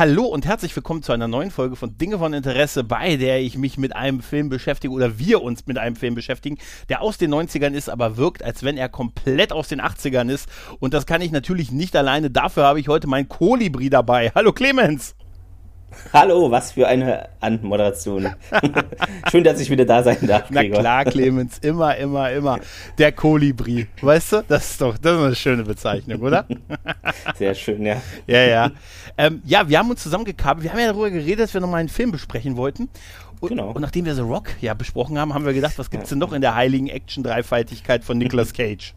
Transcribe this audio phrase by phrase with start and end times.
[0.00, 3.58] Hallo und herzlich willkommen zu einer neuen Folge von Dinge von Interesse, bei der ich
[3.58, 6.56] mich mit einem Film beschäftige oder wir uns mit einem Film beschäftigen,
[6.88, 10.48] der aus den 90ern ist, aber wirkt, als wenn er komplett aus den 80ern ist.
[10.78, 12.30] Und das kann ich natürlich nicht alleine.
[12.30, 14.32] Dafür habe ich heute meinen Kolibri dabei.
[14.34, 15.16] Hallo Clemens!
[16.12, 18.28] Hallo, was für eine Anmoderation.
[19.30, 20.44] Schön, dass ich wieder da sein darf.
[20.50, 22.58] Na klar, Clemens, immer, immer, immer.
[22.98, 23.86] Der Kolibri.
[24.00, 26.46] Weißt du, das ist doch das ist eine schöne Bezeichnung, oder?
[27.36, 28.00] Sehr schön, ja.
[28.26, 28.70] Ja, ja.
[29.18, 30.64] Ähm, ja, wir haben uns zusammengekabelt.
[30.64, 32.88] Wir haben ja darüber geredet, dass wir nochmal einen Film besprechen wollten.
[33.40, 33.70] Und, genau.
[33.70, 36.18] und nachdem wir The Rock ja besprochen haben, haben wir gedacht, was gibt es denn
[36.18, 38.94] noch in der heiligen Action-Dreifaltigkeit von Nicolas Cage?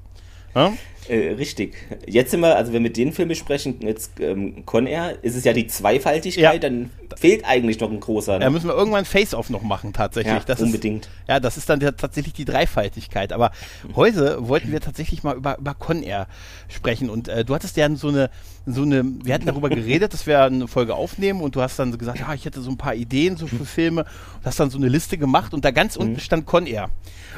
[0.56, 0.74] Ja?
[1.10, 1.76] Äh, richtig.
[2.08, 5.44] Jetzt sind wir, also wenn wir den Film besprechen, jetzt ähm, Con Air, ist es
[5.44, 6.58] ja die Zweifaltigkeit, ja.
[6.58, 8.40] dann fehlt eigentlich noch ein großer.
[8.40, 8.46] Ne?
[8.46, 10.34] Ja, müssen wir irgendwann Face-Off noch machen, tatsächlich.
[10.34, 11.06] Ja, das unbedingt.
[11.06, 13.34] Ist, ja, das ist dann der, tatsächlich die Dreifaltigkeit.
[13.34, 13.52] Aber
[13.96, 16.28] heute wollten wir tatsächlich mal über, über Con Air
[16.70, 17.10] sprechen.
[17.10, 18.30] Und äh, du hattest ja so eine,
[18.66, 21.98] so eine, wir hatten darüber geredet, dass wir eine Folge aufnehmen und du hast dann
[21.98, 24.78] gesagt, ja, ich hätte so ein paar Ideen so für Filme und hast dann so
[24.78, 26.20] eine Liste gemacht und da ganz unten mhm.
[26.20, 26.90] stand Con Air.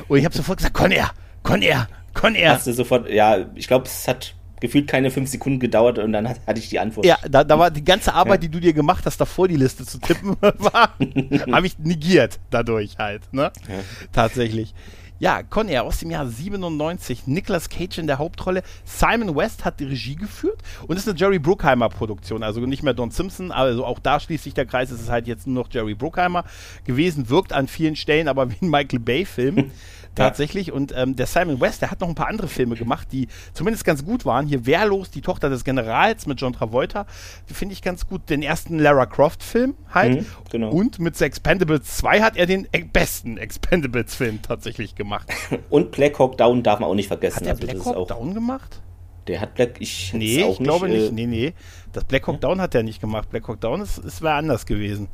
[0.08, 2.54] Und ich habe sofort gesagt, Con Air, Con Air, Con Air.
[2.54, 6.28] Hast du sofort, ja, ich glaube, es hat gefühlt keine fünf Sekunden gedauert und dann
[6.28, 7.06] hat, hatte ich die Antwort.
[7.06, 8.48] Ja, da, da war die ganze Arbeit, ja.
[8.48, 13.22] die du dir gemacht hast, davor die Liste zu tippen, habe ich negiert dadurch halt,
[13.32, 13.52] ne?
[13.68, 13.76] Ja.
[14.12, 14.74] Tatsächlich.
[15.18, 17.26] Ja, Con Air aus dem Jahr 97.
[17.26, 18.64] Nicolas Cage in der Hauptrolle.
[18.84, 22.44] Simon West hat die Regie geführt und ist eine Jerry Bruckheimer Produktion.
[22.44, 24.92] Also nicht mehr Don Simpson, also auch da schließt sich der Kreis.
[24.92, 26.44] Es ist halt jetzt nur noch Jerry Bruckheimer
[26.84, 27.30] gewesen.
[27.30, 29.72] Wirkt an vielen Stellen aber wie ein Michael Bay-Film.
[30.16, 30.72] tatsächlich.
[30.72, 33.86] Und ähm, der Simon West, der hat noch ein paar andere Filme gemacht, die zumindest
[33.86, 34.48] ganz gut waren.
[34.48, 37.06] Hier Wehrlos, die Tochter des Generals mit John Travolta,
[37.46, 38.30] finde ich ganz gut.
[38.30, 40.22] Den ersten Lara Croft-Film halt.
[40.22, 40.70] Mhm, genau.
[40.72, 45.28] Und mit The Expendables 2 hat er den e besten Expendables-Film tatsächlich gemacht.
[45.70, 47.38] Und Black Hawk Down darf man auch nicht vergessen.
[47.38, 48.82] Hat er also, Black Hawk Down gemacht?
[49.28, 51.10] Der hat Black, ich Nee, ich glaube nicht.
[51.10, 51.54] Äh, nee, nee.
[51.94, 53.30] Das Black Hawk Down hat er nicht gemacht.
[53.30, 55.08] Black Hawk Down ist, ist war anders gewesen.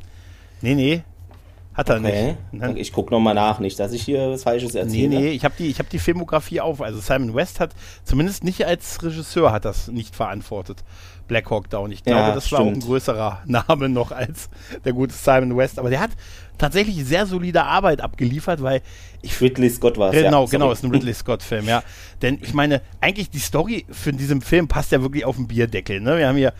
[0.61, 1.03] Nee, nee.
[1.73, 2.35] Hat er okay.
[2.51, 2.61] nicht.
[2.61, 2.77] Ne?
[2.77, 5.07] Ich gucke nochmal nach, nicht, dass ich hier was Falsches erzähle.
[5.07, 6.81] Nee, nee, ich habe die, hab die Filmografie auf.
[6.81, 7.71] Also Simon West hat,
[8.03, 10.83] zumindest nicht als Regisseur, hat das nicht verantwortet.
[11.27, 11.93] Black Hawk Down.
[11.93, 12.59] Ich glaube, ja, das stimmt.
[12.59, 14.49] war auch ein größerer Name noch als
[14.83, 15.79] der gute Simon West.
[15.79, 16.11] Aber der hat
[16.57, 18.81] tatsächlich sehr solide Arbeit abgeliefert, weil
[19.21, 19.39] ich.
[19.39, 20.21] Ridley Scott war es.
[20.21, 21.83] Genau, ja, genau, ist ein Ridley Scott-Film, ja.
[22.21, 26.01] Denn ich meine, eigentlich die Story für diesen Film passt ja wirklich auf den Bierdeckel.
[26.01, 26.17] Ne?
[26.17, 26.53] Wir haben hier,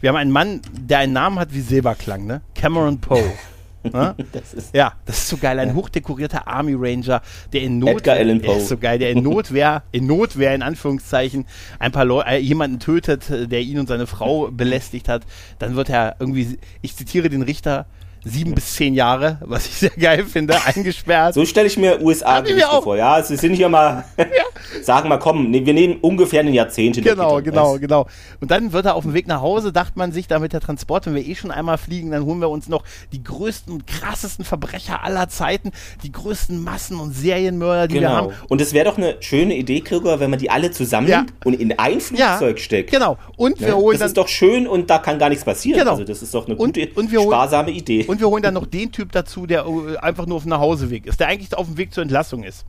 [0.00, 2.42] wir haben einen Mann, der einen Namen hat wie Silberklang, ne?
[2.54, 3.32] Cameron Poe.
[3.84, 4.14] Ne?
[4.32, 5.58] Das ist ja, das ist so geil.
[5.58, 7.22] Ein hochdekorierter Army Ranger,
[7.52, 8.56] der in Not, Edgar Allan Poe.
[8.56, 11.46] ist so geil, der in Notwehr, in Notwehr in Anführungszeichen,
[11.78, 15.22] ein paar Leute, äh, jemanden tötet, der ihn und seine Frau belästigt hat.
[15.58, 17.86] Dann wird er irgendwie, ich zitiere den Richter,
[18.24, 21.34] sieben bis zehn Jahre, was ich sehr geil finde, eingesperrt.
[21.34, 22.96] So stelle ich mir USA mir vor.
[22.96, 24.26] Ja, sie sind ja mal, ja.
[24.82, 28.06] sagen mal, komm, nee, wir nehmen ungefähr ein Jahrzehnt Genau, genau, genau.
[28.40, 31.06] Und dann wird er auf dem Weg nach Hause, dachte man sich, damit der Transport,
[31.06, 34.44] wenn wir eh schon einmal fliegen, dann holen wir uns noch die größten und krassesten
[34.44, 35.72] Verbrecher aller Zeiten,
[36.02, 38.08] die größten Massen- und Serienmörder, die genau.
[38.08, 38.28] wir haben.
[38.48, 41.36] Und es wäre doch eine schöne Idee, Gregor, wenn man die alle zusammennimmt ja.
[41.44, 42.90] und in ein Flugzeug ja, steckt.
[42.90, 43.18] Genau.
[43.36, 43.76] Und wir ne?
[43.76, 45.80] holen Das ist doch schön und da kann gar nichts passieren.
[45.80, 45.92] Genau.
[45.92, 48.04] Also das ist doch eine gute, und, und sparsame Idee.
[48.12, 51.06] Und wir holen dann noch den Typ dazu, der äh, einfach nur auf dem Nachhauseweg
[51.06, 52.66] ist, der eigentlich auf dem Weg zur Entlassung ist.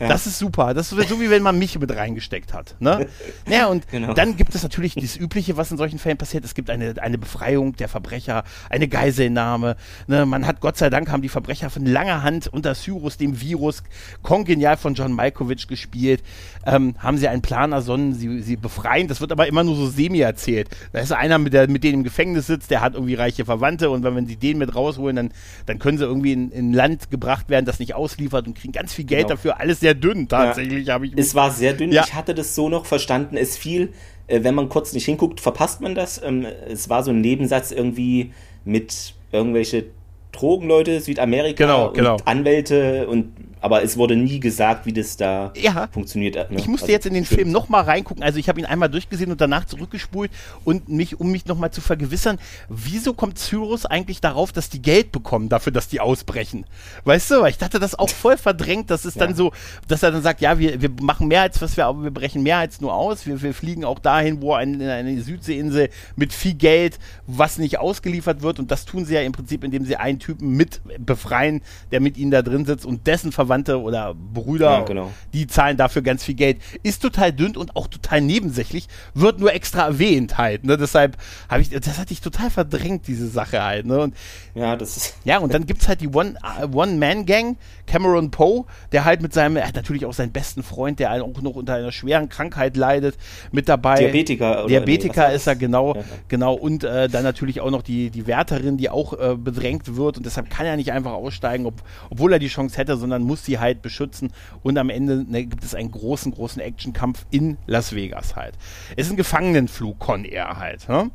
[0.00, 0.08] Ja.
[0.08, 0.74] Das ist super.
[0.74, 2.76] Das ist so, wie wenn man mich mit reingesteckt hat.
[2.80, 3.06] Ne?
[3.46, 4.14] Naja, und genau.
[4.14, 6.44] dann gibt es natürlich das Übliche, was in solchen Fällen passiert.
[6.44, 9.76] Es gibt eine, eine Befreiung der Verbrecher, eine Geiselnahme.
[10.06, 10.24] Ne?
[10.24, 13.82] Man hat, Gott sei Dank, haben die Verbrecher von langer Hand unter Cyrus, dem Virus,
[14.22, 16.22] kongenial von John Malkovich gespielt,
[16.66, 19.08] ähm, haben sie einen Plan ersonnen, sie, sie befreien.
[19.08, 20.68] Das wird aber immer nur so semi erzählt.
[20.92, 23.90] Da ist einer, mit, der, mit dem im Gefängnis sitzt, der hat irgendwie reiche Verwandte
[23.90, 25.30] und wenn, sie den mit rausholen, dann,
[25.66, 28.72] dann können sie irgendwie in, in ein Land gebracht werden, das nicht ausliefert und kriegen
[28.72, 29.36] ganz viel Geld genau.
[29.36, 29.60] dafür.
[29.60, 30.94] Alles sehr dünn tatsächlich, ja.
[30.94, 31.12] habe ich.
[31.16, 31.92] Es war sehr dünn.
[31.92, 32.04] Ja.
[32.06, 33.36] Ich hatte das so noch verstanden.
[33.36, 33.92] Es fiel,
[34.26, 36.20] äh, wenn man kurz nicht hinguckt, verpasst man das.
[36.22, 38.32] Ähm, es war so ein Nebensatz irgendwie
[38.64, 39.86] mit irgendwelche
[40.34, 42.16] Drogenleute, Südamerika genau, und genau.
[42.24, 45.88] Anwälte und aber es wurde nie gesagt, wie das da Ja.
[45.90, 46.34] funktioniert.
[46.50, 46.58] Ne?
[46.58, 47.40] Ich musste Also, jetzt in den stimmt.
[47.40, 48.22] Film nochmal reingucken.
[48.22, 50.30] Also ich habe ihn einmal durchgesehen und danach zurückgespult
[50.66, 52.38] und mich, um mich nochmal zu vergewissern,
[52.68, 56.66] wieso kommt Cyrus eigentlich darauf, dass die Geld bekommen dafür, dass die ausbrechen?
[57.04, 59.36] Weißt du, weil ich dachte das auch voll verdrängt, dass es dann Ja.
[59.36, 59.52] so,
[59.88, 62.42] dass er dann sagt, ja, wir, wir machen mehr als was wir, aber wir brechen
[62.42, 63.24] mehr als nur aus.
[63.24, 67.78] Wir, wir fliegen auch dahin, wo ein, in eine Südseeinsel mit viel Geld, was nicht
[67.78, 68.58] ausgeliefert wird.
[68.58, 71.60] Und das tun sie ja im Prinzip, indem sie einen Typen mit befreien,
[71.92, 75.10] der mit ihnen da drin sitzt und dessen Verwandte oder Brüder Ja, genau.
[75.34, 76.58] die zahlen dafür ganz viel Geld.
[76.82, 80.64] Ist total dünn und auch total nebensächlich, wird nur extra erwähnt halt.
[80.64, 80.78] Ne?
[80.78, 81.18] Deshalb
[81.50, 83.84] habe ich, das hatte ich total verdrängt, diese Sache halt.
[83.86, 83.98] Ne?
[84.00, 84.14] Und
[84.54, 85.16] Ja, das ist.
[85.24, 87.56] ja, und dann gibt's halt die One- äh, One-Man-Gang,
[87.86, 91.42] Cameron Poe, der halt mit seinem, er hat natürlich auch seinen besten Freund, der auch
[91.42, 93.16] noch unter einer schweren Krankheit leidet,
[93.52, 93.96] mit dabei.
[93.96, 96.02] Diabetiker oder- Diabetiker nee, ist er, genau, Ja.
[96.28, 96.54] genau.
[96.54, 100.26] Und äh, dann natürlich auch noch die, die Wärterin, die auch äh, bedrängt wird und
[100.26, 101.74] deshalb kann er nicht einfach aussteigen, ob,
[102.10, 104.32] obwohl er die Chance hätte, sondern muss sie halt beschützen.
[104.62, 108.54] Und am Ende ne, gibt es einen großen, großen Actionkampf in Las Vegas halt.
[108.96, 110.88] Es ist ein Gefangenenflug, Con Air halt.
[110.88, 111.10] Ne?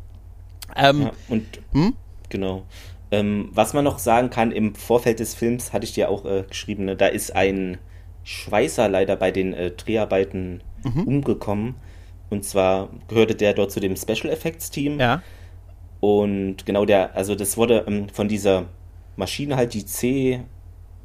[0.75, 1.93] Ähm, Ja, und Hm?
[2.29, 2.63] genau.
[3.11, 6.43] Ähm, was man noch sagen kann, im Vorfeld des Films hatte ich dir auch äh,
[6.47, 7.79] geschrieben, ne, da ist ein
[8.23, 11.03] Schweißer leider bei den äh, Dreharbeiten Mhm.
[11.03, 11.75] umgekommen.
[12.29, 14.99] Und zwar gehörte der dort zu dem Special Effects Team.
[14.99, 15.21] ja.
[15.99, 18.65] Und genau der, also das wurde ähm, von dieser
[19.19, 19.83] Maschine halt die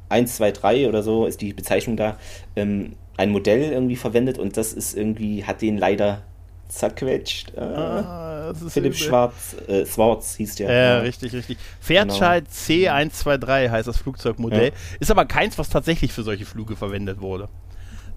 [0.09, 2.17] C123 oder so ist die Bezeichnung da,
[2.55, 6.23] ähm, ein Modell irgendwie verwendet und das ist irgendwie, hat den leider
[6.67, 7.53] zerquetscht.
[7.55, 8.95] Äh, Ah, ist Philipp.
[8.95, 10.71] Schwarz, äh, Swartz hieß der.
[10.73, 11.57] Ja, richtig, richtig.
[11.79, 14.69] Fairchild C123 heißt das Flugzeugmodell.
[14.69, 14.97] Ja.
[14.99, 17.47] Ist aber keins, was tatsächlich für solche Flüge verwendet wurde.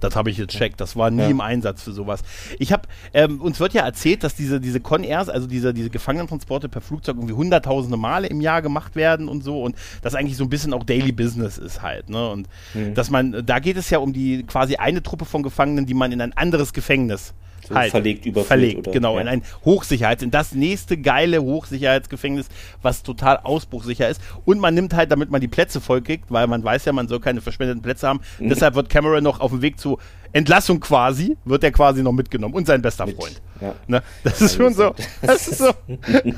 [0.01, 0.81] Das habe ich gecheckt.
[0.81, 1.29] Das war nie Ja.
[1.29, 2.23] im Einsatz für sowas.
[2.59, 2.83] Ich habe,
[3.15, 7.17] ähm, uns wird ja erzählt, dass diese, diese Con-Airs, also diese, diese Gefangenentransporte per Flugzeug
[7.17, 10.73] irgendwie hunderttausende Male im Jahr gemacht werden und so und das eigentlich so ein bisschen
[10.73, 12.29] auch Daily Business ist halt, ne?
[12.31, 12.95] Und Mhm.
[12.95, 16.13] dass man, da geht es ja um die quasi eine Truppe von Gefangenen, die man
[16.13, 17.35] in ein anderes Gefängnis So
[17.77, 19.23] halt verlegt, überführt verlegt, oder- genau, ja.
[19.23, 22.49] in ein Hochsicherheits, in das nächste geile Hochsicherheitsgefängnis,
[22.83, 24.21] was total ausbruchsicher ist.
[24.45, 27.21] Und man nimmt halt, damit man die Plätze vollkriegt, weil man weiß ja, man soll
[27.21, 28.21] keine verschwendeten Plätze haben.
[28.39, 28.49] Mhm.
[28.49, 29.99] Deshalb wird Cameron noch auf dem Weg zur
[30.33, 33.41] Entlassung quasi, wird er quasi noch mitgenommen und sein bester Mit- Freund.
[33.61, 33.75] Ja.
[33.87, 34.03] Ne?
[34.25, 35.71] Das ist schon so, das ist so,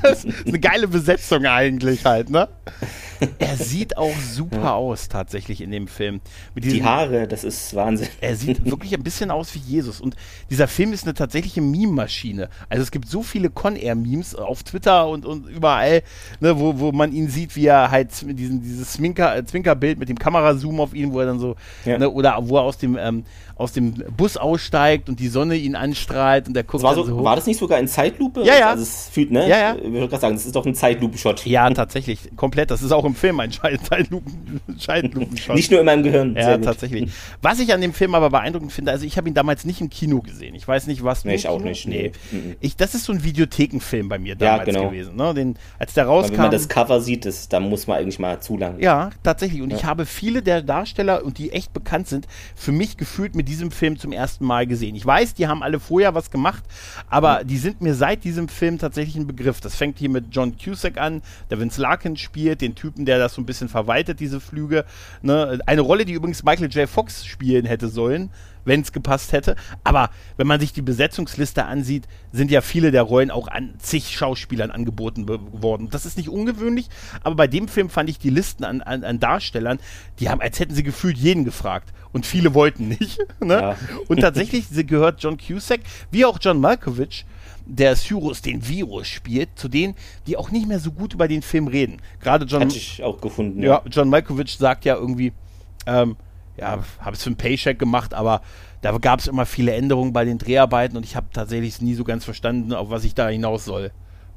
[0.01, 2.47] das ist eine geile Besetzung eigentlich halt, ne?
[3.37, 6.21] Er sieht auch super aus tatsächlich in dem Film.
[6.55, 8.07] Mit Die diesen- Haare, das ist Wahnsinn.
[8.19, 10.01] er sieht wirklich ein bisschen aus wie Jesus.
[10.01, 10.15] Und
[10.49, 12.49] dieser Film ist eine tatsächliche Meme-Maschine.
[12.67, 16.01] Also es gibt so viele Con-Air-Memes auf Twitter und, und überall,
[16.39, 19.99] ne, wo, wo man ihn sieht, wie er halt mit diesem, dieses Zwinker, äh, Zwinkerbild
[19.99, 21.99] mit dem Kamerazoom auf ihn, wo er dann so, Ja.
[21.99, 23.23] ne, oder wo er aus dem, ähm,
[23.55, 27.10] aus dem Bus aussteigt und die Sonne ihn anstrahlt und er guckt Das war, so,
[27.11, 27.23] so hoch.
[27.23, 28.43] war das nicht sogar in Zeitlupe?
[28.43, 28.69] Ja, ja.
[28.71, 29.47] Also es fühlt, ne?
[29.47, 29.75] Ja, ja.
[29.75, 31.45] Ich würde gerade sagen, das ist doch ein Zeitlupe-Shot.
[31.45, 32.71] ja, tatsächlich, komplett.
[32.71, 33.51] Das ist auch im Film ein
[34.77, 35.55] Zeitlupenshot.
[35.55, 36.35] Nicht nur in meinem Gehirn.
[36.35, 37.11] Ja, tatsächlich.
[37.41, 39.89] Was ich an dem Film aber beeindruckend finde, also ich habe ihn damals nicht im
[39.89, 40.55] Kino gesehen.
[40.55, 41.25] Ich weiß nicht, was.
[41.25, 41.69] Nee, ich auch Kino?
[41.69, 42.11] nicht, Nee.
[42.31, 42.37] nee.
[42.37, 42.55] Mhm.
[42.59, 44.89] Ich, das ist so ein Videothekenfilm bei mir Ja, damals genau.
[44.89, 45.15] gewesen.
[45.15, 45.33] Ne?
[45.33, 46.33] Den, als der Aber rauskam.
[46.33, 48.79] wenn man das Cover sieht, das, da muss man eigentlich mal zu lang.
[48.79, 49.61] ja, tatsächlich.
[49.61, 49.87] Und ich Ja.
[49.87, 53.97] habe viele der Darsteller und die echt bekannt sind, für mich gefühlt mit diesem Film
[53.97, 54.95] zum ersten Mal gesehen.
[54.95, 56.63] Ich weiß, die haben alle vorher was gemacht,
[57.09, 59.61] aber die sind mir seit diesem Film tatsächlich ein Begriff.
[59.61, 63.33] Das fängt hier mit John Cusack an, der Vince Larkin spielt, den Typen, der das
[63.33, 64.85] so ein bisschen verwaltet, diese Flüge.
[65.21, 65.59] Ne?
[65.65, 66.89] Eine Rolle, die übrigens Michael J.
[66.89, 68.29] Fox spielen hätte sollen,
[68.65, 69.55] wenn es gepasst hätte.
[69.83, 74.15] Aber wenn man sich die Besetzungsliste ansieht, sind ja viele der Rollen auch an zig
[74.15, 75.89] Schauspielern angeboten worden.
[75.89, 76.89] Das ist nicht ungewöhnlich,
[77.23, 79.79] aber bei dem Film fand ich die Listen an, an, an Darstellern,
[80.19, 81.93] die haben, als hätten sie gefühlt jeden gefragt.
[82.13, 83.19] Und viele wollten nicht.
[83.43, 83.53] Ne?
[83.53, 83.77] Ja.
[84.07, 85.79] Und tatsächlich gehört John Cusack,
[86.11, 87.25] wie auch John Malkovich,
[87.65, 89.95] der Cyrus den Virus spielt, zu denen,
[90.27, 91.97] die auch nicht mehr so gut über den Film reden.
[92.19, 93.63] Gerade John, Hatte ich auch gefunden.
[93.63, 95.33] ja, John Malkovich sagt ja irgendwie,
[95.87, 96.15] ähm,
[96.61, 98.41] ja, habe es für einen Paycheck gemacht, aber
[98.81, 102.03] da gab es immer viele Änderungen bei den Dreharbeiten und ich habe tatsächlich nie so
[102.03, 103.91] ganz verstanden, auf was ich da hinaus soll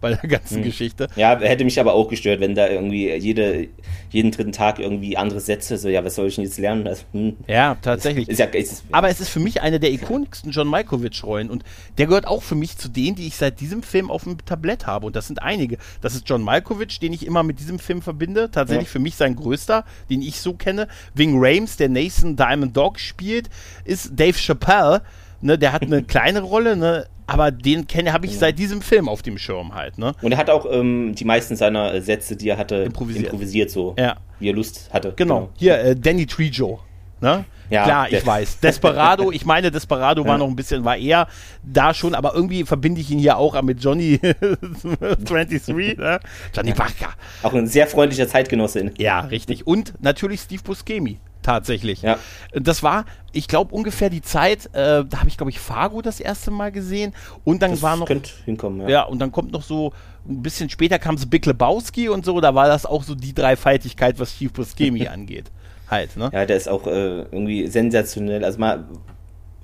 [0.04, 1.08] bei der ganzen Geschichte.
[1.16, 3.68] Ja, hätte mich aber auch gestört, wenn da irgendwie jede,
[4.10, 6.84] jeden dritten Tag irgendwie andere Sätze, so, ja, was soll ich denn jetzt lernen?
[6.84, 8.28] Das, hm, Ja, tatsächlich.
[8.28, 11.64] ist ja, ist, Aber es ist für mich eine der ikonischsten John Malkovich-Rollen und
[11.98, 14.86] der gehört auch für mich zu denen, die ich seit diesem Film auf dem Tablett
[14.86, 15.06] habe.
[15.06, 15.78] Und das sind einige.
[16.02, 18.50] Das ist John Malkovich, den ich immer mit diesem Film verbinde.
[18.50, 18.92] Tatsächlich Ja.
[18.92, 20.86] für mich sein größter, den ich so kenne.
[21.14, 23.48] Wing Rames, der Nathan Diamond Dog spielt,
[23.84, 25.02] ist Dave Chappelle.
[25.40, 29.08] Ne, der hat eine kleine Rolle, ne, aber den kenne habe ich seit diesem Film
[29.08, 29.98] auf dem Schirm halt.
[29.98, 30.12] Ne?
[30.22, 33.24] und er hat auch ähm, die meisten seiner äh, Sätze, die er hatte, Improvisiert.
[33.26, 34.16] improvisiert, so, Ja.
[34.38, 35.12] wie er Lust hatte.
[35.16, 35.50] Genau.
[35.56, 36.80] Hier, äh, Danny Trejo.
[37.20, 37.44] Ne?
[37.70, 38.60] Ja, Klar, ich weiß.
[38.60, 40.38] Desperado, ich meine, Desperado war Ja.
[40.38, 41.26] noch ein bisschen, war eher
[41.62, 44.18] da schon, aber irgendwie verbinde ich ihn hier auch mit Johnny
[45.24, 46.20] 23, ne?
[46.54, 47.10] Johnny Barker.
[47.42, 48.90] Auch ein sehr freundlicher Zeitgenosse.
[48.98, 49.66] Ja, richtig.
[49.66, 51.18] Und natürlich Steve Buscemi.
[51.44, 52.02] Tatsächlich.
[52.02, 52.18] Ja.
[52.52, 56.18] Das war, ich glaube, ungefähr die Zeit, äh, da habe ich, glaube ich, Fargo das
[56.18, 57.14] erste Mal gesehen.
[57.44, 58.06] Und dann Das war noch.
[58.06, 58.88] könnte hinkommen, ja.
[58.88, 59.92] Ja, und dann kommt noch so,
[60.28, 63.34] ein bisschen später kam so Big Lebowski und so, da war das auch so die
[63.34, 65.50] Dreifaltigkeit, was Steve Buscemi angeht.
[65.90, 66.30] Halt, ne?
[66.32, 68.42] Ja, der ist auch äh, irgendwie sensationell.
[68.44, 68.86] Also man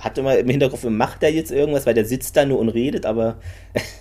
[0.00, 3.06] hat immer im Hinterkopf, macht der jetzt irgendwas, weil der sitzt da nur und redet,
[3.06, 3.36] aber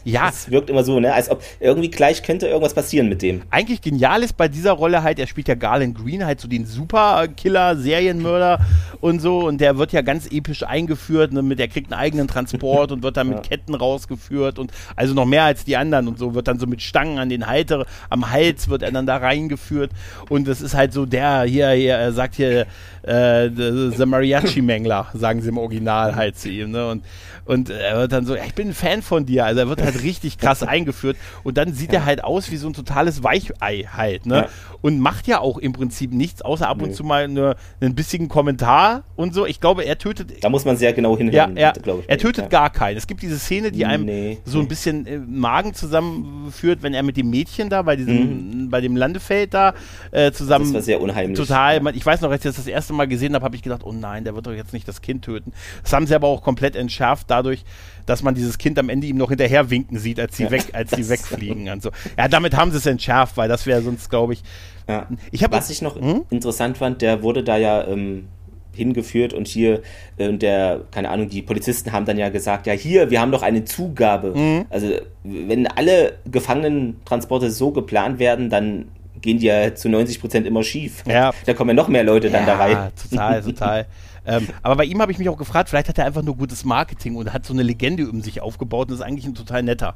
[0.04, 0.30] Ja.
[0.30, 3.42] es wirkt immer so, ne, als ob irgendwie gleich könnte irgendwas passieren mit dem.
[3.52, 6.66] Eigentlich genial ist bei dieser Rolle halt, er spielt ja Garland Green, halt so den
[6.66, 8.60] Superkiller, Serienmörder
[9.02, 9.40] und so.
[9.48, 13.18] Und der wird ja ganz episch eingeführt, ne, der kriegt einen eigenen Transport und wird
[13.18, 13.42] dann mit Ja.
[13.58, 16.82] Ketten rausgeführt und also noch mehr als die anderen und so wird dann so mit
[16.82, 19.92] Stangen an den Halter, am Hals wird er dann da reingeführt.
[20.30, 22.68] Und das ist halt so der hier, hier er sagt hier,
[23.04, 26.88] äh, the, the Mariachi-Mängler, sagen sie im Original halt zu ihm, ne?
[26.90, 27.04] Und,
[27.46, 29.46] und er wird dann so, ja, ich bin ein Fan von dir.
[29.46, 32.68] Also er wird halt richtig krass eingeführt und dann sieht er halt aus wie so
[32.68, 34.36] ein totales Weichei halt, ne?
[34.36, 34.48] Ja.
[34.82, 36.96] Und macht ja auch im Prinzip nichts, außer ab und Nee.
[36.96, 39.46] zu mal eine, einen bissigen Kommentar und so.
[39.46, 40.42] Ich glaube, er tötet.
[40.42, 42.10] Da muss man sehr genau Ja, hinhören, er, glaube ich.
[42.10, 42.50] er tötet ja.
[42.50, 42.96] gar keinen.
[42.96, 47.04] Es gibt diese Szene, die einem Nee, so ein bisschen äh, Magen zusammenführt, wenn er
[47.04, 49.74] mit dem Mädchen da bei diesem, bei dem Landefeld da
[50.12, 50.66] äh, zusammen.
[50.66, 50.70] Mhm.
[50.70, 51.38] Das war sehr unheimlich.
[51.38, 51.84] Total.
[51.84, 51.92] Ja.
[51.92, 53.92] Ich weiß noch, als ich das das erste Mal gesehen habe, habe ich gedacht, oh
[53.92, 55.52] nein, der wird doch jetzt nicht das Kind töten.
[55.84, 57.64] Das haben sie aber auch komplett entschärft dadurch,
[58.06, 60.66] dass man dieses Kind am Ende ihm noch hinterher winken sieht, als sie Ja, weg,
[60.74, 61.92] als sie wegfliegen und so.
[62.18, 64.44] Ja, damit haben sie es entschärft, weil das wäre sonst, glaube ich.
[64.88, 65.08] Ja.
[65.32, 66.24] Ich Was ich noch Hm?
[66.30, 68.28] interessant fand, der wurde da ja ähm,
[68.74, 69.82] hingeführt und hier,
[70.18, 73.44] äh, der, keine Ahnung, die Polizisten haben dann ja gesagt, ja hier, wir haben doch
[73.44, 74.34] eine Zugabe.
[74.36, 74.66] Mhm.
[74.70, 74.88] Also
[75.24, 78.86] wenn alle Gefangenentransporte so geplant werden, dann
[79.22, 81.04] gehen die ja zu 90 Prozent immer schief.
[81.06, 81.34] Ja.
[81.46, 82.72] Da kommen ja noch mehr Leute dann da rein.
[82.72, 83.86] Ja, total, total.
[84.30, 86.64] ähm, aber bei ihm habe ich mich auch gefragt, vielleicht hat er einfach nur gutes
[86.64, 89.96] Marketing und hat so eine Legende um sich aufgebaut und ist eigentlich ein total netter.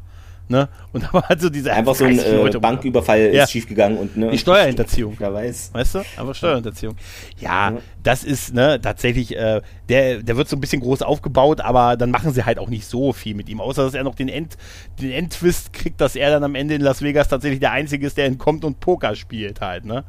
[0.49, 0.67] Ne?
[0.91, 3.43] Und aber hat so diese Einfach so ein 30 äh, Banküberfall Ja.
[3.43, 5.15] ist schiefgegangen und ne, Die Steuerhinterziehung.
[5.17, 5.69] Wer weiß.
[5.73, 6.01] Weißt du?
[6.17, 6.95] Aber Steuerhinterziehung.
[7.39, 7.77] Ja, Ja.
[8.03, 12.11] das ist, ne, tatsächlich, äh, der, der wird so ein bisschen groß aufgebaut, aber dann
[12.11, 14.57] machen sie halt auch nicht so viel mit ihm, außer dass er noch den, End,
[14.99, 18.17] den Endtwist kriegt, dass er dann am Ende in Las Vegas tatsächlich der Einzige ist,
[18.17, 20.03] der entkommt und Poker spielt halt, ne?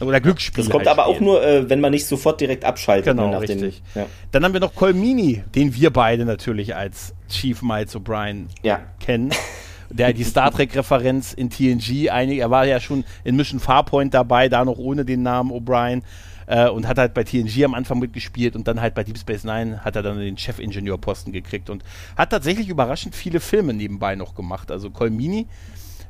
[0.00, 0.64] Oder Glücksspiel.
[0.64, 3.06] Das kommt halt aber auch nur, äh, wenn man nicht sofort direkt abschaltet.
[3.06, 3.82] Genau, ne, nach richtig.
[3.94, 4.08] Den, ja.
[4.32, 8.80] Dann haben wir noch Colmini, den wir beide natürlich als Chief Miles O'Brien ja.
[9.00, 9.30] kennen.
[9.88, 14.48] Der die Star Trek-Referenz in TNG, einig, er war ja schon in Mission Farpoint dabei,
[14.48, 16.02] da noch ohne den Namen O'Brien.
[16.48, 19.42] Äh, und hat halt bei TNG am Anfang mitgespielt und dann halt bei Deep Space
[19.44, 21.82] Nine hat er dann den Chefingenieur-Posten gekriegt und
[22.16, 24.70] hat tatsächlich überraschend viele Filme nebenbei noch gemacht.
[24.70, 25.46] Also Colmini,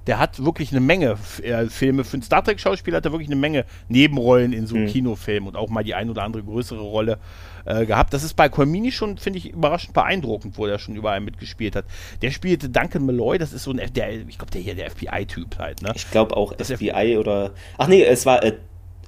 [0.07, 2.05] der hat wirklich eine Menge F- äh, Filme.
[2.05, 4.87] Für einen Star Trek-Schauspieler hat er wirklich eine Menge Nebenrollen in so Mhm.
[4.87, 7.19] Kinofilmen und auch mal die ein oder andere größere Rolle
[7.65, 8.15] äh, gehabt.
[8.15, 11.85] Das ist bei Colmini schon, finde ich, überraschend beeindruckend, wo er schon überall mitgespielt hat.
[12.23, 14.91] Der spielte Duncan Malloy, das ist so ein, F- der, ich glaube, der hier, der
[14.91, 15.93] FBI-Typ halt, ne?
[15.97, 17.51] Ich glaube auch Das FBI oder.
[17.79, 18.53] Ach nee, es war äh,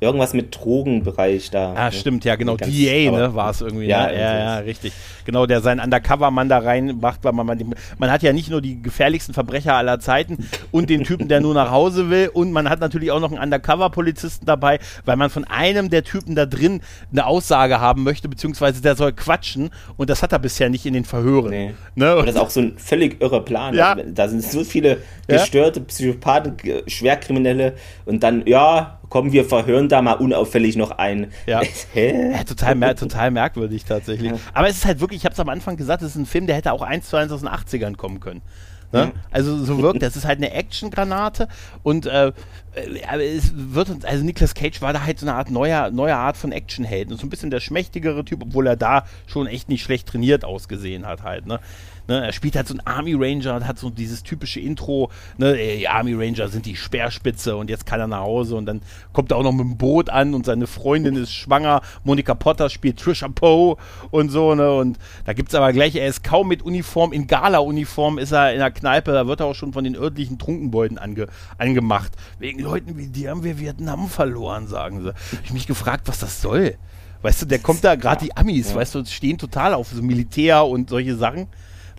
[0.01, 1.75] irgendwas mit Drogenbereich da.
[1.75, 1.93] Ah, ne?
[1.93, 2.57] stimmt, ja, genau.
[2.57, 3.87] Ganz- DA, ne, war es irgendwie.
[3.87, 4.15] Ja, ne?
[4.15, 4.93] ja, ja, richtig.
[5.25, 8.81] Genau, der seinen Undercover-Mann da reinmacht, weil man, man, man hat ja nicht nur die
[8.81, 12.81] gefährlichsten Verbrecher aller Zeiten und den Typen, der nur nach Hause will, und man hat
[12.81, 16.81] natürlich auch noch einen Undercover-Polizisten dabei, weil man von einem der Typen da drin
[17.13, 20.95] eine Aussage haben möchte, beziehungsweise der soll quatschen, und das hat er bisher nicht in
[20.95, 21.51] den Verhören.
[21.51, 21.75] Nee.
[21.95, 22.17] Ne?
[22.17, 23.75] Und das ist auch so ein völlig irrer Plan.
[23.75, 23.93] Ja.
[23.93, 27.75] Also, da sind so viele gestörte Psychopathen, Schwerkriminelle
[28.07, 31.33] und dann, ja, komm, wir verhören da mal unauffällig noch einen.
[31.47, 31.63] Ja.
[31.93, 32.33] Hä?
[32.33, 34.33] Ja, total, mer total merkwürdig tatsächlich.
[34.55, 36.47] Aber es ist halt wirklich, ich habe es am Anfang gesagt, es ist ein Film,
[36.47, 38.43] der hätte auch eins zu eins aus den 80ern kommen können.
[38.91, 39.01] Ne?
[39.01, 39.13] Ja.
[39.31, 40.17] Also so wirkt das.
[40.17, 41.49] ist halt eine Actiongranate
[41.83, 42.33] und äh,
[42.75, 46.17] äh, es wird uns, also Nicolas Cage war da halt so eine Art neuer, neuer
[46.17, 47.13] Art von Actionhelden.
[47.13, 50.45] Und so ein bisschen der schmächtigere Typ, obwohl er da schon echt nicht schlecht trainiert
[50.45, 51.61] ausgesehen hat halt, ne?
[52.09, 55.57] Ne, er spielt halt so einen Army Ranger und hat so dieses typische Intro, ne,
[55.59, 58.81] die Army Ranger sind die Speerspitze und jetzt kann er nach Hause und dann
[59.13, 62.71] kommt er auch noch mit dem Boot an und seine Freundin ist schwanger, Monica Potter
[62.71, 63.77] spielt Trisha Poe
[64.11, 68.17] und so, ne, und da gibt's aber gleich, er ist kaum mit Uniform, in Gala-Uniform
[68.17, 71.27] ist er in der Kneipe, da wird er auch schon von den örtlichen Trunkenbeuten ange,
[71.59, 72.13] angemacht.
[72.39, 75.09] Wegen Leuten wie die haben wir Vietnam verloren, sagen sie.
[75.11, 76.77] Hab ich mich gefragt, was das soll.
[77.21, 78.77] Weißt du, der kommt da gerade die Amis, Ja.
[78.77, 81.49] weißt du, stehen total auf so Militär und solche Sachen.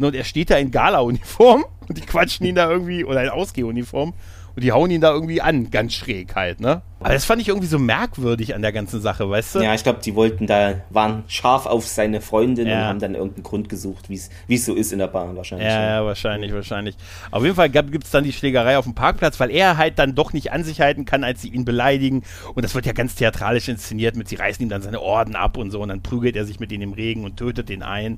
[0.08, 4.14] Und er steht da in Gala-Uniform und die quatschen ihn da irgendwie, oder in Ausgehuniform,
[4.56, 6.82] und die hauen ihn da irgendwie an, ganz schräg halt, ne?
[7.00, 9.60] Aber das fand ich irgendwie so merkwürdig an der ganzen Sache, weißt du?
[9.60, 12.80] Ja, ich glaube, die wollten da, waren scharf auf seine Freundin Ja.
[12.82, 15.68] und haben dann irgendeinen Grund gesucht, wie es so ist in der Bahn wahrscheinlich.
[15.68, 16.98] Ja, ja, wahrscheinlich, wahrscheinlich.
[17.32, 20.14] Auf jeden Fall gibt es dann die Schlägerei auf dem Parkplatz, weil er halt dann
[20.16, 22.24] doch nicht an sich halten kann, als sie ihn beleidigen.
[22.54, 25.56] Und das wird ja ganz theatralisch inszeniert mit, sie reißen ihm dann seine Orden ab
[25.56, 28.18] und so und dann prügelt er sich mit ihnen im Regen und tötet den ein.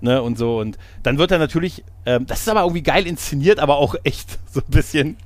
[0.00, 0.58] Ne, und so.
[0.58, 4.38] Und dann wird er natürlich, ähm, das ist aber irgendwie geil inszeniert, aber auch echt
[4.52, 5.16] so ein bisschen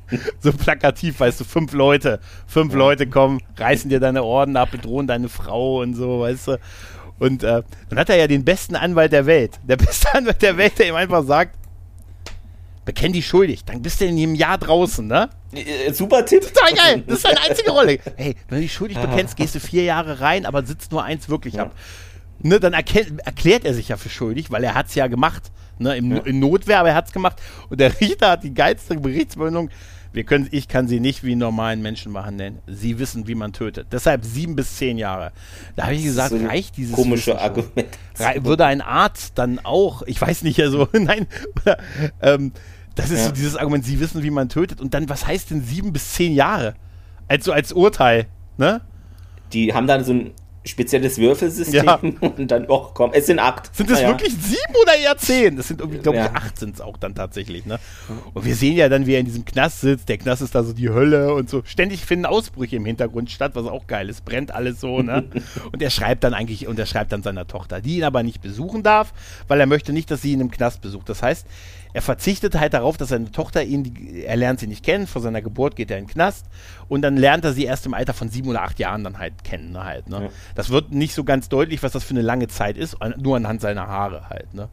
[0.40, 2.72] so plakativ, weißt du, fünf Leute, fünf.
[2.74, 6.58] Leute kommen, reißen dir deine Orden ab, bedrohen deine Frau und so, weißt du.
[7.18, 9.58] Und äh, dann hat er ja den besten Anwalt der Welt.
[9.64, 11.56] Der beste Anwalt der Welt, der ihm einfach sagt,
[12.84, 15.28] bekenn dich schuldig, dann bist du in jedem Jahr draußen, ne?
[15.52, 16.42] Äh, Super Tipp.
[16.42, 17.98] Total geil, das ist deine einzige Rolle.
[18.16, 21.28] Hey, wenn du dich schuldig bekennst, gehst du vier Jahre rein, aber sitzt nur eins
[21.28, 21.64] wirklich Ja.
[21.64, 21.74] ab.
[22.42, 25.50] Ne, dann erkennt, erklärt er sich ja für schuldig, weil er hat's ja gemacht.
[25.78, 26.22] Ne, im, Ja.
[26.22, 27.36] In Notwehr, aber er hat's gemacht.
[27.68, 29.70] Und der Richter hat die geilste Berichtsmeldung.
[30.12, 32.58] Wir können, ich kann sie nicht wie normalen Menschen behandeln.
[32.66, 33.86] Sie wissen, wie man tötet.
[33.92, 35.30] Deshalb sieben bis zehn Jahre.
[35.76, 37.40] Da habe ich gesagt, So reicht dieses Komische?
[37.40, 37.86] Argument.
[38.42, 41.26] Würde ein Arzt dann auch, ich weiß nicht, also, nein,
[41.62, 41.78] oder,
[42.22, 42.52] ähm,
[42.96, 43.26] das ist Ja.
[43.26, 44.80] so dieses Argument, sie wissen, wie man tötet.
[44.80, 46.74] Und dann, was heißt denn sieben bis zehn Jahre?
[47.28, 48.26] Also als Urteil,
[48.58, 48.80] ne?
[49.52, 50.32] Die haben dann so ein
[50.64, 51.94] spezielles Würfelsystem Ja.
[52.20, 53.74] und dann, oh komm, es sind acht.
[53.74, 54.08] Sind es Naja.
[54.08, 55.56] wirklich sieben oder eher zehn?
[55.56, 56.32] Das sind irgendwie, glaube ich, Ja.
[56.34, 57.78] acht sind es auch dann tatsächlich, ne?
[58.34, 60.08] Und wir sehen ja dann, wie er in diesem Knast sitzt.
[60.08, 61.62] Der Knast ist da so die Hölle und so.
[61.64, 64.24] Ständig finden Ausbrüche im Hintergrund statt, was auch geil ist.
[64.24, 65.24] Brennt alles so, ne?
[65.72, 68.42] und er schreibt dann eigentlich, und er schreibt dann seiner Tochter, die ihn aber nicht
[68.42, 69.12] besuchen darf,
[69.48, 71.08] weil er möchte nicht, dass sie ihn im Knast besucht.
[71.08, 71.46] Das heißt,
[71.92, 75.22] er verzichtet halt darauf, dass seine Tochter ihn, die, er lernt sie nicht kennen, vor
[75.22, 76.46] seiner Geburt geht er in den Knast
[76.88, 79.44] und dann lernt er sie erst im Alter von sieben oder acht Jahren dann halt
[79.44, 80.22] kennen, ne, halt, ne?
[80.24, 80.28] Ja.
[80.54, 83.36] Das wird nicht so ganz deutlich, was das für eine lange Zeit ist, an- nur
[83.36, 84.68] anhand seiner Haare halt, ne?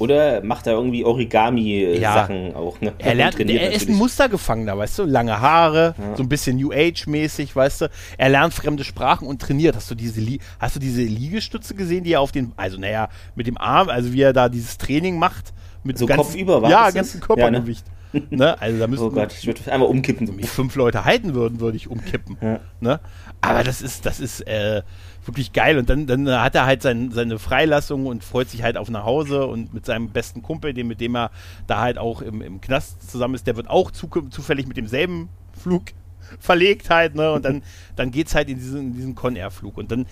[0.00, 2.92] Oder macht er irgendwie Origami-Sachen auch, ne?
[2.98, 3.96] Er lernt, er ist ein natürlich.
[3.96, 5.04] Mustergefangener, weißt du?
[5.04, 6.16] Lange Haare, Ja.
[6.16, 7.90] so ein bisschen New Age-mäßig, weißt du?
[8.16, 9.76] Er lernt fremde Sprachen und trainiert.
[9.76, 13.08] Hast du diese, Li hast du diese Liegestütze gesehen, die er auf den, also naja,
[13.34, 15.52] mit dem Arm, also wie er da dieses Training macht?
[15.84, 17.20] Mit So ganzen- kopfüber, war Ja, ganzen?
[17.20, 17.84] Körpergewicht.
[18.30, 18.60] ne?
[18.60, 20.26] Also da müssen Oh Gott, ich würde einmal umkippen.
[20.28, 22.36] wenn mich fünf Leute halten würden, würde ich umkippen.
[22.40, 22.60] Ja.
[22.80, 23.00] Ne?
[23.40, 24.82] Aber das ist, das ist äh,
[25.24, 25.78] wirklich geil.
[25.78, 29.04] Und dann, dann hat er halt sein, seine Freilassung und freut sich halt auf nach
[29.04, 31.30] Hause und mit seinem besten Kumpel, dem, mit dem er
[31.66, 35.28] da halt auch im, im Knast zusammen ist, der wird auch zu, zufällig mit demselben
[35.52, 35.82] Flug
[36.40, 37.32] verlegt halt, ne?
[37.32, 37.62] Und dann,
[37.94, 39.76] dann geht's halt in diesen, in diesen Con-Air-Flug.
[39.78, 40.06] Und dann,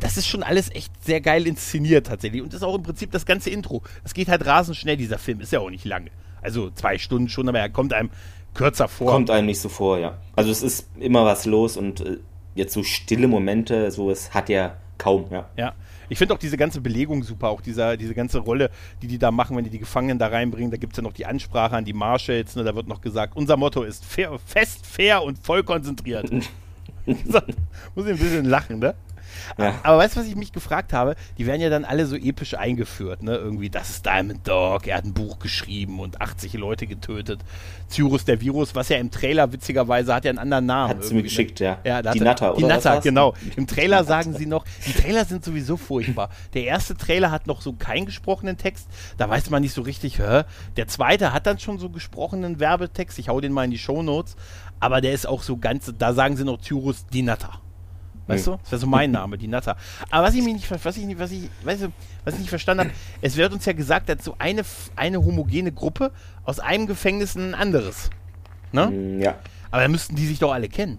[0.00, 2.42] das ist schon alles echt sehr geil inszeniert tatsächlich.
[2.42, 3.82] Und das ist auch im Prinzip das ganze Intro.
[4.04, 5.40] Es geht halt rasend schnell, dieser Film.
[5.40, 6.10] Ist ja auch nicht lange.
[6.42, 8.10] Also zwei Stunden schon, aber er kommt einem
[8.54, 9.12] kürzer vor.
[9.12, 10.18] Kommt einem nicht so vor, ja.
[10.34, 12.18] Also es ist immer was los und äh,
[12.54, 15.48] jetzt so stille Momente, sowas hat er kaum, ja.
[15.56, 15.74] Ja.
[16.08, 19.30] Ich finde auch diese ganze Belegung super, auch dieser, diese ganze Rolle, die die da
[19.30, 20.72] machen, wenn die die Gefangenen da reinbringen.
[20.72, 22.56] Da gibt es ja noch die Ansprache an die Marshalls.
[22.56, 22.64] Ne?
[22.64, 26.28] Da wird noch gesagt, unser Motto ist fair, fest, fair und voll konzentriert.
[27.06, 27.40] so,
[27.94, 28.94] muss ich ein bisschen lachen, ne?
[29.58, 29.74] Ja.
[29.82, 31.14] Aber weißt du, was ich mich gefragt habe?
[31.38, 33.36] Die werden ja dann alle so episch eingeführt, ne?
[33.36, 37.40] Irgendwie, das ist Diamond Dog, er hat ein Buch geschrieben und 80 Leute getötet.
[37.88, 40.90] Cyrus der Virus, was ja im Trailer witzigerweise hat ja einen anderen Namen.
[40.90, 41.78] Hat sie mir irgendwie, geschickt, ja.
[41.84, 42.76] ja, da die er- Natter, Die oder?
[42.76, 43.04] was Natter, war's?
[43.04, 43.34] genau.
[43.56, 44.38] Im Trailer Die sagen Natter.
[44.38, 46.30] sie noch, die Trailer sind sowieso furchtbar.
[46.54, 50.18] Der erste Trailer hat noch so keinen gesprochenen Text, da weiß man nicht so richtig,
[50.18, 50.42] hä?
[50.76, 54.36] Der zweite hat dann schon so gesprochenen Werbetext, ich hau den mal in die Shownotes,
[54.78, 57.60] aber der ist auch so ganz, da sagen sie noch Cyrus die Natter.
[58.30, 58.52] Weißt Hm.
[58.54, 58.58] du?
[58.62, 59.76] Das wäre so mein Name, die Natter.
[60.10, 61.92] Aber was ich mich nicht, was ich nicht, was ich, weißt du,
[62.24, 64.62] was ich nicht verstanden habe, es wird uns ja gesagt, dass so eine,
[64.96, 66.12] eine homogene Gruppe
[66.44, 68.10] aus einem Gefängnis in ein anderes.
[68.72, 68.86] Ne?
[68.86, 69.34] Mm, Ja.
[69.70, 70.98] Aber dann müssten die sich doch alle kennen.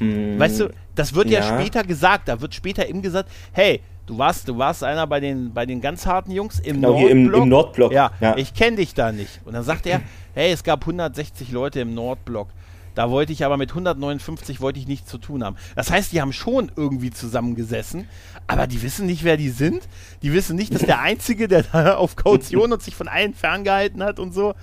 [0.00, 1.40] Mm, Weißt du, das wird ja.
[1.40, 1.58] Ja.
[1.60, 5.52] später gesagt, da wird später ihm gesagt, hey, du warst, du warst einer bei den,
[5.54, 7.92] bei den ganz harten Jungs im Genau, hier im- im Nordblock.
[7.92, 8.36] Ja, Ja.
[8.36, 9.40] ich kenne dich da nicht.
[9.44, 10.00] Und dann sagt er,
[10.34, 12.48] hey, es gab 160 Leute im Nordblock.
[12.94, 15.56] Da wollte ich aber mit 159 wollte ich nichts zu tun haben.
[15.76, 18.06] Das heißt, die haben schon irgendwie zusammengesessen,
[18.46, 19.88] aber die wissen nicht, wer die sind.
[20.22, 24.02] Die wissen nicht, dass der Einzige, der da auf Kaution und sich von allen ferngehalten
[24.02, 24.54] hat und so,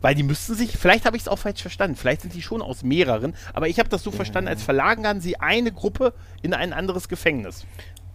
[0.00, 2.62] weil die müssten sich, vielleicht habe ich es auch falsch verstanden, vielleicht sind die schon
[2.62, 6.72] aus mehreren, aber ich habe das so verstanden, als verlagern sie eine Gruppe in ein
[6.72, 7.66] anderes Gefängnis.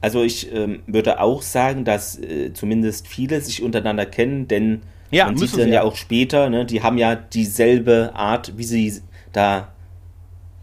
[0.01, 5.25] Also ich ähm, würde auch sagen, dass äh, zumindest viele sich untereinander kennen, denn Ja,
[5.25, 5.83] man sieht müssen dann sie ja ja.
[5.83, 9.01] auch später, ne, die haben ja dieselbe Art, wie sie
[9.35, 9.69] da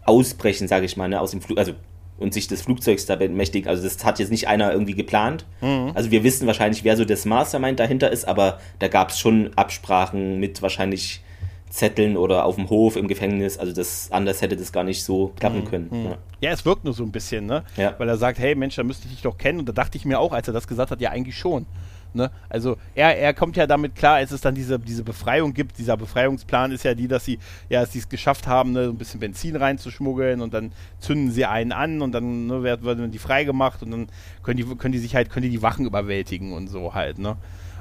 [0.05, 1.73] ausbrechen, sage ich mal, ne, aus dem Flug, also
[2.17, 3.69] und sich des Flugzeugs da bemächtigen.
[3.69, 5.45] Also das hat jetzt nicht einer irgendwie geplant.
[5.61, 5.91] Mhm.
[5.93, 9.51] Also wir wissen wahrscheinlich, wer so das Mastermind dahinter ist, aber da gab es schon
[9.55, 11.21] Absprachen mit wahrscheinlich
[11.69, 13.57] Zetteln oder auf dem Hof im Gefängnis.
[13.57, 15.89] Also das anders hätte das gar nicht so klappen können.
[15.91, 16.17] Ja.
[16.39, 17.63] Ja, es wirkt nur so ein bisschen, ne?
[17.77, 17.95] Ja.
[17.97, 19.59] Weil er sagt, hey Mensch, da müsste ich dich doch kennen.
[19.59, 21.65] Und da dachte ich mir auch, als er das gesagt hat, ja eigentlich schon.
[22.15, 22.29] Ne?
[22.49, 25.77] Also er, er kommt ja damit klar, als es dann diese, diese Befreiung gibt.
[25.79, 28.91] Dieser Befreiungsplan ist ja die, dass sie, ja, dass sie es geschafft haben, ne, so
[28.91, 33.11] ein bisschen Benzin reinzuschmuggeln und dann zünden sie einen an und dann ne, wird, werden
[33.11, 34.07] die freigemacht und dann
[34.43, 37.37] können die, können die sich halt, können die die Wachen überwältigen und so halt, ne?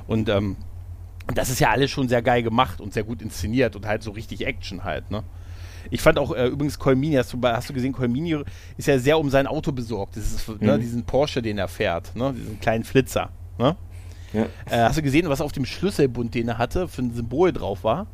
[0.06, 0.56] Und ähm,
[1.34, 4.10] das ist ja alles schon sehr geil gemacht und sehr gut inszeniert und halt so
[4.12, 5.22] richtig Action halt, ne?
[5.90, 8.36] Ich fand auch äh, übrigens Colmini, hast du, hast du gesehen, Colmini
[8.76, 10.16] ist ja sehr um sein Auto besorgt.
[10.16, 10.80] Das ist, ne, Mhm.
[10.80, 12.32] diesen Porsche, den er fährt, ne?
[12.32, 13.30] diesen kleinen Flitzer.
[13.58, 13.76] Ne?
[14.32, 14.46] Ja.
[14.70, 17.84] Äh, hast du gesehen, was auf dem Schlüsselbund, den er hatte, für ein Symbol drauf
[17.84, 18.06] war?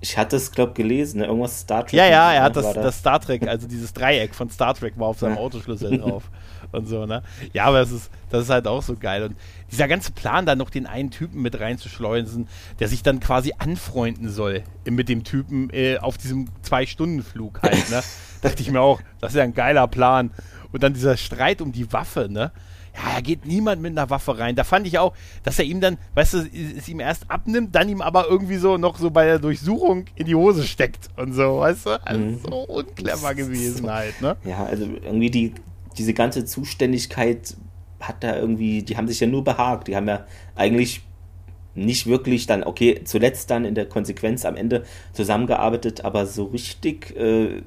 [0.00, 1.26] Ich hatte es, glaube gelesen, ne?
[1.26, 1.94] irgendwas Star Trek.
[1.94, 5.08] Ja, ja, er hat das, das Star Trek, also dieses Dreieck von Star Trek war
[5.08, 5.40] auf seinem Ja.
[5.40, 6.30] Autoschlüssel drauf.
[6.70, 7.22] Und so, ne?
[7.52, 9.24] Ja, aber das ist, das ist halt auch so geil.
[9.24, 9.36] Und
[9.72, 12.46] dieser ganze Plan, da noch den einen Typen mit reinzuschleusen,
[12.78, 18.02] der sich dann quasi anfreunden soll mit dem Typen äh, auf diesem Zwei-Stunden-Flug halt, ne?
[18.42, 20.30] Dachte ich mir auch, das ist ja ein geiler Plan.
[20.70, 22.52] Und dann dieser Streit um die Waffe, ne?
[22.98, 24.56] Ja, da geht niemand mit einer Waffe rein.
[24.56, 26.38] Da fand ich auch, dass er ihm dann, weißt du,
[26.76, 30.26] es ihm erst abnimmt, dann ihm aber irgendwie so noch so bei der Durchsuchung in
[30.26, 32.06] die Hose steckt und so, weißt du?
[32.06, 32.40] Also Mhm.
[32.40, 34.36] so unclever gewesen halt, ne?
[34.44, 35.54] Ja, also irgendwie die,
[35.96, 37.56] diese ganze Zuständigkeit
[38.00, 39.88] hat da irgendwie, die haben sich ja nur behagt.
[39.88, 41.02] Die haben ja eigentlich
[41.74, 47.16] nicht wirklich dann, okay, zuletzt dann in der Konsequenz am Ende zusammengearbeitet, aber so richtig
[47.16, 47.62] äh,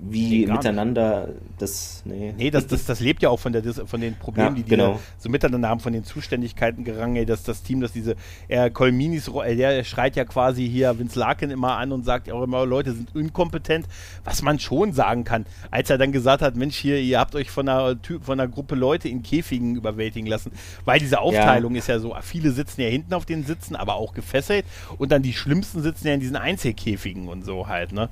[0.00, 2.32] wie Nee, miteinander, das, nee.
[2.36, 4.70] Nee, das, das, das lebt ja auch von, der, von den Problemen, Ja, die die
[4.70, 5.00] genau.
[5.18, 8.14] so miteinander haben, von den Zuständigkeiten gerangen, ey, dass das Team, dass diese,
[8.46, 12.42] er Colminis, äh, der schreit ja quasi hier Vince Larkin immer an und sagt auch
[12.44, 13.86] immer, Leute sind inkompetent,
[14.22, 17.50] was man schon sagen kann, als er dann gesagt hat, Mensch, hier, ihr habt euch
[17.50, 20.52] von einer, Typ, von einer Gruppe Leute in Käfigen überwältigen lassen,
[20.84, 24.14] weil diese Aufteilung ist ja so, viele sitzen ja hinten auf den Sitzen, aber auch
[24.14, 24.64] gefesselt
[24.96, 28.08] und dann die Schlimmsten sitzen ja in diesen Einzelkäfigen und so halt, ne?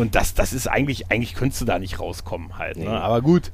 [0.00, 2.84] Und das, das ist eigentlich, eigentlich könntest du da nicht rauskommen halt, Nee.
[2.84, 2.90] ne?
[3.00, 3.52] Aber gut,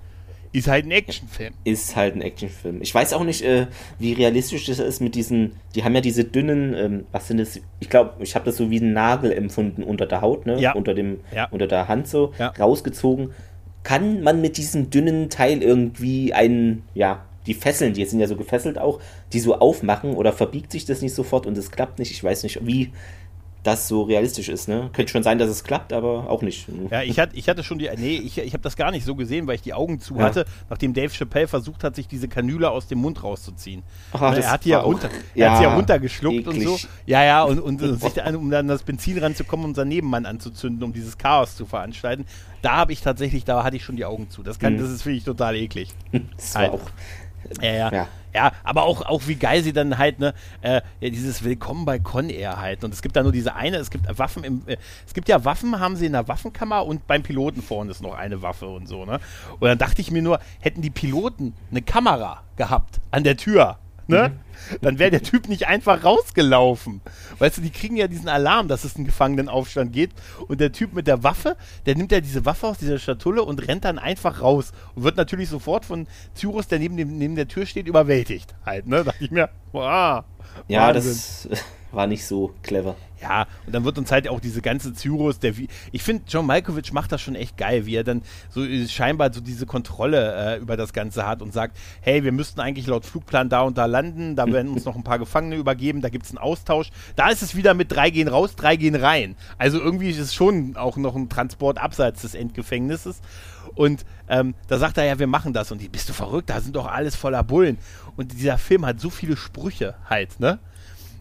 [0.53, 1.53] ist halt ein Actionfilm.
[1.65, 2.81] ist halt ein Actionfilm.
[2.81, 3.67] Ich weiß auch nicht, äh,
[3.99, 7.61] wie realistisch das ist mit diesen, die haben ja diese dünnen, ähm, was sind das?
[7.81, 10.59] Ich glaube, ich habe das so wie einen Nagel empfunden unter der Haut, ne?
[10.59, 10.73] Ja.
[10.73, 11.47] Unter dem, Ja.
[11.51, 12.49] unter der Hand so Ja.
[12.59, 13.33] rausgezogen.
[13.83, 18.35] Kann man mit diesem dünnen Teil irgendwie einen, ja, die Fesseln, die sind ja so
[18.35, 18.99] gefesselt auch,
[19.33, 22.11] die so aufmachen oder verbiegt sich das nicht sofort und es klappt nicht?
[22.11, 22.93] Ich weiß nicht, wie
[23.67, 24.91] das so realistisch ist, ne?
[24.93, 26.67] Könnte schon sein, dass es klappt, aber auch nicht.
[26.91, 29.15] Ja, ich hatte, ich hatte schon die, nee, ich, ich habe das gar nicht so
[29.15, 30.25] gesehen, weil ich die Augen zu Ja.
[30.25, 33.83] hatte, nachdem Dave Chappelle versucht hat, sich diese Kanüle aus dem Mund rauszuziehen.
[34.13, 36.55] Ach, Ne, das er hat die ja runter, er hat sie ja ja, runtergeschluckt und
[36.61, 36.75] so.
[36.77, 36.89] eklig.
[37.07, 40.27] Ja, ja, und, und, und sich dann, um dann das Benzin ranzukommen, um seinen Nebenmann
[40.27, 42.25] anzuzünden, um dieses Chaos zu veranstalten.
[42.63, 44.43] Da habe ich tatsächlich, da hatte ich schon die Augen zu.
[44.43, 44.79] Das kann, Mhm.
[44.79, 45.91] das ist finde ich total eklig.
[46.37, 46.73] Das war Halt.
[46.73, 46.81] auch.
[47.61, 47.93] Ja, ja.
[47.93, 48.09] Ja.
[48.35, 51.99] Ja, aber auch, auch wie geil sie dann halt, ne, äh, ja, dieses Willkommen bei
[51.99, 52.85] Con Air halt.
[52.85, 55.43] Und es gibt da nur diese eine, es gibt Waffen im, äh, es gibt ja
[55.47, 58.89] Waffen, haben sie in der Waffenkammer und beim Piloten vorne ist noch eine Waffe und
[58.89, 59.21] so, ne?
[59.59, 63.79] Und dann dachte ich mir nur, hätten die Piloten eine Kamera gehabt an der Tür,
[64.09, 64.33] ne?
[64.81, 67.01] Dann wäre der Typ nicht einfach rausgelaufen.
[67.39, 70.11] Weißt du, die kriegen ja diesen Alarm, dass es einen Gefangenenaufstand geht.
[70.49, 73.67] Und der Typ mit der Waffe, der nimmt ja diese Waffe aus dieser Schatulle und
[73.69, 74.73] rennt dann einfach raus.
[74.95, 78.55] Und wird natürlich sofort von Cyrus, der neben, dem, neben der Tür steht, überwältigt.
[78.65, 79.05] Halt, ne?
[79.05, 80.25] Dachte ich mir, wow.
[80.69, 81.13] Ja, Wahnsinn.
[81.13, 81.49] das
[81.93, 82.97] war nicht so clever.
[83.21, 85.69] Ja, und dann wird uns halt auch diese ganze Cyrus, der wie.
[85.91, 89.33] Ich finde, John Malkovich macht das schon echt geil, wie er dann so äh, scheinbar
[89.33, 93.07] so diese Kontrolle äh, über das Ganze hat und sagt, hey, wir müssten eigentlich laut
[93.07, 96.27] Flugplan da und da landen, da werden uns noch ein paar Gefangene übergeben, da gibt
[96.27, 96.91] es einen Austausch.
[97.17, 99.35] Da ist es wieder mit drei gehen raus, drei gehen rein.
[99.57, 103.21] Also irgendwie ist es schon auch noch ein Transport abseits des Endgefängnisses.
[103.75, 105.73] Und ähm, da sagt er ja, wir machen das.
[105.73, 106.51] Und die, bist du verrückt?
[106.51, 107.79] Da sind doch alles voller Bullen.
[108.17, 110.59] Und dieser Film hat so viele Sprüche halt, ne?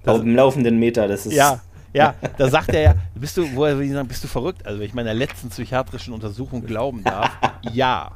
[0.05, 1.33] Auf dem laufenden Meter, das ist.
[1.33, 1.61] Ja,
[1.95, 4.65] ja, da sagt er ja, bist du, wo er will sagen, bist du verrückt?
[4.65, 7.31] Also wenn ich meiner letzten psychiatrischen Untersuchung glauben darf,
[7.73, 8.11] ja.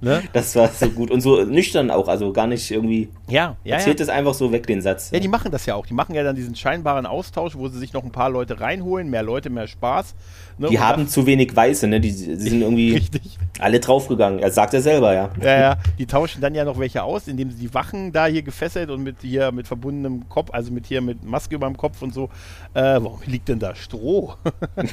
[0.00, 0.22] Ne?
[0.34, 1.10] Das war so gut.
[1.10, 3.08] Und so nüchtern auch, also gar nicht irgendwie.
[3.26, 3.76] Ja, ja, ja.
[3.76, 5.10] Erzählt es einfach so weg, den Satz.
[5.10, 5.86] Ja, die machen das ja auch.
[5.86, 9.08] Die machen ja dann diesen scheinbaren Austausch, wo sie sich noch ein paar Leute reinholen,
[9.08, 10.14] mehr Leute, mehr Spaß.
[10.58, 10.68] Ne?
[10.68, 12.00] Die haben zu wenig Weiße, ne?
[12.00, 13.38] Die, die sind irgendwie Richtig.
[13.58, 14.38] alle draufgegangen.
[14.40, 15.30] Er sagt er selber, ja.
[15.40, 18.42] Ja, ja, die tauschen dann ja noch welche aus, indem sie die Wachen da hier
[18.42, 22.02] gefesselt und mit hier mit verbundenem Kopf, also mit hier mit Maske über dem Kopf
[22.02, 22.30] und so,
[22.74, 24.34] äh, warum liegt denn da Stroh?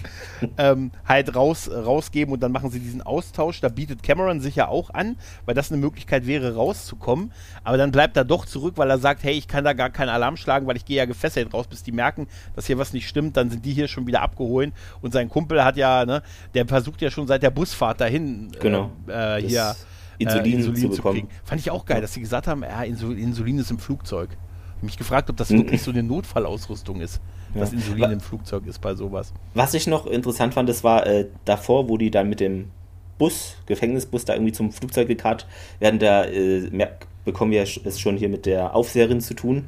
[0.58, 3.62] ähm, halt raus, rausgeben und dann machen sie diesen Austausch.
[3.62, 7.32] Da bietet Cameron sich ja auch an, weil das eine Möglichkeit wäre, rauszukommen.
[7.64, 10.10] Aber dann bleibt er doch zurück, weil er sagt, hey, ich kann da gar keinen
[10.10, 13.08] Alarm schlagen, weil ich gehe ja gefesselt raus, bis die merken, dass hier was nicht
[13.08, 13.38] stimmt.
[13.38, 14.74] Dann sind die hier schon wieder abgeholt.
[15.02, 16.22] Und sein Kumpel hat ja, ne,
[16.54, 18.92] der versucht ja schon seit der Busfahrt dahin Genau.
[19.08, 19.76] äh, äh, hier
[20.18, 21.28] Insulin, äh, Insulin zu zu, kriegen.
[21.44, 24.30] Fand ich auch geil, dass sie gesagt haben, ja, Insul Insulin ist im Flugzeug.
[24.76, 27.20] Hab mich gefragt, ob das wirklich so eine Notfallausrüstung ist,
[27.54, 27.78] dass Ja.
[27.78, 29.34] Insulin Wa- im Flugzeug ist bei sowas.
[29.54, 32.70] Was ich noch interessant fand, das war äh, davor, wo die dann mit dem
[33.18, 35.46] Bus, Gefängnisbus, da irgendwie zum Flugzeug gekarrt
[35.80, 36.70] werden, da äh,
[37.26, 39.66] bekommen wir es schon hier mit der Aufseherin zu tun.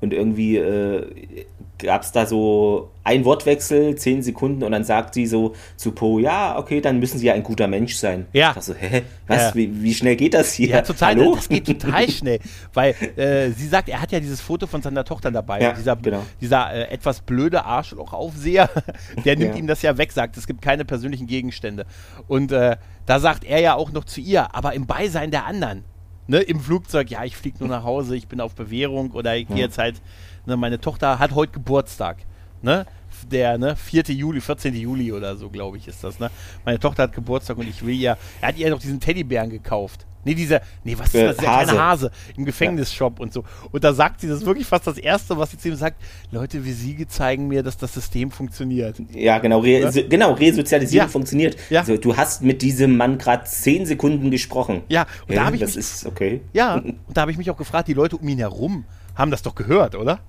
[0.00, 1.44] Und irgendwie äh,
[1.78, 6.18] gab es da so ein Wortwechsel, zehn Sekunden, und dann sagt sie so zu Po,
[6.18, 8.26] ja, okay, dann müssen sie ja ein guter Mensch sein.
[8.32, 8.54] Ja.
[8.56, 9.54] Ich so, hä, was, Ja.
[9.54, 10.68] wie, wie schnell geht das hier?
[10.68, 11.34] Ja, total, Hallo?
[11.36, 12.40] das geht total schnell,
[12.74, 15.60] weil äh, sie sagt, er hat ja dieses Foto von seiner Tochter dabei.
[15.60, 16.22] Ja, dieser genau.
[16.40, 18.68] dieser äh, etwas blöde Arschlochaufseher,
[19.24, 19.58] der nimmt Ja.
[19.58, 21.86] ihm das ja weg, sagt, es gibt keine persönlichen Gegenstände.
[22.26, 25.84] Und äh, da sagt er ja auch noch zu ihr, aber im Beisein der anderen.
[26.30, 29.48] Ne, Im Flugzeug, ja, ich fliege nur nach Hause, ich bin auf Bewährung oder ich
[29.48, 29.62] gehe Ja.
[29.64, 30.00] jetzt halt,
[30.44, 32.18] ne, meine Tochter hat heute Geburtstag.
[32.60, 32.86] Ne?
[33.30, 34.02] der ne, 4.
[34.08, 34.74] Juli, 14.
[34.74, 36.18] Juli oder so, glaube ich, ist das.
[36.20, 36.30] Ne?
[36.64, 40.06] Meine Tochter hat Geburtstag und ich will ihr, er hat ihr noch diesen Teddybären gekauft.
[40.24, 41.36] Nee, dieser, nee, was ist Äh, das?
[41.38, 41.64] Der Hase.
[41.66, 43.44] kleine Hase im Gefängnisshop und so.
[43.72, 45.96] Und da sagt sie, das ist wirklich fast das Erste, was sie zu ihm sagt,
[46.30, 48.96] Leute wie Sie zeigen mir, dass das System funktioniert.
[49.12, 51.10] Ja, genau, Re so, genau Resozialisierung Ja.
[51.10, 51.56] funktioniert.
[51.70, 51.80] Ja.
[51.80, 54.82] Also, du hast mit diesem Mann gerade zehn Sekunden gesprochen.
[54.88, 56.40] Ja, und da habe ich das mich, ist okay.
[56.52, 59.42] ja, und da habe ich mich auch gefragt, die Leute um ihn herum haben das
[59.42, 60.20] doch gehört, oder?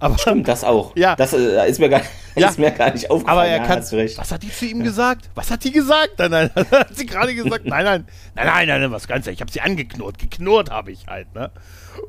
[0.00, 0.94] Aber, Stimmt, das auch.
[0.96, 1.16] Ja.
[1.16, 2.02] Das äh, ist, mir gar,
[2.36, 2.48] Ja.
[2.48, 3.38] ist mir gar nicht aufgefallen.
[3.38, 3.82] aber er ja, kann.
[3.82, 5.30] Was hat die zu ihm gesagt?
[5.34, 6.18] Was hat die gesagt?
[6.18, 7.64] Nein, nein, hat sie gerade gesagt?
[7.64, 8.04] Nein, nein,
[8.34, 11.50] nein, nein, nein, nein, was ganz, ich habe sie angeknurrt, geknurrt habe ich halt, ne?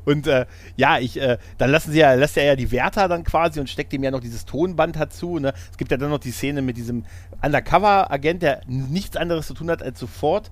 [0.04, 0.46] Und äh,
[0.76, 3.70] ja, ich, äh, dann lassen sie ja, lässt er ja die Wärter dann quasi und
[3.70, 5.38] steckt ihm ja noch dieses Tonband dazu.
[5.38, 5.52] Ne?
[5.70, 7.04] Es gibt ja dann noch die Szene mit diesem
[7.42, 10.50] Undercover-Agent, der nichts anderes zu tun hat, als sofort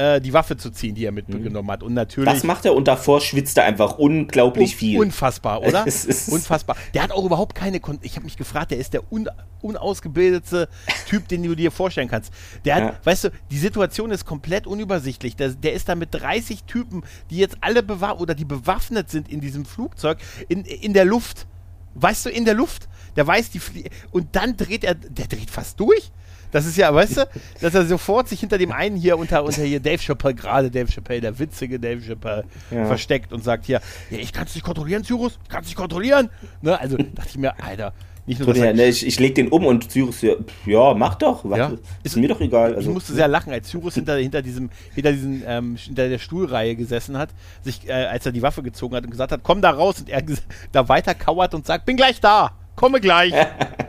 [0.00, 1.82] äh, die Waffe zu ziehen, die er mitgenommen hat.
[1.82, 2.32] Und natürlich.
[2.32, 5.00] Das macht er und davor schwitzt er einfach unglaublich Un- viel.
[5.00, 5.84] Unfassbar, oder?
[5.86, 6.76] Es ist- Unfassbar.
[6.94, 7.80] Der hat auch überhaupt keine.
[7.80, 9.28] Kon ich habe mich gefragt, der ist der un
[9.62, 10.68] unausgebildete
[11.06, 12.32] Typ, den du dir vorstellen kannst.
[12.64, 12.94] Der hat, Ja.
[13.04, 15.36] weißt du, die Situation ist komplett unübersichtlich.
[15.36, 19.28] Der, der ist da mit 30 Typen, die jetzt alle bewaffnet oder die bewaffnet sind
[19.28, 21.46] in diesem Flugzeug, in, in der Luft.
[21.94, 22.88] Weißt du, in der Luft.
[23.16, 26.10] Der weiß, die flie Und dann dreht er, der dreht fast durch.
[26.50, 27.28] Das ist ja, weißt du,
[27.60, 30.90] dass er sofort sich hinter dem einen hier unter, unter hier Dave Chappelle, gerade Dave
[30.90, 32.86] Chappelle, der witzige Dave Chappelle, Ja.
[32.86, 35.76] versteckt und sagt hier, ja, ich kann es nicht kontrollieren, Cyrus, ich kann es nicht
[35.76, 36.28] kontrollieren.
[36.62, 36.78] Ne?
[36.78, 37.92] Also dachte ich mir, Alter,
[38.26, 40.34] nicht nur, er, ne, ich, ich leg den um und Cyrus, ja,
[40.66, 41.40] ja mach doch.
[41.44, 41.72] Was, Ja.
[42.02, 42.72] Ist mir doch egal.
[42.72, 46.18] ich Also, musste sehr lachen, als Cyrus hinter, hinter diesem, hinter diesem, ähm, hinter der
[46.18, 47.30] Stuhlreihe gesessen hat,
[47.62, 50.08] sich, äh, als er die Waffe gezogen hat und gesagt hat, komm da raus und
[50.10, 50.22] er
[50.72, 53.34] da weiter kauert und sagt, bin gleich da, komme gleich.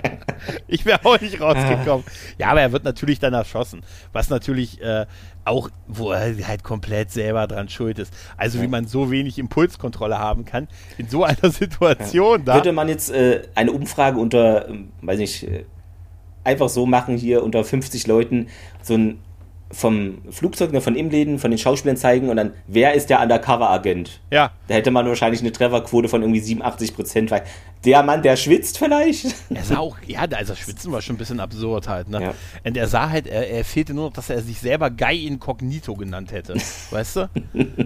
[0.67, 2.05] ich wäre auch nicht rausgekommen.
[2.37, 5.05] Ja, aber er wird natürlich dann erschossen, was natürlich äh,
[5.45, 8.13] auch, wo er halt komplett selber dran schuld ist.
[8.35, 12.55] Also wie man so wenig Impulskontrolle haben kann in so einer Situation da.
[12.55, 15.63] Würde man jetzt äh, eine Umfrage unter, ähm, weiß nicht, äh,
[16.43, 18.47] einfach so machen hier unter 50 Leuten,
[18.81, 19.19] so ein
[19.71, 24.19] vom Flugzeug, ne, von Imläden, von den Schauspielern zeigen und dann, wer ist der Undercover-Agent?
[24.31, 27.43] Ja, Da hätte man wahrscheinlich eine Trefferquote von irgendwie 87 Prozent, weil
[27.83, 29.33] der Mann, der schwitzt vielleicht.
[29.49, 32.21] Er sah auch, ja, also Schwitzen war schon ein bisschen absurd halt, ne?
[32.21, 32.33] Ja.
[32.63, 35.95] Und er sah halt, er, er fehlte nur noch, dass er sich selber Guy Incognito
[35.95, 36.53] genannt hätte.
[36.91, 37.29] Weißt du?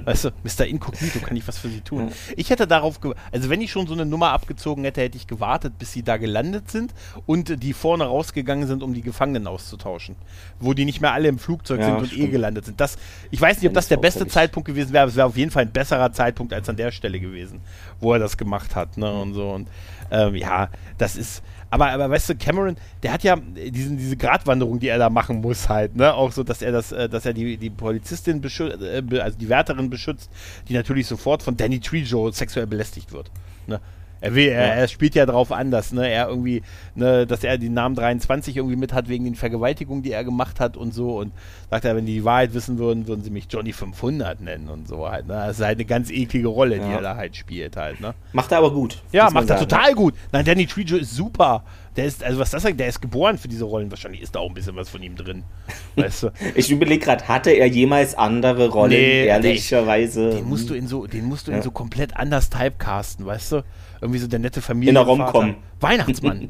[0.03, 0.65] Weißt du, Mr.
[0.65, 2.11] Incognito, kann ich was für sie tun?
[2.35, 2.99] Ich hätte darauf,
[3.31, 6.17] also wenn ich schon so eine Nummer abgezogen hätte, hätte ich gewartet, bis sie da
[6.17, 6.93] gelandet sind
[7.25, 10.17] und die vorne rausgegangen sind, um die Gefangenen auszutauschen.
[10.59, 12.79] Wo die nicht mehr alle im Flugzeug Ja, sind und eh gelandet sind.
[12.79, 12.97] Das,
[13.31, 14.25] ich weiß nicht, ob das der beste.
[14.27, 16.91] Zeitpunkt gewesen wäre, aber es wäre auf jeden Fall ein besserer Zeitpunkt als an der
[16.91, 17.61] Stelle gewesen,
[17.99, 19.11] wo er das gemacht hat, ne?
[19.11, 19.51] Und so.
[19.51, 19.67] Und
[20.11, 21.43] ähm, ja, das ist.
[21.69, 25.41] Aber, aber weißt du, Cameron, der hat ja diesen, diese Gratwanderung, die er da machen
[25.41, 26.13] muss, halt, ne?
[26.13, 29.49] Auch so, dass er das, äh, dass er die, die Polizistin beschützt, äh, also die
[29.49, 30.29] Wärterin beschützt,
[30.69, 33.31] die natürlich sofort von Danny Trejo sexuell belästigt wird.
[33.67, 33.79] Ne?
[34.21, 36.63] Er, will, er, er spielt ja darauf an, dass ne, er irgendwie,
[36.95, 40.59] ne, dass er den Namen 23 irgendwie mit hat wegen den Vergewaltigungen, die er gemacht
[40.59, 41.17] hat und so.
[41.19, 41.31] Und
[41.69, 44.87] sagt er, wenn die die Wahrheit wissen würden, würden sie mich Johnny 500 nennen und
[44.87, 45.27] so halt.
[45.27, 45.33] Ne?
[45.33, 46.95] Das ist halt eine ganz eklige Rolle, die Ja.
[46.95, 47.99] er da halt spielt halt.
[48.01, 48.13] Ne?
[48.33, 49.01] Macht er aber gut.
[49.11, 50.13] Ja, macht er total gut.
[50.31, 51.63] Nein, Danny Trejo ist super.
[51.95, 53.89] Der ist, also was das sagt, der ist geboren für diese Rollen.
[53.89, 55.43] Wahrscheinlich ist da auch ein bisschen was von ihm drin.
[55.95, 56.29] Weißt du?
[56.55, 60.29] Ich überlege gerade, hatte er jemals andere Rollen, Nee, ehrlicherweise?
[60.31, 61.63] Den musst du in so, den musst du in Ja.
[61.63, 63.63] so komplett anders typecasten, weißt du?
[64.05, 64.91] Irgendwie so der nette Familie.
[64.91, 65.55] In einer Rom-Com.
[65.79, 66.49] Weihnachtsmann.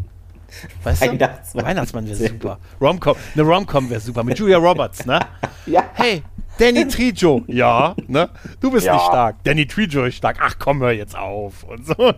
[0.83, 1.07] Weißt du?
[1.07, 1.65] Weihnachtsmann.
[1.65, 2.59] Weihnachtsmann wäre super.
[2.81, 5.19] Romcom, eine Romcom wäre super mit Julia Roberts, ne?
[5.65, 5.83] Ja.
[5.93, 6.21] Hey,
[6.57, 7.43] Danny Trejo.
[7.47, 8.29] Ja, ne?
[8.61, 8.93] Du bist Ja.
[8.93, 9.43] nicht stark.
[9.43, 10.37] Danny Trejo ist stark.
[10.41, 11.63] Ach komm, hör jetzt auf.
[11.63, 11.95] Und so.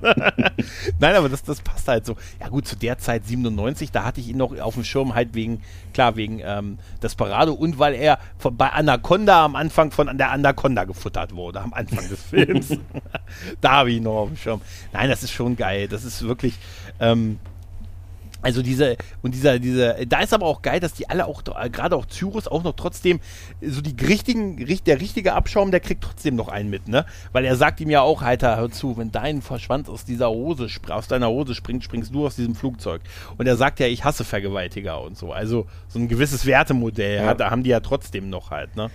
[1.00, 2.16] Nein, aber das, das passt halt so.
[2.40, 5.34] Ja gut, zu der Zeit 97, da hatte ich ihn noch auf dem Schirm halt
[5.34, 5.62] wegen,
[5.94, 10.84] klar, wegen ähm, Desperado und weil er von, bei Anaconda am Anfang von der Anaconda
[10.84, 12.70] gefuttert wurde, am Anfang des Films.
[13.62, 14.62] da habe ich ihn noch auf dem Schirm.
[14.94, 15.88] Nein, das ist schon geil.
[15.88, 16.54] Das ist wirklich,
[17.00, 17.40] ähm,
[18.42, 21.70] also diese, und dieser, diese, da ist aber auch geil, dass die alle auch, äh,
[21.70, 23.20] gerade auch Cyrus auch noch trotzdem,
[23.62, 27.06] äh, so die richtigen, richt- der richtige Abschaum, der kriegt trotzdem noch einen mit, ne?
[27.32, 30.68] Weil er sagt ihm ja auch, Alter, hör zu, wenn dein Verschwand aus dieser Hose,
[30.90, 33.02] aus deiner Hose springt, springst du aus diesem Flugzeug.
[33.38, 35.32] Und er sagt ja, ich hasse Vergewaltiger und so.
[35.34, 37.26] Also so ein gewisses Wertemodell Ja.
[37.28, 38.90] hat, haben die ja trotzdem noch halt, ne?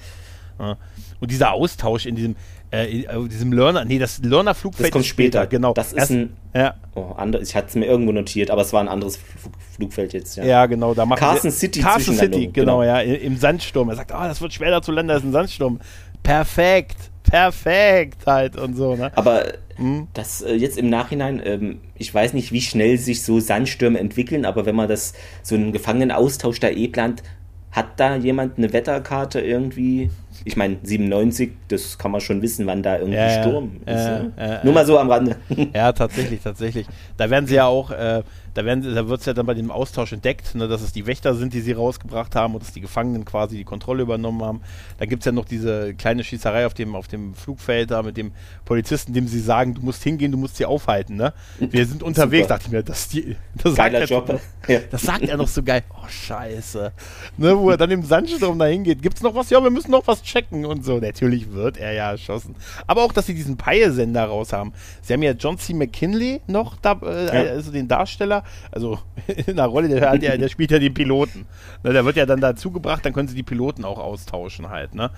[1.19, 2.37] Und dieser Austausch in diesem,
[2.73, 5.47] äh, äh, diesem Learner, nee, das Learner-Flugfeld Das kommt ist später, später.
[5.51, 5.75] genau.
[5.75, 8.73] Das ist Erst- ein- ja, Oh, andere, ich hatte es mir irgendwo notiert, aber es
[8.73, 10.37] war ein anderes Flug, Flugfeld jetzt.
[10.37, 10.45] Ja.
[10.45, 10.93] Ja, genau.
[10.95, 12.83] Da machen Carson City Carson City, genau, genau.
[12.83, 13.89] ja, im Sandsturm.
[13.89, 15.81] Er sagt, oh, das wird schwer da zu landen, das ist ein Sandsturm.
[16.23, 19.11] Perfekt, perfekt halt und so, ne?
[19.17, 19.45] Aber
[19.79, 20.09] Mhm.
[20.15, 24.45] das äh, jetzt im Nachhinein, ähm, ich weiß nicht, wie schnell sich so Sandstürme entwickeln,
[24.45, 27.23] aber wenn man das so einen Gefangenenaustausch da eh plant,
[27.71, 30.11] hat da jemand eine Wetterkarte irgendwie?
[30.45, 33.43] Ich meine, 97, das kann man schon wissen, wann da irgendwie Ja, ja.
[33.43, 33.87] Sturm ist.
[33.87, 34.33] Ja, ne?
[34.37, 34.73] ja, Nur ja.
[34.73, 35.37] mal so am Rande.
[35.75, 36.87] Ja, tatsächlich, tatsächlich.
[37.17, 38.23] Da werden sie ja auch, äh,
[38.55, 41.07] Da, werden, da wird es ja dann bei dem Austausch entdeckt, ne, dass es die
[41.07, 44.61] Wächter sind, die sie rausgebracht haben und dass die Gefangenen quasi die Kontrolle übernommen haben.
[44.99, 48.17] Da gibt es ja noch diese kleine Schießerei auf dem, auf dem Flugfeld da mit
[48.17, 48.33] dem
[48.65, 51.17] Polizisten, dem sie sagen, du musst hingehen, du musst sie aufhalten.
[51.17, 51.33] Ne?
[51.59, 54.29] Wir sind unterwegs, dachte ich mir, das, die, das, Geiler Job.
[54.29, 54.81] Noch, ja.
[54.91, 55.83] das sagt er noch so geil.
[55.91, 56.93] Oh, scheiße.
[57.37, 59.03] Ne, wo er dann im Sandsturm da hingeht.
[59.03, 59.51] Gibt es noch was?
[59.51, 60.99] Ja, wir müssen noch was checken und so.
[60.99, 62.55] Natürlich wird er ja erschossen.
[62.87, 64.73] Aber auch, dass sie diesen Peilsender raus haben.
[65.01, 65.75] Sie haben ja John C.
[65.75, 67.53] McKinley noch da, äh, ja.
[67.53, 68.99] also den Darsteller, also
[69.47, 71.47] in der Rolle, der, der, der spielt ja den Piloten.
[71.83, 74.95] Ne, der wird ja dann dazugebracht, dann können sie die Piloten auch austauschen halt.
[74.95, 75.11] Ne?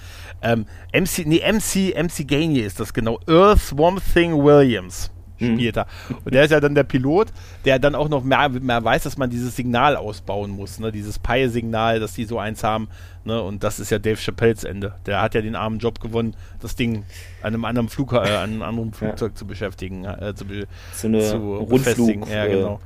[0.42, 3.20] Ähm, MC, nee, MC, MC Gainey ist das genau.
[3.26, 5.54] Earth Swamp Thing Williams mhm.
[5.54, 5.86] spielt er.
[6.24, 7.28] Und der ist ja dann der Pilot,
[7.64, 10.92] der dann auch noch mehr, mehr weiß, dass man dieses Signal ausbauen muss, ne?
[10.92, 12.88] dieses Pi-Signal, dass die so eins haben.
[13.24, 13.40] Ne?
[13.40, 14.94] Und das ist ja Dave Chappelles Ende.
[15.06, 17.04] Der hat ja den armen Job gewonnen, das Ding
[17.42, 19.36] an einem anderen, Flug, äh, an einem anderen Flugzeug ja.
[19.36, 22.80] zu beschäftigen, äh, zu, be so eine zu Rundflug, Ja, genau.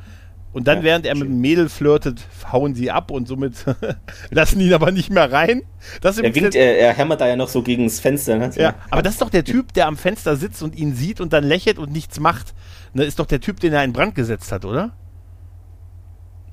[0.59, 1.21] Und dann, ja, während er schön.
[1.21, 3.64] mit dem Mädel flirtet, hauen sie ab und somit
[4.31, 5.62] lassen ihn aber nicht mehr rein.
[6.01, 8.37] Das er winkt, er, er, hämmert da ja noch so gegen das Fenster.
[8.37, 8.51] Ne?
[8.57, 11.33] Ja, aber das ist doch der Typ, der am Fenster sitzt und ihn sieht und
[11.33, 12.55] dann lächelt und nichts macht.
[12.92, 14.90] Ne, ist doch der Typ, den er in Brand gesetzt hat, oder?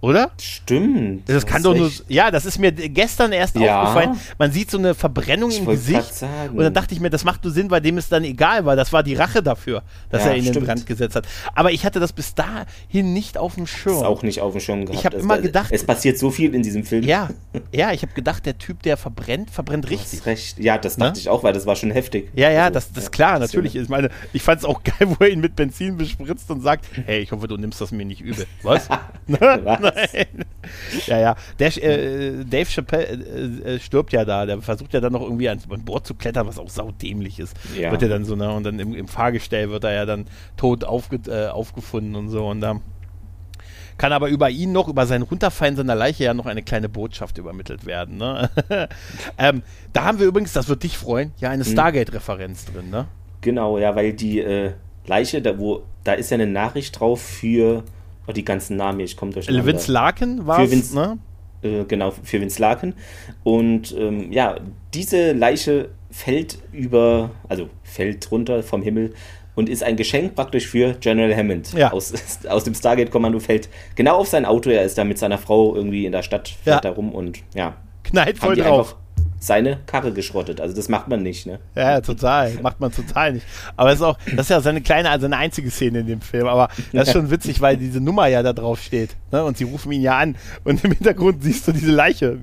[0.06, 0.30] Oder?
[0.40, 1.28] Stimmt.
[1.28, 1.90] Das kann doch nur.
[2.08, 3.82] Ja, das ist mir gestern erst ja.
[3.82, 4.20] aufgefallen.
[4.38, 6.24] Man sieht so eine Verbrennung ich im Gesicht.
[6.52, 8.76] Und dann dachte ich mir, das macht nur Sinn, weil dem es dann egal war.
[8.76, 10.58] Das war die Rache dafür, dass ja, er ihn stimmt.
[10.58, 11.26] in Brand gesetzt hat.
[11.56, 13.96] Aber ich hatte das bis dahin nicht auf dem Schirm.
[13.96, 15.00] Das ist auch nicht auf dem Schirm gehabt.
[15.00, 15.72] Ich habe immer gedacht.
[15.72, 17.04] Es passiert so viel in diesem Film.
[17.04, 17.30] Ja,
[17.72, 20.20] ja ich habe gedacht, der Typ, der verbrennt, verbrennt richtig.
[20.20, 20.60] Du recht.
[20.60, 21.18] Ja, das dachte ne?
[21.18, 22.30] ich auch, weil das war schon heftig.
[22.36, 23.76] Ja, ja, also, das, das ist klar, natürlich.
[23.76, 26.86] Ich meine, ich fand es auch geil, wo er ihn mit Benzin bespritzt und sagt:
[27.08, 28.46] Hey, ich hoffe, du nimmst das mir nicht übel.
[28.62, 28.88] Was?
[29.96, 30.46] Nein.
[31.08, 31.36] ja, ja.
[31.60, 34.46] Der, äh, Dave Chappelle äh, äh, stirbt ja da.
[34.46, 37.56] Der versucht ja dann noch irgendwie ans Bord zu klettern, was auch saudämlich ist.
[37.78, 37.92] Ja.
[37.92, 38.52] Wird er dann so, ne?
[38.52, 40.26] Und dann im, im, Fahrgestell wird er ja dann
[40.58, 42.46] tot aufge, äh, aufgefunden und so.
[42.48, 42.82] Und da
[43.98, 47.38] kann aber über ihn noch, über sein Runterfallen seiner Leiche ja noch eine kleine Botschaft
[47.38, 48.18] übermittelt werden.
[48.18, 48.50] Ne?
[49.38, 51.72] ähm, da haben wir übrigens, das wird dich freuen, ja eine hm.
[51.72, 53.08] Stargate-Referenz drin, ne?
[53.42, 54.72] Genau, ja, weil die äh,
[55.06, 57.84] Leiche, da, wo, da ist ja eine Nachricht drauf für
[58.28, 59.48] Oh, die ganzen Namen hier, ich komme durch.
[59.48, 61.18] Vince Larkin war es, ne?
[61.62, 62.94] Äh, genau, für Vince Larkin.
[63.44, 64.56] Und ähm, ja,
[64.94, 69.14] diese Leiche fällt über, also fällt runter vom Himmel
[69.56, 71.74] und ist ein Geschenk praktisch für General Hammond.
[71.74, 71.92] Ja.
[71.92, 72.14] Aus,
[72.48, 74.70] aus dem Stargate-Kommando fällt genau auf sein Auto.
[74.70, 76.92] Er ist da mit seiner Frau irgendwie in der Stadt, fährt ja.
[76.92, 77.76] da rum und ja.
[78.04, 78.96] Knallt voll drauf
[79.40, 80.62] seine Karre geschrottet.
[80.62, 81.60] Also das macht man nicht, ne?
[81.76, 82.54] Ja, total.
[82.62, 83.46] Macht man total nicht.
[83.76, 86.22] Aber es ist auch, das ist ja seine kleine, also eine einzige Szene in dem
[86.22, 86.48] Film.
[86.48, 89.16] Aber das ist schon witzig, weil diese Nummer ja da drauf steht.
[89.32, 89.44] Ne?
[89.44, 90.36] Und sie rufen ihn ja an.
[90.64, 92.38] Und im Hintergrund siehst du diese Leiche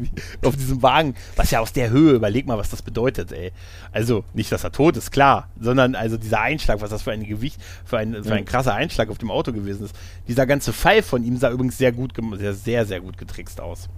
[0.44, 1.14] auf diesem Wagen.
[1.36, 3.52] Was ja aus der Höhe, überleg mal, was das bedeutet, ey.
[3.92, 5.48] Also nicht, dass er tot ist, klar.
[5.60, 9.10] Sondern also dieser Einschlag, was das für ein Gewicht, für ein, für ein krasser Einschlag
[9.10, 9.96] auf dem Auto gewesen ist.
[10.28, 13.88] Dieser ganze Fall von ihm sah übrigens sehr gut, sehr, sehr, sehr gut getrickst aus.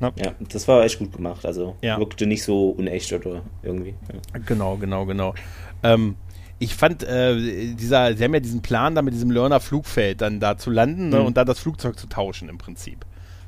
[0.00, 0.12] Ja.
[0.16, 1.46] ja, das war echt gut gemacht.
[1.46, 1.98] Also ja.
[1.98, 3.94] wirkte nicht so unecht oder irgendwie.
[4.12, 4.40] Ja.
[4.46, 5.34] Genau, genau, genau.
[5.82, 6.16] Ähm,
[6.58, 10.56] ich fand, äh, dieser, sie haben ja diesen Plan, da mit diesem Learner-Flugfeld dann da
[10.56, 11.26] zu landen ne, mhm.
[11.26, 13.04] und da das Flugzeug zu tauschen im Prinzip.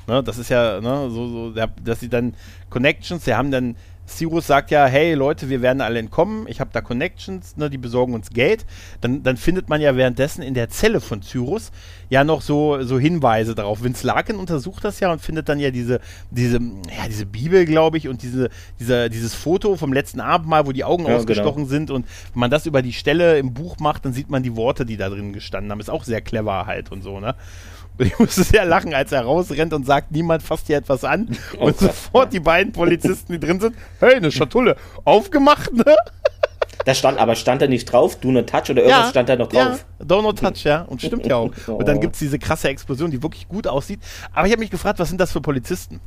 [0.07, 2.35] Ne, das ist ja ne, so, so, dass sie dann
[2.71, 3.77] Connections, sie haben dann
[4.07, 7.79] Cyrus sagt ja, hey Leute, wir werden alle entkommen, ich habe da Connections, ne, die
[7.79, 8.65] besorgen uns Geld.
[9.01, 11.73] Dann, dann findet man ja währenddessen in der Zelle von Cyrus
[12.09, 13.83] ja noch so, so Hinweise darauf.
[13.83, 17.99] Vince Larkin untersucht das ja und findet dann ja diese, diese, ja, diese Bibel, glaube
[17.99, 21.69] ich, und diese, diese, dieses Foto vom letzten Abendmahl, wo die Augen ja, ausgestochen genau.
[21.69, 21.91] sind.
[21.91, 24.87] Und wenn man das über die Stelle im Buch macht, dann sieht man die Worte,
[24.87, 25.81] die da drin gestanden haben.
[25.81, 27.35] Ist auch sehr clever halt und so, ne?
[27.99, 31.29] Ich musste sehr lachen, als er rausrennt und sagt, niemand fasst hier etwas an.
[31.59, 35.85] Oh, und sofort die beiden Polizisten, die drin sind, hey, eine Schatulle, aufgemacht, ne?
[36.85, 39.37] Da stand, aber stand da nicht drauf, do not touch oder irgendwas ja, stand da
[39.37, 39.85] noch drauf?
[39.99, 40.83] Ja, do not touch, ja.
[40.83, 41.51] Und stimmt ja auch.
[41.67, 44.01] Und dann gibt es diese krasse Explosion, die wirklich gut aussieht.
[44.33, 46.01] Aber ich habe mich gefragt, was sind das für Polizisten?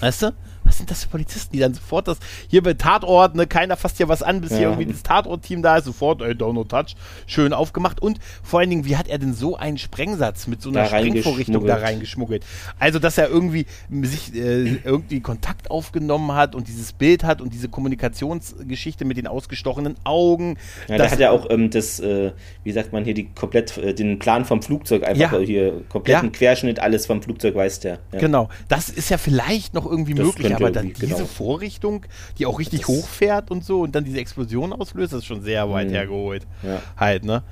[0.00, 0.32] Weißt du?
[0.68, 3.96] Was sind das für Polizisten, die dann sofort das, hier bei Tatort, ne, keiner fasst
[3.96, 4.58] hier was an, bis ja.
[4.58, 6.94] hier irgendwie das Tatort-Team da ist, sofort, ey, don't no touch,
[7.26, 10.68] schön aufgemacht und vor allen Dingen, wie hat er denn so einen Sprengsatz mit so
[10.70, 12.44] einer Sprengvorrichtung da reingeschmuggelt?
[12.78, 13.66] Also, dass er irgendwie
[14.02, 19.26] sich äh, irgendwie Kontakt aufgenommen hat und dieses Bild hat und diese Kommunikationsgeschichte mit den
[19.26, 20.58] ausgestochenen Augen.
[20.88, 22.32] Ja, der hat ja auch ähm, das, äh,
[22.64, 25.38] wie sagt man hier, die komplett, äh, den Plan vom Flugzeug einfach ja.
[25.38, 26.32] hier, kompletten ja.
[26.36, 27.98] Querschnitt, alles vom Flugzeug weiß der.
[28.12, 28.18] Ja.
[28.18, 31.26] Genau, das ist ja vielleicht noch irgendwie das möglich, aber dann diese genau.
[31.26, 32.04] Vorrichtung,
[32.38, 35.42] die auch richtig das hochfährt und so und dann diese Explosion auslöst, das ist schon
[35.42, 35.92] sehr weit mhm.
[35.92, 36.46] hergeholt.
[36.62, 36.80] Ja.
[36.96, 37.42] Halt, ne?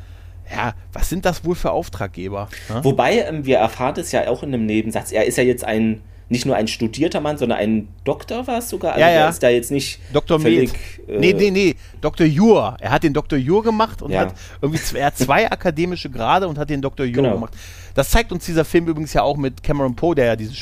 [0.51, 2.49] Ja, was sind das wohl für Auftraggeber?
[2.69, 2.85] Ne?
[2.85, 6.03] Wobei, ähm, wir erfahren es ja auch in einem Nebensatz, er ist ja jetzt ein,
[6.29, 8.93] nicht nur ein studierter Mann, sondern ein Doktor war es sogar.
[8.93, 9.29] Also ja, ja.
[9.29, 10.41] ist da jetzt nicht Dr.
[10.41, 10.71] völlig...
[11.09, 12.27] Äh, nee, nee, nee, Dr.
[12.27, 12.77] Jur.
[12.81, 13.39] Er hat den Dr.
[13.39, 14.21] Jur gemacht und ja.
[14.21, 17.07] hat irgendwie er hat zwei akademische Grade und hat den Dr.
[17.07, 17.35] Jur genau.
[17.35, 17.55] gemacht
[17.97, 20.53] Das zeigt uns dieser Film übrigens ja auch mit Cameron Poe, der ja diese,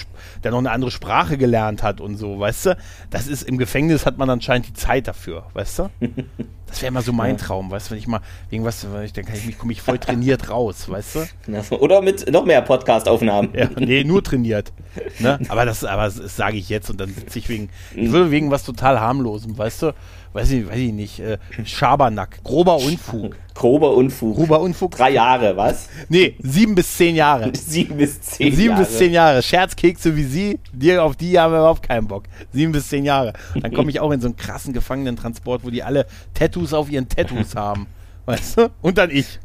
[0.42, 2.76] der noch eine andere Sprache gelernt hat und so, weißt du?
[3.10, 5.90] Das ist im Gefängnis hat man anscheinend die Zeit dafür, weißt du?
[6.66, 7.36] Das wäre immer so mein ja.
[7.36, 8.20] Traum, weißt du, wenn ich mal
[8.50, 11.76] irgendwas, dann kann ich mich, komme ich voll trainiert raus, weißt du?
[11.76, 13.50] Oder mit noch mehr Podcast-Aufnahmen.
[13.54, 14.72] Ja, nee, nur trainiert.
[15.20, 15.38] Ne?
[15.48, 18.50] Aber das, aber das, sage ich jetzt und dann sitze ich wegen, ich will wegen
[18.50, 19.94] was total harmlosem, weißt du?
[20.34, 23.36] Weiß ich, weiß ich nicht, äh, Schabernack, grober Unfug.
[23.54, 24.36] grober Unfug.
[24.36, 24.90] Grober Unfug.
[24.90, 25.88] Drei Jahre, was?
[26.08, 27.52] Nee, sieben bis zehn Jahre.
[27.54, 28.84] sieben bis zehn sieben Jahre.
[28.84, 29.42] Sieben bis zehn Jahre.
[29.42, 32.24] Scherzkekse wie Sie, die, auf die haben wir überhaupt keinen Bock.
[32.52, 33.32] Sieben bis zehn Jahre.
[33.54, 37.08] Dann komme ich auch in so einen krassen Gefangenentransport, wo die alle Tattoos auf ihren
[37.08, 37.86] Tattoos haben.
[38.26, 38.70] Weißt du?
[38.82, 39.38] Und dann ich.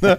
[0.00, 0.18] Ne?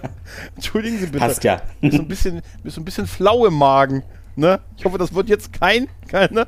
[0.54, 1.18] Entschuldigen Sie bitte.
[1.18, 1.60] Passt ja.
[1.82, 4.02] Bist so ein bisschen, so ein bisschen flau im Magen.
[4.36, 4.60] Ne?
[4.78, 6.46] Ich hoffe, das wird jetzt kein, keine.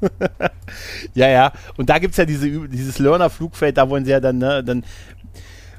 [1.14, 1.52] ja, ja.
[1.76, 4.84] Und da gibt es ja diese, dieses Learner-Flugfeld, da wollen sie ja dann, ne, dann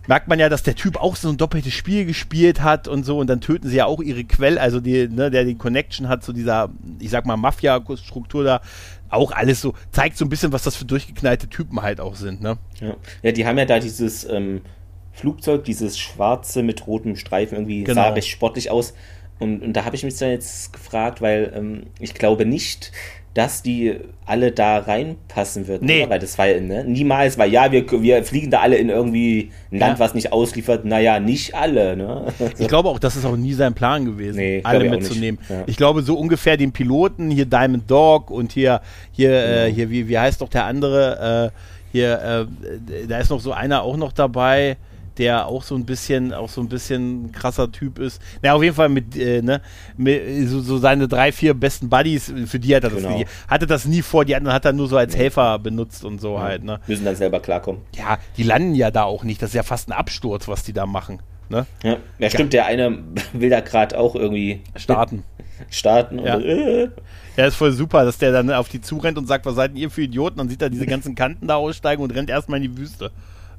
[0.08, 3.20] merkt man ja, dass der Typ auch so ein doppeltes Spiel gespielt hat und so
[3.20, 6.24] und dann töten sie ja auch ihre Quelle, also die, ne, der die Connection hat
[6.24, 8.62] zu dieser, ich sag mal, Mafia-Struktur da,
[9.10, 12.42] auch alles so, zeigt so ein bisschen, was das für durchgeknallte Typen halt auch sind,
[12.42, 12.58] ne?
[12.80, 14.62] Ja, ja die haben ja da dieses ähm,
[15.12, 18.02] Flugzeug, dieses schwarze mit rotem Streifen, irgendwie genau.
[18.02, 18.94] sah recht sportlich aus.
[19.38, 22.92] Und, und da habe ich mich dann jetzt gefragt, weil ähm, ich glaube nicht,
[23.40, 25.86] dass die alle da reinpassen würden.
[25.86, 26.02] Nee.
[26.02, 26.10] Oder?
[26.10, 26.84] Weil das war ja, ne?
[26.84, 30.00] niemals, weil ja, wir, wir fliegen da alle in irgendwie ein Land, ja.
[30.04, 30.84] was nicht ausliefert.
[30.84, 31.96] Naja, nicht alle.
[31.96, 32.26] Ne?
[32.58, 35.40] Ich glaube auch, das ist auch nie sein Plan gewesen, nee, alle mitzunehmen.
[35.48, 35.64] Ja.
[35.68, 38.82] Ich glaube, so ungefähr den Piloten, hier Diamond Dog und hier,
[39.14, 39.66] hier, ja.
[39.68, 41.54] äh, hier wie, wie heißt doch der andere?
[41.56, 41.60] Äh,
[41.94, 42.48] hier,
[42.92, 44.76] äh, da ist noch so einer auch noch dabei
[45.20, 48.22] der auch so ein bisschen, auch so ein bisschen krasser Typ ist.
[48.42, 49.62] Na, auf jeden Fall mit, äh, ne,
[49.98, 53.20] mit, so, so, seine drei, vier besten Buddies, für die hat er genau.
[53.20, 56.20] das, hatte das nie vor, die anderen hat er nur so als Helfer benutzt und
[56.20, 56.42] so ja.
[56.42, 56.80] halt, ne.
[56.88, 57.82] Müssen dann selber klarkommen.
[57.96, 60.74] Ja, die landen ja da auch nicht, das ist ja fast ein Absturz, was die
[60.74, 61.22] da machen.
[61.50, 61.66] Ne?
[61.84, 63.00] Ja, ja stimmt, der eine
[63.34, 65.24] will da gerade auch irgendwie starten.
[65.70, 66.36] starten ja.
[66.36, 66.90] Und, äh.
[67.36, 69.90] Ja, ist voll super, dass der dann auf die zurennt und sagt, was seid ihr
[69.90, 70.38] für Idioten?
[70.38, 73.12] Dann sieht er diese ganzen Kanten da aussteigen und rennt erstmal in die Wüste.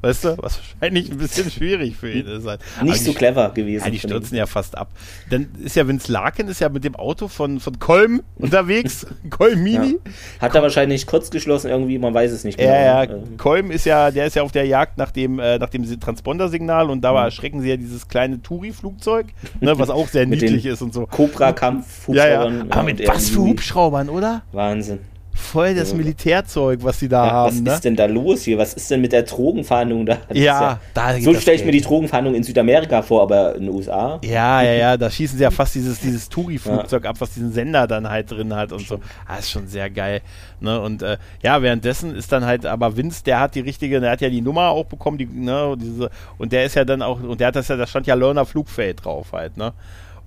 [0.03, 2.46] Weißt du, was wahrscheinlich ein bisschen schwierig für ihn ist.
[2.46, 2.61] Halt.
[2.82, 3.84] Nicht so clever gewesen.
[3.84, 4.90] Ja, die stürzen ja fast ab.
[5.28, 9.07] Dann ist ja Vince Larkin ist ja mit dem Auto von, von Kolm unterwegs.
[9.30, 9.98] Kolm Mini.
[10.05, 10.12] Ja.
[10.40, 12.70] Hat er wahrscheinlich kurz geschlossen irgendwie, man weiß es nicht genau.
[12.70, 13.11] Ja, ja.
[13.11, 13.36] Ähm.
[13.36, 16.88] Kolm ist ja, der ist ja auf der Jagd nach dem, äh, nach dem Transponder-Signal
[16.88, 17.18] und da mhm.
[17.18, 19.26] erschrecken sie ja dieses kleine Touri-Flugzeug,
[19.61, 21.07] ne, was auch sehr niedlich ist und so.
[21.07, 22.51] Cobra-Kampf, ja, ja.
[22.70, 24.42] Aber mit was für Hubschraubern, oder?
[24.53, 25.01] Wahnsinn
[25.41, 27.57] voll das Militärzeug, was sie da ja, haben.
[27.57, 27.72] Was ne?
[27.72, 28.59] ist denn da los hier?
[28.59, 30.18] Was ist denn mit der Drogenfahndung da?
[30.32, 33.74] Ja, ja, da So stelle ich mir die Drogenfahndung in Südamerika vor, aber in den
[33.74, 34.20] USA.
[34.24, 37.86] Ja, ja, ja, da schießen sie ja fast dieses, dieses Touri-Flugzeug ab, was diesen Sender
[37.86, 39.01] dann halt drin hat und so.
[39.26, 40.20] Ah, ist schon sehr geil.
[40.61, 40.80] Ne?
[40.80, 44.20] Und äh, ja, währenddessen ist dann halt, aber Vince, der hat die richtige, der hat
[44.20, 47.41] ja die Nummer auch bekommen, die, ne, diese, und der ist ja dann auch, und
[47.41, 49.72] der hat das ja, da stand ja Lerner Flugfeld drauf halt, ne?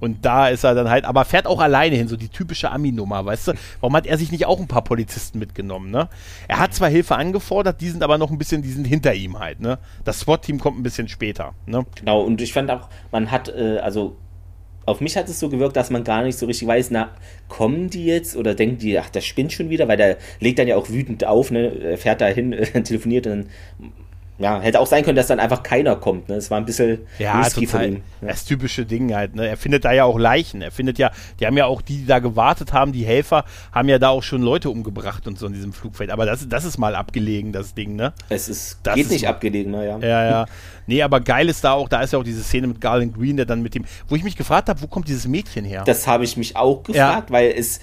[0.04, 3.26] Und da ist er dann halt, aber fährt auch alleine hin, so die typische Ami-Nummer,
[3.26, 3.54] weißt du?
[3.80, 6.10] Warum hat er sich nicht auch ein paar Polizisten mitgenommen, ne?
[6.50, 9.40] Er hat zwar Hilfe angefordert, die sind aber noch ein bisschen, die sind hinter ihm
[9.40, 9.80] halt, ne?
[10.04, 11.86] Das SWAT-Team kommt ein bisschen später, ne?
[11.96, 14.18] Genau, und ich fand auch, man hat, äh, also
[14.86, 17.12] auf mich hat es so gewirkt, dass man gar nicht so richtig weiß, na,
[17.48, 20.68] kommen die jetzt oder denken die, ach, der spinnt schon wieder, weil der legt dann
[20.68, 22.52] ja auch wütend auf, ne, fährt da hin,
[22.84, 23.94] telefoniert und dann
[24.40, 26.28] ja, hätte auch sein können, dass dann einfach keiner kommt.
[26.28, 26.36] Ne?
[26.36, 27.68] Es war ein bisschen ja, total.
[27.68, 28.02] von ihm.
[28.22, 28.30] Ja.
[28.30, 29.36] Das typische Ding halt.
[29.36, 29.48] Ne?
[29.48, 30.62] Er findet da ja auch Leichen.
[30.64, 33.90] Er findet ja, die haben ja auch die, die da gewartet haben, die Helfer, haben
[33.90, 36.10] ja da auch schon Leute umgebracht und so in diesem Flugfeld.
[36.10, 38.14] Aber das, das ist mal abgelegen, das Ding, ne?
[38.30, 39.98] Es ist, das geht ist nicht mal, abgelegen, naja.
[40.00, 40.46] Ne, ja, ja.
[40.88, 43.38] Nee, aber geil ist da auch, da ist ja auch diese Szene mit Garland Green,
[43.38, 45.84] der dann mit dem, wo ich mich gefragt habe, wo kommt dieses Mädchen her?
[45.86, 47.34] Das habe ich mich auch gefragt, ja.
[47.34, 47.80] weil es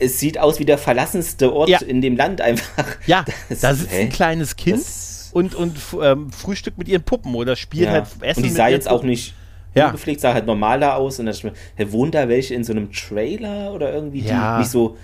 [0.00, 1.78] es sieht aus wie der verlassenste Ort ja.
[1.78, 2.86] in dem Land einfach.
[3.06, 4.02] Ja, das, da sitzt hä?
[4.02, 4.78] ein kleines Kind.
[4.78, 7.92] Das und, und ähm, Frühstück mit ihren Puppen oder spielt ja.
[7.92, 8.42] halt Essen.
[8.42, 9.00] Und die sah jetzt Puppen.
[9.00, 9.34] auch nicht
[9.74, 9.86] ja.
[9.86, 11.18] ungepflegt, sah halt normal da aus.
[11.18, 14.54] Und dann dachte ich mir, wohnen da welche in so einem Trailer oder irgendwie, ja.
[14.54, 14.96] die nicht so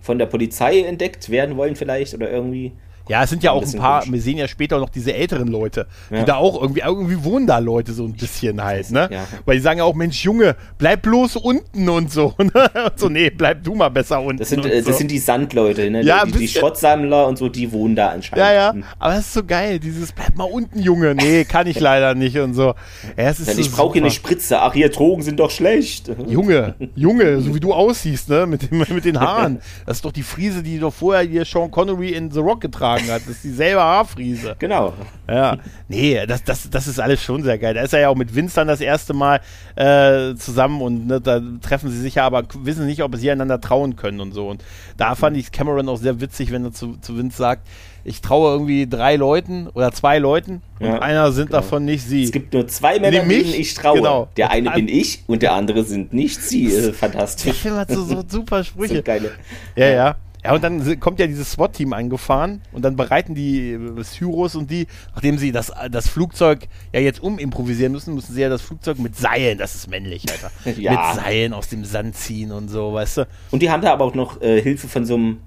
[0.00, 2.72] von der Polizei entdeckt werden wollen vielleicht oder irgendwie.
[3.08, 4.12] Ja, es sind ja auch ein, ein paar, komisch.
[4.12, 6.20] wir sehen ja später noch diese älteren Leute, ja.
[6.20, 9.08] die da auch irgendwie, irgendwie wohnen da Leute so ein bisschen halt, ne?
[9.10, 9.26] Ja.
[9.44, 12.34] Weil die sagen ja auch, Mensch, Junge, bleib bloß unten und so.
[12.48, 12.70] Ne?
[12.86, 14.38] und so, nee, bleib du mal besser unten.
[14.38, 14.88] Das sind, äh, so.
[14.88, 16.02] das sind die Sandleute, ne?
[16.02, 18.46] Ja, die, die Schrottsammler und so, die wohnen da anscheinend.
[18.46, 21.14] Ja, ja, aber das ist so geil, dieses, bleib mal unten, Junge.
[21.14, 22.74] Nee, kann ich leider nicht und so.
[23.16, 24.60] Ja, es ist ich so brauche hier eine Spritze.
[24.60, 26.10] Ach, hier, Drogen sind doch schlecht.
[26.26, 28.46] Junge, Junge, so wie du aussiehst, ne?
[28.46, 29.60] Mit, dem, mit den Haaren.
[29.84, 32.97] Das ist doch die Friese, die doch vorher hier Sean Connery in The Rock getragen
[32.98, 33.22] getragen hat.
[33.22, 34.56] Das ist dieselbe Haarfriese.
[34.58, 34.94] Genau.
[35.28, 35.58] Ja.
[35.88, 37.74] Nee, das, das, das ist alles schon sehr geil.
[37.74, 39.40] Da ist er ja auch mit Vince dann das erste Mal
[39.76, 43.60] äh, zusammen und ne, da treffen sie sich ja, aber wissen nicht, ob sie einander
[43.60, 44.48] trauen können und so.
[44.48, 44.62] Und
[44.96, 47.66] da fand ich Cameron auch sehr witzig, wenn er zu, zu Vince sagt,
[48.04, 51.58] ich traue irgendwie drei Leuten oder zwei Leuten und Ja, einer sind genau.
[51.58, 52.24] davon nicht sie.
[52.24, 53.50] Es gibt nur zwei Männer, Nee, mich?
[53.50, 53.96] denen ich traue.
[53.98, 54.28] Genau.
[54.36, 56.72] Der eine Und bin ich und der andere sind nicht sie.
[56.72, 57.56] Äh, Fantastisch.
[57.60, 58.96] Film hat so, so super Sprüche.
[58.96, 59.32] So geile.
[59.76, 60.16] Ja, ja.
[60.48, 64.70] Ja, und dann kommt ja dieses SWAT-Team angefahren und dann bereiten die äh, Syros und
[64.70, 68.98] die, nachdem sie das, das Flugzeug ja jetzt umimprovisieren müssen, müssen sie ja das Flugzeug
[68.98, 70.50] mit Seilen, das ist männlich, Alter.
[70.80, 70.92] Ja.
[71.12, 73.26] Mit Seilen aus dem Sand ziehen und so, weißt du?
[73.50, 75.38] Und die haben da aber auch noch äh, Hilfe von so einem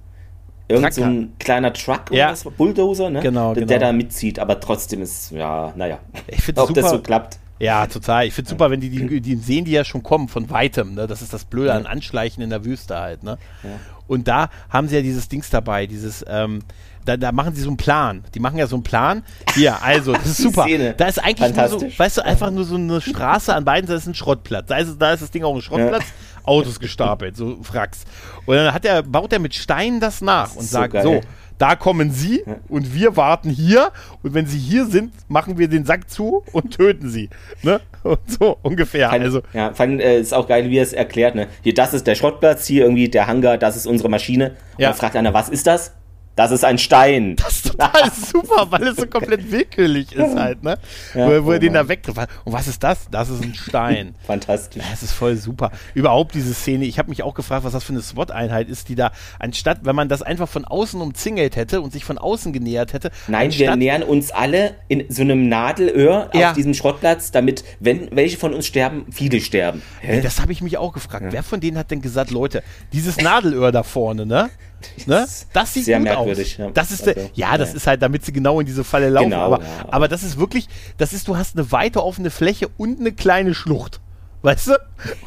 [0.68, 2.32] irgend so ein kleiner Truck oder Ja.
[2.32, 2.43] was?
[2.43, 3.22] Bulldozer, ne?
[3.22, 3.68] Genau, der, genau.
[3.70, 5.97] der da mitzieht, aber trotzdem ist, ja, naja.
[6.28, 6.82] Ich finde Ob super.
[6.82, 7.39] das so klappt.
[7.60, 8.28] ja, total.
[8.28, 11.08] Ich finde super, wenn die, die, die sehen die ja schon kommen von weitem, ne?
[11.08, 13.38] Das ist das Blöde an Anschleichen in der Wüste halt, ne?
[14.12, 16.64] Und da haben sie ja dieses Dings dabei, dieses, ähm,
[17.05, 18.26] da, da machen sie so einen Plan.
[18.36, 19.24] Die machen ja so einen Plan.
[19.55, 20.64] Hier, also, das ist super.
[20.64, 20.95] Szene.
[20.97, 23.99] Da ist eigentlich nur so, weißt du, einfach nur so eine Straße an beiden Seiten
[23.99, 24.68] ist ein Schrottplatz.
[24.68, 26.03] Da ist, da ist das Ding auch ein Schrottplatz,
[26.43, 28.03] Autos gestapelt, so Fracks.
[28.45, 31.03] Und dann hat er, baut er mit Steinen das nach und ist so sagt, geil.
[31.03, 31.22] so,
[31.57, 33.91] da kommen sie und wir warten hier
[34.24, 37.30] und wenn sie hier sind, machen wir den Sack zu und töten sie.
[37.62, 37.80] Ne?
[38.04, 39.10] Und so ungefähr.
[39.10, 41.36] Fand, also, ja, fand, äh, ist auch geil, wie er es erklärt.
[41.36, 41.47] Ne?
[41.62, 44.52] Hier, das ist der Schrottplatz, hier irgendwie der Hangar, das ist unsere Maschine.
[44.74, 44.89] Und Ja.
[44.89, 45.93] dann fragt einer, was ist das?
[46.36, 47.36] Das ist ein Stein.
[47.36, 50.77] Das ist total super, weil es so komplett willkürlich ist halt, ne?
[51.13, 52.19] Ja, wo, er- wo er oh den da wegtrifft.
[52.45, 53.07] Und was ist das?
[53.11, 54.15] Das ist ein Stein.
[54.25, 54.82] Fantastisch.
[54.89, 55.71] Das ist voll super.
[55.93, 58.95] Überhaupt diese Szene, ich habe mich auch gefragt, was das für eine SWAT-Einheit ist, die
[58.95, 62.93] da, anstatt, wenn man das einfach von außen umzingelt hätte und sich von außen genähert
[62.93, 63.11] hätte.
[63.27, 66.49] Nein, wir nähern uns alle in so einem Nadelöhr Ja.
[66.51, 69.82] auf diesem Schrottplatz, damit, wenn welche von uns sterben, viele sterben.
[70.01, 71.25] Ey, das habe ich mich auch gefragt.
[71.32, 72.63] Wer von denen hat denn gesagt, Leute,
[72.93, 74.49] dieses Nadelöhr da vorne, ne?
[75.05, 75.27] Ne?
[75.53, 76.57] Das sieht Sehr gut merkwürdig, aus.
[76.57, 76.71] ja.
[76.71, 77.75] Das ist der, Also, ja, das ja.
[77.75, 79.29] ist halt, damit sie genau in diese Falle laufen.
[79.32, 80.67] Genau, aber, ja, aber das ist wirklich,
[80.97, 83.99] das ist, du hast eine weite offene Fläche und eine kleine Schlucht.
[84.43, 84.71] Weißt du?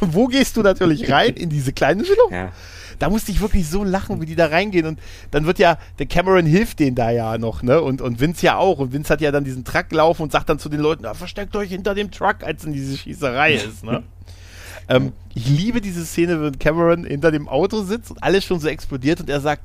[0.01, 1.35] Und wo gehst du natürlich rein?
[1.35, 2.33] In diese kleine Schlucht.
[2.33, 2.53] Ja.
[2.99, 4.87] Da musste ich wirklich so lachen, wie die da reingehen.
[4.87, 5.01] Und
[5.31, 7.81] dann wird ja, der Cameron hilft denen da ja noch, ne?
[7.81, 8.79] Und, und Vince ja auch.
[8.79, 11.15] Und Vince hat ja dann diesen Truck laufen und sagt dann zu den Leuten, ah,
[11.15, 14.03] versteckt euch hinter dem Truck, als in diese Schießerei ist, ne?
[14.89, 18.69] Ähm, ich liebe diese Szene, wenn Cameron hinter dem Auto sitzt und alles schon so
[18.69, 19.63] explodiert und er sagt,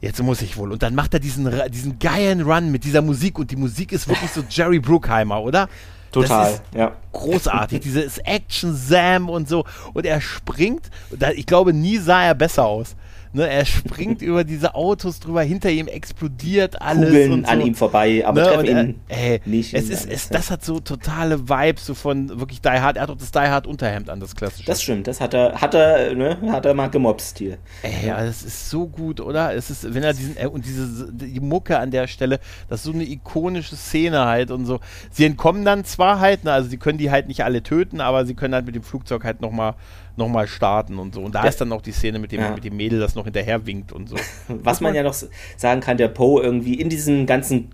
[0.00, 0.72] jetzt muss ich wohl.
[0.72, 4.08] Und dann macht er diesen, diesen geilen Run mit dieser Musik und die Musik ist
[4.08, 5.68] wirklich so Jerry Bruckheimer, oder?
[6.12, 6.96] Total, ja.
[7.12, 9.64] großartig, dieses Action Sam und so.
[9.92, 10.90] Und er springt,
[11.34, 12.96] ich glaube, nie sah er besser aus.
[13.32, 17.10] Ne, er springt über diese Autos drüber, hinter ihm explodiert alles.
[17.10, 17.52] Kugeln und so.
[17.52, 19.72] an ihm vorbei, aber Ne, treffen ihn ey, nicht.
[19.72, 22.96] Es ist, es, das hat so totale Vibes so von wirklich Die Hard.
[22.96, 24.66] Er hat auch das Die Hard Unterhemd an, das klassische.
[24.66, 27.58] Das stimmt, das hat er, hat er, ne, hat er mal gemobst hier.
[27.82, 29.54] Ey, ja, das ist so gut, oder?
[29.54, 32.86] Es ist, wenn er diesen, äh, und diese, die Mucke an der Stelle, das ist
[32.86, 34.80] so eine ikonische Szene halt und so.
[35.10, 38.26] Sie entkommen dann zwar halt, ne, also sie können die halt nicht alle töten, aber
[38.26, 39.74] sie können halt mit dem Flugzeug halt nochmal
[40.20, 41.20] noch mal starten und so.
[41.22, 41.48] Und da Ja.
[41.48, 42.50] ist dann auch die Szene mit dem, Ja.
[42.54, 44.16] mit dem Mädel, das noch hinterher winkt und so.
[44.48, 45.14] Was man ja noch
[45.56, 47.72] sagen kann, der Poe irgendwie in diesem ganzen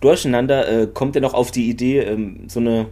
[0.00, 2.86] Durcheinander äh, kommt er noch auf die Idee, ähm, so eine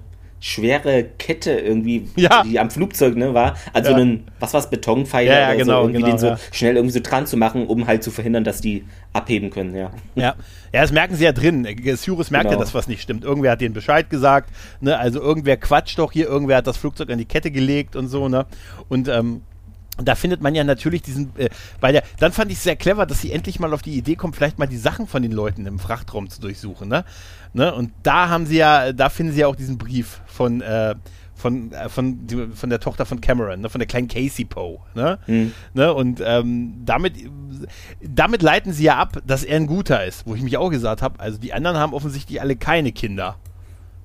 [0.45, 2.43] schwere Kette irgendwie, Ja.
[2.43, 3.97] die am Flugzeug ne, war, also Ja.
[3.97, 6.39] einen, was war's, Betonpfeiler Ja, ja, oder genau, so, irgendwie genau, den so ja.
[6.51, 9.93] schnell irgendwie so dran zu machen, um halt zu verhindern, dass die abheben können, ja.
[10.17, 10.35] Ja,
[10.73, 11.65] ja, das merken sie ja drin.
[11.97, 12.61] Cyrus merkt ja, Genau.
[12.63, 13.23] dass was nicht stimmt.
[13.23, 14.99] Irgendwer hat denen Bescheid gesagt, ne?
[14.99, 18.29] Also irgendwer quatscht doch hier, irgendwer hat das Flugzeug an die Kette gelegt und so,
[18.29, 18.47] ne?
[18.89, 19.43] Und ähm,
[20.07, 21.49] da findet man ja natürlich diesen, äh,
[21.81, 24.17] bei der, dann fand ich es sehr clever, dass sie endlich mal auf die Idee
[24.17, 27.05] kommt, vielleicht mal die Sachen von den Leuten im Frachtraum zu durchsuchen, ne?
[27.53, 27.75] ne?
[27.75, 30.95] Und da haben sie ja, da finden sie ja auch diesen Brief von, äh,
[31.35, 33.69] von, äh, von, die, von der Tochter von Cameron, ne?
[33.69, 34.79] von der kleinen Casey Poe.
[34.95, 35.19] Ne?
[35.27, 35.53] Mhm.
[35.75, 35.93] Ne?
[35.93, 37.15] Und ähm, damit,
[38.01, 41.03] damit leiten sie ja ab, dass er ein guter ist, wo ich mich auch gesagt
[41.03, 43.37] habe, also die anderen haben offensichtlich alle keine Kinder.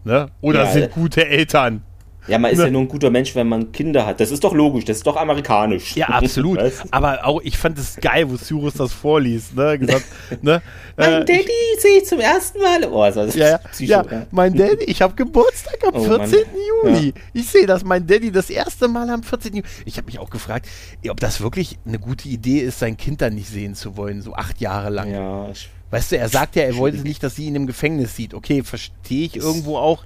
[0.04, 0.30] Ne?
[0.42, 1.84] Oder Ja, sind äh, gute Eltern.
[2.28, 2.66] Ja, man ist Ne.
[2.66, 4.20] ja nur ein guter Mensch, wenn man Kinder hat.
[4.20, 5.96] Das ist doch logisch, das ist doch amerikanisch.
[5.96, 6.60] Ja, absolut.
[6.60, 6.88] Weißt du?
[6.92, 9.78] Aber auch, ich fand es geil, wo Cyrus das vorliest, ne?
[9.80, 10.06] Gesagt,
[10.42, 10.62] ne?
[10.98, 12.84] Mein Äh, Daddy sehe ich zum ersten Mal.
[12.92, 14.26] Oh, das ist Ja, ja, Psycho, ja, ja.
[14.32, 16.40] mein Daddy, ich habe Geburtstag am Oh, 14.
[16.40, 16.94] Mann.
[16.94, 17.14] Juli.
[17.34, 19.54] Ich sehe das, mein Daddy das erste Mal am 14.
[19.54, 19.68] Juli.
[19.86, 20.68] Ich habe mich auch gefragt,
[21.10, 24.34] ob das wirklich eine gute Idee ist, sein Kind dann nicht sehen zu wollen, so
[24.34, 25.12] acht Jahre lang.
[25.12, 28.14] Ja, ich- Weißt du, er sagt ja, er wollte nicht, dass sie ihn im Gefängnis
[28.14, 28.34] sieht.
[28.34, 30.04] Okay, verstehe ich irgendwo auch.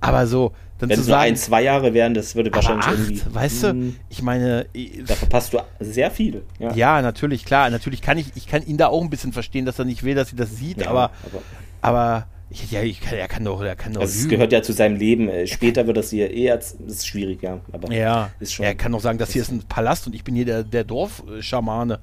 [0.00, 2.86] Aber so, dann wenn zu es nur sagen, ein, zwei Jahre wären, das würde wahrscheinlich
[2.86, 3.34] acht, irgendwie.
[3.34, 4.66] weißt du, Hm, ich meine,
[5.06, 6.42] Da verpasst du sehr viel.
[6.58, 9.64] Ja, ja, natürlich, klar, natürlich kann ich, ich kann ihn da auch ein bisschen verstehen,
[9.66, 11.42] dass er nicht will, dass sie das sieht, Ja, aber, aber
[11.80, 14.30] aber, ich, ja, ich kann, er kann doch, er kann doch also es lügen.
[14.30, 15.28] gehört ja zu seinem Leben.
[15.28, 17.60] Äh, Später wird das hier eher, das ist schwierig, ja.
[17.72, 18.64] Aber Ja, ist schon.
[18.64, 20.84] er kann doch sagen, das hier ist ein Palast und ich bin hier der, der
[20.84, 21.98] Dorfschamane.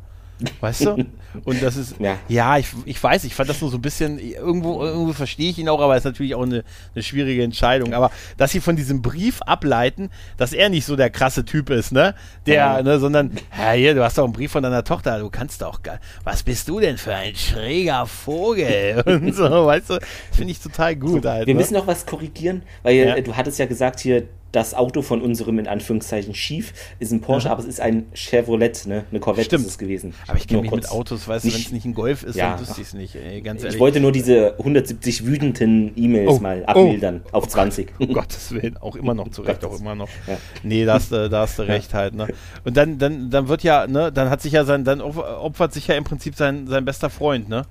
[0.60, 1.06] Weißt du?
[1.44, 4.20] Und das ist, ja, ja ich, ich weiß, ich fand das nur so ein bisschen,
[4.20, 6.64] irgendwo, irgendwo verstehe ich ihn auch, aber es ist natürlich auch eine,
[6.94, 7.94] eine schwierige Entscheidung.
[7.94, 11.92] Aber dass sie von diesem Brief ableiten, dass er nicht so der krasse Typ ist,
[11.92, 12.16] ne?
[12.46, 13.32] Der, ne, sondern,
[13.76, 16.68] hier, du hast doch einen Brief von deiner Tochter, du kannst doch gar, was bist
[16.68, 19.04] du denn für ein schräger Vogel?
[19.06, 20.00] Und so, weißt du,
[20.32, 21.48] finde ich total gut halt.
[21.48, 21.60] Wir ne?
[21.60, 23.22] müssen noch was korrigieren, weil ja.
[23.22, 27.48] du hattest ja gesagt hier, das Auto von unserem in Anführungszeichen Schief ist ein Porsche,
[27.48, 27.52] ja.
[27.52, 29.04] aber es ist ein Chevrolet, ne?
[29.12, 29.66] eine Corvette Stimmt.
[29.66, 30.14] ist es gewesen.
[30.28, 32.52] Aber ich kenne mich mit Autos, weißt du, wenn es nicht ein Golf ist, ja.
[32.52, 33.76] dann wüsste ich es nicht, ey, ganz ehrlich.
[33.76, 36.40] Ich wollte nur diese 170 wütenden E-Mails oh.
[36.40, 37.38] mal abmildern oh.
[37.38, 37.94] auf 20.
[38.00, 40.10] Um Gottes Willen, auch immer noch zurecht, auch immer noch.
[40.28, 40.38] Ja.
[40.64, 42.28] Nee, da hast, da hast du recht halt, ne?
[42.64, 45.88] Und dann, dann, dann wird ja, ne, dann hat sich ja sein, dann opfert sich
[45.88, 47.66] ja im Prinzip sein, sein bester Freund, ne?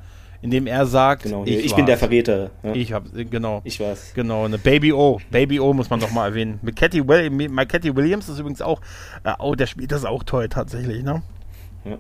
[0.45, 2.51] Indem er sagt, genau, ich, ich bin der Verräter.
[2.63, 2.75] Ja.
[2.75, 3.63] Ich habe genau.
[3.65, 4.13] Ich weiß.
[4.15, 5.19] Genau, eine Baby O.
[5.31, 6.59] Baby O muss man doch mal erwähnen.
[6.61, 8.83] Mit Cathy, Will, Williams ist übrigens auch,
[9.25, 11.23] äh, oh, der spielt das auch toll tatsächlich, ne?
[11.87, 11.97] Ja.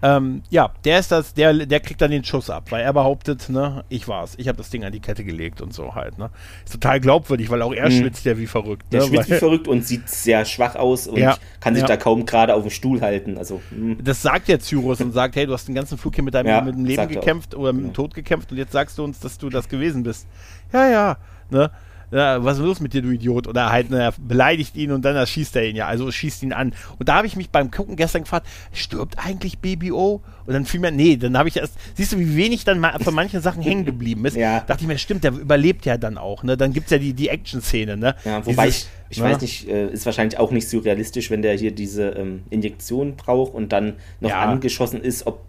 [0.00, 3.48] Ähm, ja, der ist das, der, der kriegt dann den Schuss ab, weil er behauptet,
[3.48, 6.30] ne, ich war's, ich habe das Ding an die Kette gelegt und so halt, ne.
[6.64, 7.98] Ist total glaubwürdig, weil auch er mhm.
[7.98, 8.92] schwitzt ja wie verrückt.
[8.92, 9.08] Der ne?
[9.08, 11.88] schwitzt wie verrückt und sieht sehr schwach aus und ja, kann sich ja.
[11.88, 13.38] da kaum gerade auf dem Stuhl halten.
[13.38, 13.96] Also, mh.
[14.02, 16.46] das sagt der Cyrus und sagt, hey, du hast den ganzen Flug hier mit deinem
[16.46, 19.18] ja, mit dem Leben gekämpft oder mit dem Tod gekämpft und jetzt sagst du uns,
[19.18, 20.26] dass du das gewesen bist.
[20.72, 21.16] Ja, ja,
[21.50, 21.70] ne
[22.10, 23.46] ja, was ist los mit dir, du Idiot?
[23.46, 26.72] Oder halt, ne, beleidigt ihn und dann erschießt er ihn ja, also schießt ihn an.
[26.98, 30.22] Und da habe ich mich beim Gucken gestern gefragt, stirbt eigentlich Baby O?
[30.46, 32.98] Und dann fiel mir, nee, dann habe ich erst, siehst du, wie wenig dann mal
[33.00, 34.36] von manchen Sachen hängen geblieben ist?
[34.38, 34.60] Ja.
[34.60, 36.56] Dachte ich mir, stimmt, der überlebt ja dann auch, ne?
[36.56, 38.14] Dann gibt es ja die, die Action-Szene, ne?
[38.24, 39.24] Ja, wobei Dieses, ich ich ja.
[39.24, 43.54] weiß nicht, äh, ist wahrscheinlich auch nicht surrealistisch, wenn der hier diese ähm, Injektion braucht
[43.54, 44.40] und dann noch ja.
[44.42, 45.40] angeschossen ist, ob,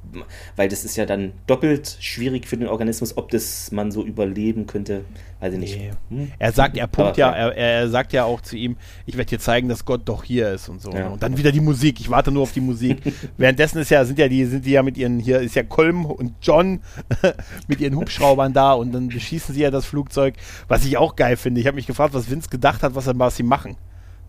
[0.55, 4.66] weil das ist ja dann doppelt schwierig für den Organismus, ob das man so überleben
[4.66, 5.03] könnte.
[5.39, 5.80] Weiß ich nicht.
[6.10, 6.32] Hm?
[6.38, 9.39] Er sagt, er pumpt ja, er, er, sagt ja auch zu ihm, ich werde dir
[9.39, 10.91] zeigen, dass Gott doch hier ist und so.
[10.91, 11.07] Ja.
[11.07, 12.97] Und dann wieder die Musik, ich warte nur auf die Musik.
[13.38, 16.05] Währenddessen ist ja, sind ja die, sind die ja mit ihren, hier ist ja Kolm
[16.05, 16.82] und John
[17.70, 20.36] mit ihren Hubschraubern da und dann beschießen sie ja das Flugzeug,
[20.68, 21.62] was ich auch geil finde.
[21.62, 23.76] Ich habe mich gefragt, was Vince gedacht hat, was er sie machen.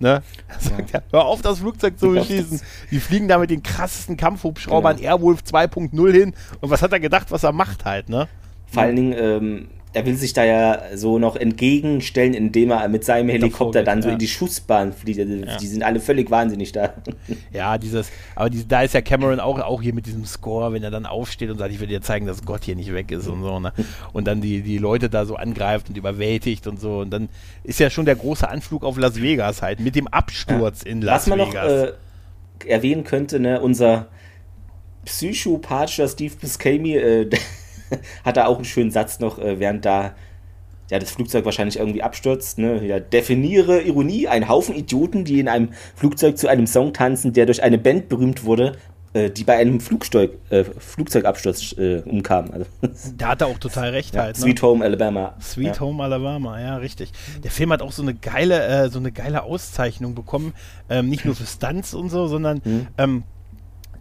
[0.00, 0.22] Ne?
[0.58, 1.00] Sagt ja.
[1.00, 2.60] er, hör auf, das Flugzeug zu beschießen.
[2.90, 5.08] Die fliegen da mit den krassesten Kampfhubschraubern genau.
[5.10, 6.34] Airwolf 2.0 hin.
[6.60, 8.26] Und was hat er gedacht, was er macht halt, ne?
[8.66, 13.04] Vor allen Dingen, ähm, er will sich da ja so noch entgegenstellen, indem er mit
[13.04, 15.18] seinem Helikopter dann so in die Schussbahn fliegt.
[15.18, 15.56] Also ja.
[15.56, 16.94] Die sind alle völlig wahnsinnig da.
[17.52, 20.84] Ja, dieses, aber die, da ist ja Cameron auch, auch hier mit diesem Score, wenn
[20.84, 23.26] er dann aufsteht und sagt, ich will dir zeigen, dass Gott hier nicht weg ist
[23.26, 23.58] und so.
[23.58, 23.72] Ne?
[24.12, 27.00] Und dann die, die Leute da so angreift und überwältigt und so.
[27.00, 27.28] Und dann
[27.64, 30.92] ist ja schon der große Anflug auf Las Vegas halt, mit dem Absturz ja.
[30.92, 31.38] in Las Vegas.
[31.48, 31.92] Was man noch äh,
[32.68, 34.06] erwähnen könnte, ne, unser
[35.04, 37.30] Psychopathischer Steve Buscemi, äh,
[38.24, 40.14] hat er auch einen schönen Satz noch, äh, während da
[40.90, 42.58] ja, das Flugzeug wahrscheinlich irgendwie abstürzt.
[42.58, 42.84] Ne?
[42.84, 47.46] Ja, definiere Ironie, ein Haufen Idioten, die in einem Flugzeug zu einem Song tanzen, der
[47.46, 48.76] durch eine Band berühmt wurde,
[49.12, 52.50] äh, die bei einem Flugzeug, äh, Flugzeugabsturz äh, umkam.
[52.52, 52.66] Also,
[53.16, 54.36] da hat er auch total recht ja, halt.
[54.36, 54.42] Ne?
[54.42, 55.34] Sweet Home Alabama.
[55.40, 55.80] Sweet ja.
[55.80, 57.12] Home Alabama, ja, richtig.
[57.42, 60.54] Der Film hat auch so eine geile, äh, so eine geile Auszeichnung bekommen,
[60.88, 62.86] ähm, nicht nur für Stunts und so, sondern mhm.
[62.98, 63.22] ähm,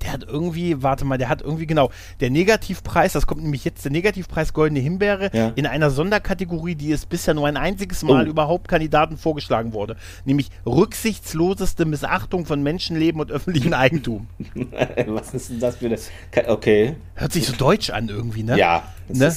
[0.02, 3.84] der hat irgendwie, warte mal, der hat irgendwie, genau, der Negativpreis, das kommt nämlich jetzt,
[3.84, 5.52] der Negativpreis Goldene Himbeere ja.
[5.56, 8.30] in einer Sonderkategorie, die es bisher nur ein einziges Mal oh.
[8.30, 9.95] überhaupt Kandidaten vorgeschlagen wurde,
[10.26, 14.28] nämlich rücksichtsloseste Missachtung von Menschenleben und öffentlichem Eigentum.
[15.08, 16.10] Was ist denn das für das?
[16.47, 16.95] Okay.
[17.16, 18.58] Hört sich so deutsch an irgendwie, ne?
[18.58, 18.84] Ja.
[19.08, 19.34] Ne?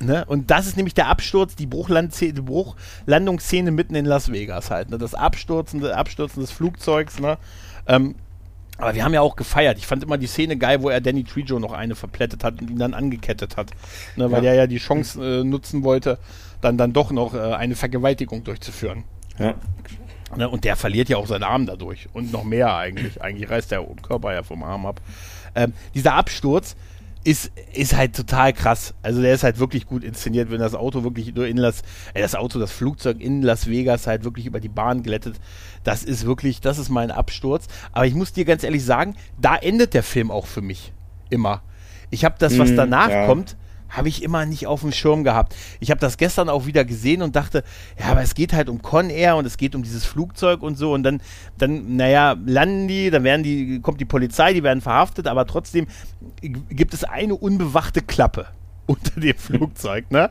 [0.00, 0.24] Ne?
[0.26, 4.90] Und das ist nämlich der Absturz, die, die Bruchlandungsszene mitten in Las Vegas halt.
[4.90, 4.98] Ne?
[4.98, 7.18] Das Abstürzen, Abstürzen des Flugzeugs.
[7.18, 7.38] Ne?
[7.86, 8.14] Ähm,
[8.78, 9.78] aber wir haben ja auch gefeiert.
[9.78, 12.70] Ich fand immer die Szene geil, wo er Danny Trejo noch eine verplättet hat und
[12.70, 13.70] ihn dann angekettet hat.
[14.16, 14.50] Ne, weil ja.
[14.50, 16.18] er ja die Chance äh, nutzen wollte,
[16.60, 19.04] dann, dann doch noch äh, eine Vergewaltigung durchzuführen.
[19.38, 19.54] Ja.
[20.36, 22.08] Ne, und der verliert ja auch seinen Arm dadurch.
[22.12, 23.20] Und noch mehr eigentlich.
[23.20, 25.00] Eigentlich reißt der Körper ja vom Arm ab.
[25.54, 26.74] Ähm, dieser Absturz,
[27.24, 28.94] ist, ist halt total krass.
[29.02, 31.82] Also der ist halt wirklich gut inszeniert, wenn das Auto wirklich nur in Las,
[32.14, 35.36] äh, das Auto, das Flugzeug in Las Vegas halt wirklich über die Bahn glättet.
[35.84, 37.66] Das ist wirklich, das ist mein Absturz.
[37.92, 40.92] Aber ich muss dir ganz ehrlich sagen, da endet der Film auch für mich.
[41.30, 41.62] Immer.
[42.10, 43.26] Ich habe das, was mm, danach ja.
[43.26, 43.56] kommt,
[43.92, 45.54] habe ich immer nicht auf dem Schirm gehabt.
[45.78, 47.62] Ich habe das gestern auch wieder gesehen und dachte,
[47.98, 50.76] ja, aber es geht halt um Con Air und es geht um dieses Flugzeug und
[50.76, 51.20] so und dann,
[51.58, 55.86] dann, naja, landen die, dann werden die, kommt die Polizei, die werden verhaftet, aber trotzdem
[56.40, 58.46] gibt es eine unbewachte Klappe
[58.86, 60.30] unter dem Flugzeug, ne?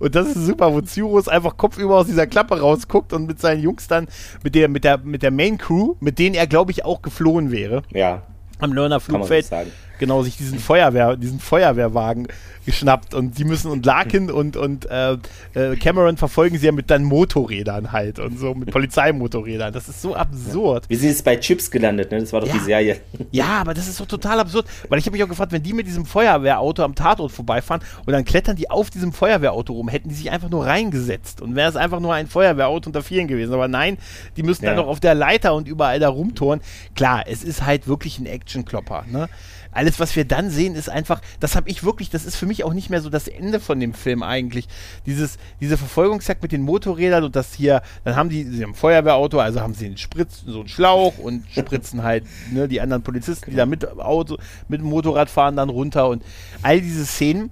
[0.00, 3.62] Und das ist super, wo Cyrus einfach kopfüber aus dieser Klappe rausguckt und mit seinen
[3.62, 4.08] Jungs dann,
[4.42, 7.52] mit der, mit der, mit der Main Crew, mit denen er, glaube ich, auch geflohen
[7.52, 7.82] wäre.
[7.90, 8.24] Ja
[8.58, 9.50] am Lerner Flugfeld
[9.98, 12.28] genau, sich diesen Feuerwehr, diesen Feuerwehrwagen
[12.66, 15.18] geschnappt und die müssen und Larkin und, und äh,
[15.52, 19.70] äh, Cameron verfolgen sie ja mit dann Motorrädern halt und so, mit Polizeimotorrädern.
[19.72, 20.84] Das ist so absurd.
[20.88, 22.20] Wir sind jetzt bei Chips gelandet, ne?
[22.20, 22.54] Das war doch Ja.
[22.54, 23.00] die Serie.
[23.32, 25.74] Ja, aber das ist so total absurd, weil ich habe mich auch gefragt, wenn die
[25.74, 30.08] mit diesem Feuerwehrauto am Tatort vorbeifahren und dann klettern die auf diesem Feuerwehrauto rum, hätten
[30.08, 33.52] die sich einfach nur reingesetzt und wäre es einfach nur ein Feuerwehrauto unter vielen gewesen.
[33.52, 33.98] Aber nein,
[34.38, 34.70] die müssen Ja.
[34.70, 36.60] dann noch auf der Leiter und überall da rumtouren.
[36.96, 39.28] Klar, es ist halt wirklich ein Actionklopper, ne?
[39.74, 42.64] Alles, was wir dann sehen, ist einfach, das habe ich wirklich, das ist für mich
[42.64, 44.68] auch nicht mehr so das Ende von dem Film eigentlich.
[45.04, 48.76] Dieses, diese Verfolgungsjagd mit den Motorrädern und das hier, dann haben die, sie haben ein
[48.76, 53.02] Feuerwehrauto, also haben sie einen Spritz, so einen Schlauch und spritzen halt ne, die anderen
[53.02, 56.24] Polizisten, die da mit Auto, mit dem Motorrad fahren, dann runter und
[56.62, 57.50] all diese Szenen.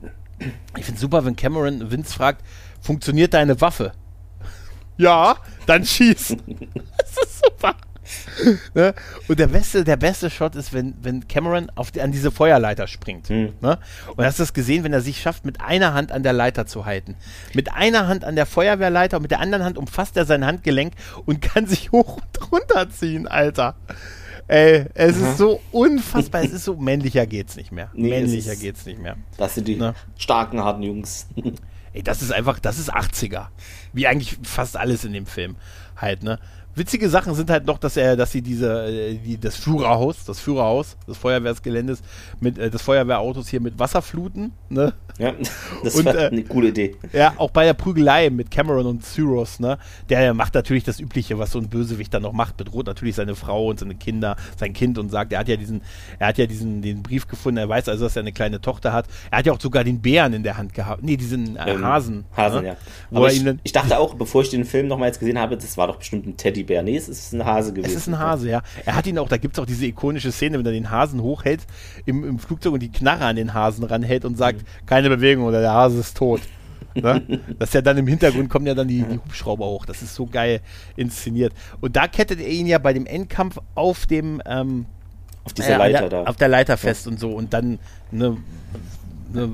[0.77, 2.43] Ich finde super, wenn Cameron Vince fragt,
[2.81, 3.93] funktioniert deine Waffe?
[4.97, 6.37] Ja, dann schieß.
[6.97, 7.75] das ist super.
[8.75, 8.95] ne?
[9.29, 12.87] Und der beste, der beste Shot ist, wenn, wenn Cameron auf die, an diese Feuerleiter
[12.87, 13.29] springt.
[13.29, 13.53] Hm.
[13.61, 13.79] Ne?
[14.17, 16.67] Und hast du das gesehen, wenn er sich schafft, mit einer Hand an der Leiter
[16.67, 17.17] zu halten.
[17.55, 20.95] Mit einer Hand an der Feuerwehrleiter und mit der anderen Hand umfasst er sein Handgelenk
[21.25, 23.75] und kann sich hoch und runter ziehen, Alter.
[24.49, 26.43] Ey, es ist so unfassbar.
[26.43, 27.91] es ist so männlicher geht's nicht mehr.
[27.95, 29.17] Nee, es männlicher ist- geht's nicht mehr.
[29.39, 29.95] Das sind die Na.
[30.19, 31.27] starken, harten Jungs.
[31.95, 33.49] Ey, das ist einfach, das ist 80er.
[33.93, 35.57] Wie eigentlich fast alles in dem Film
[35.97, 36.39] halt, ne?
[36.75, 40.41] Witzige Sachen sind halt noch, dass er, dass sie diese, äh, die, das Führerhaus, das
[40.41, 42.03] Führerhaus des Feuerwehrsgeländes
[42.41, 44.95] mit, äh, des Feuerwehrautos hier mit Wasser fluten, ne?
[45.19, 45.35] ja,
[45.85, 46.97] das Und, war äh, eine coole Idee.
[47.13, 49.79] Ja, auch bei der Prügelei mit Cameron und Cyrus, ne?
[50.09, 53.35] Der macht natürlich das Übliche, was so ein Bösewicht dann noch macht, bedroht natürlich seine
[53.35, 55.83] Frau und seine Kinder, sein Kind und sagt, er hat ja diesen,
[56.19, 58.93] er hat ja diesen, den Brief gefunden, er weiß also, dass er eine kleine Tochter
[58.93, 59.07] hat.
[59.31, 61.03] Er hat ja auch sogar den Bären in der Hand gehabt.
[61.03, 62.25] Nee, diesen äh, Ähm, Hasen.
[62.37, 62.69] Hasen, ne?
[62.69, 62.77] ja.
[63.11, 65.77] Aber er ich, ich dachte auch, bevor ich den Film nochmal jetzt gesehen habe, das
[65.77, 66.83] war doch bestimmt ein Teddybär.
[66.83, 67.91] Nee, es ist ein Hase gewesen.
[67.91, 68.63] Es ist ein Hase, ja.
[68.85, 71.23] Er hat ihn auch, da gibt es auch diese ikonische Szene, wenn er den Hasen
[71.23, 71.61] hochhält
[72.07, 75.61] im, im Flugzeug und die Knarre an den Hasen ranhält und sagt, keine Bewegung oder
[75.61, 76.41] der Hase ist tot.
[76.95, 77.23] ne?
[77.59, 79.87] Das ist ja dann im Hintergrund kommen ja dann die, die Hubschrauber hoch.
[79.87, 80.61] Das ist so geil
[80.97, 81.53] inszeniert.
[81.81, 84.87] Und da kettet er ihn ja bei dem Endkampf auf dem ähm,
[85.45, 86.31] Auf dieser äh, Leiter der, da.
[86.31, 87.31] Auf der Leiter fest und so.
[87.31, 87.79] Und dann
[88.13, 88.37] eine,
[89.33, 89.53] eine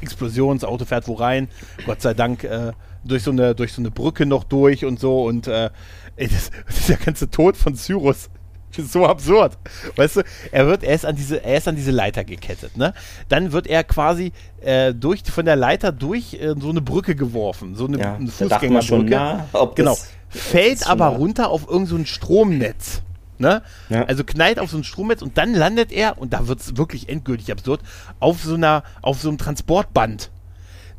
[0.00, 1.48] Explosion, das Auto fährt wo rein.
[1.86, 2.72] Gott sei Dank äh,
[3.04, 5.24] durch, so eine, durch so eine Brücke noch durch und so.
[5.24, 5.70] Und äh,
[6.16, 8.28] ey, das, dieser ganze Tod von Cyrus
[8.76, 9.58] ist so absurd.
[9.96, 12.94] Weißt du, er wird, er ist an diese, er ist an diese Leiter gekettet, ne?
[13.28, 17.74] Dann wird er quasi äh, durch, von der Leiter durch äh, so eine Brücke geworfen.
[17.74, 19.74] So eine, ja, eine schon, Fußgängerbrücke.
[19.74, 19.92] Genau.
[19.92, 23.02] das, Fällt aber runter auf irgendein so ein Stromnetz.
[23.38, 23.62] Ne?
[23.90, 24.04] Ja.
[24.04, 27.08] Also knallt auf so ein Stromnetz und dann landet er, und da wird es wirklich
[27.08, 27.80] endgültig absurd,
[28.18, 30.30] auf so einer, auf so einem Transportband.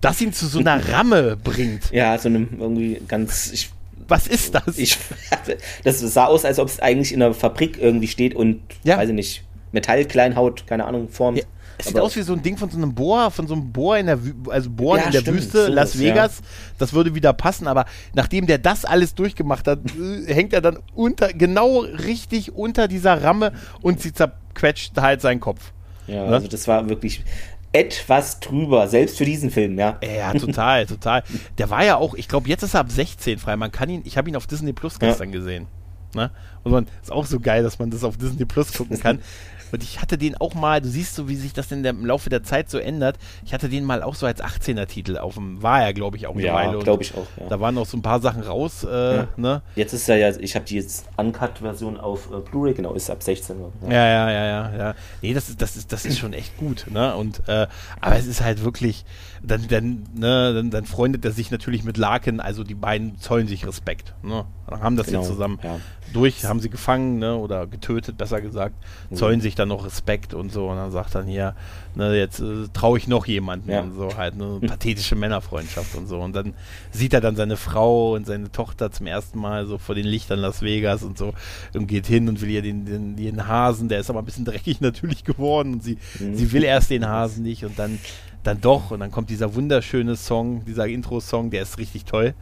[0.02, 1.90] Das ihn zu so einer Ramme bringt.
[1.92, 3.52] Ja, so einem irgendwie ganz.
[3.52, 3.72] Ich,
[4.14, 4.78] Was ist das?
[4.78, 4.96] ich,
[5.84, 8.98] das sah aus, als ob es eigentlich in einer Fabrik irgendwie steht und, Ja.
[8.98, 11.40] weiß ich nicht, Metallkleinhaut, keine Ahnung, formt.
[11.40, 11.44] Ja,
[11.80, 13.98] es sieht aus wie so ein Ding von so einem Bohr, von so einem Bohr
[13.98, 16.00] in der also Bohren Ja, in der stimmt, Wüste, sowas, Las ja.
[16.02, 16.42] Vegas.
[16.78, 19.80] Das würde wieder passen, aber nachdem der das alles durchgemacht hat,
[20.28, 23.52] äh, hängt er dann unter, genau richtig unter dieser Ramme
[23.82, 25.72] und sie zerquetscht halt seinen Kopf.
[26.06, 26.36] Ja, Ne?
[26.36, 27.24] also das war wirklich
[27.74, 29.98] etwas drüber, selbst für diesen Film, ja.
[30.04, 31.24] Ja, total, total.
[31.58, 33.56] Der war ja auch, ich glaube, jetzt ist er ab 16 frei.
[33.58, 35.08] Man kann ihn, ich habe ihn auf Disney Plus Ja.
[35.10, 35.68] gestern gesehen.
[36.16, 36.30] Ne?
[36.64, 39.20] Und man ist auch so geil, dass man das auf Disney Plus gucken kann.
[39.74, 42.06] Und ich hatte den auch mal, du siehst so, wie sich das in der, im
[42.06, 43.18] Laufe der Zeit so ändert.
[43.44, 46.36] Ich hatte den mal auch so als 18er-Titel auf dem, war er, glaube ich, auch
[46.36, 46.78] eine Ja, Weile.
[46.78, 47.48] Und glaube ich auch, ja.
[47.50, 49.28] Da waren noch so ein paar Sachen raus, äh, Ja.
[49.36, 49.62] ne?
[49.76, 53.24] Jetzt ist er ja, ich habe die jetzt Uncut-Version auf äh, Blu-ray, genau, ist ab
[53.24, 53.56] 16.
[53.82, 53.90] Ja.
[53.90, 54.96] Ja, ja, ja, ja, ja.
[55.24, 57.16] Nee, das ist, das ist, das ist schon echt gut, ne?
[57.16, 57.66] Und, äh,
[58.00, 59.06] aber es ist halt wirklich,
[59.46, 63.48] dann, dann, ne, dann, dann freundet er sich natürlich mit Larkin, also die beiden zollen
[63.48, 64.46] sich Respekt, ne?
[64.68, 65.80] Dann haben das Genau, jetzt zusammen ja.
[66.14, 67.36] durch, haben sie gefangen, ne?
[67.36, 68.76] Oder getötet, besser gesagt,
[69.14, 70.70] zollen sich dann noch Respekt und so.
[70.70, 71.56] Und dann sagt dann hier,
[71.96, 73.82] ne, jetzt äh, traue ich noch jemanden Ja.
[73.82, 74.60] und so halt, ne?
[74.66, 76.20] Pathetische Männerfreundschaft und so.
[76.22, 76.54] Und dann
[76.92, 80.40] sieht er dann seine Frau und seine Tochter zum ersten Mal so vor den Lichtern
[80.40, 81.34] Las Vegas und so
[81.74, 84.46] und geht hin und will ihr den, den, den Hasen, der ist aber ein bisschen
[84.46, 86.36] dreckig natürlich geworden und sie, Mhm.
[86.36, 88.00] sie will erst den Hasen nicht und dann,
[88.44, 92.34] dann doch und dann kommt dieser wunderschöne Song, dieser Intro-Song, der ist richtig toll.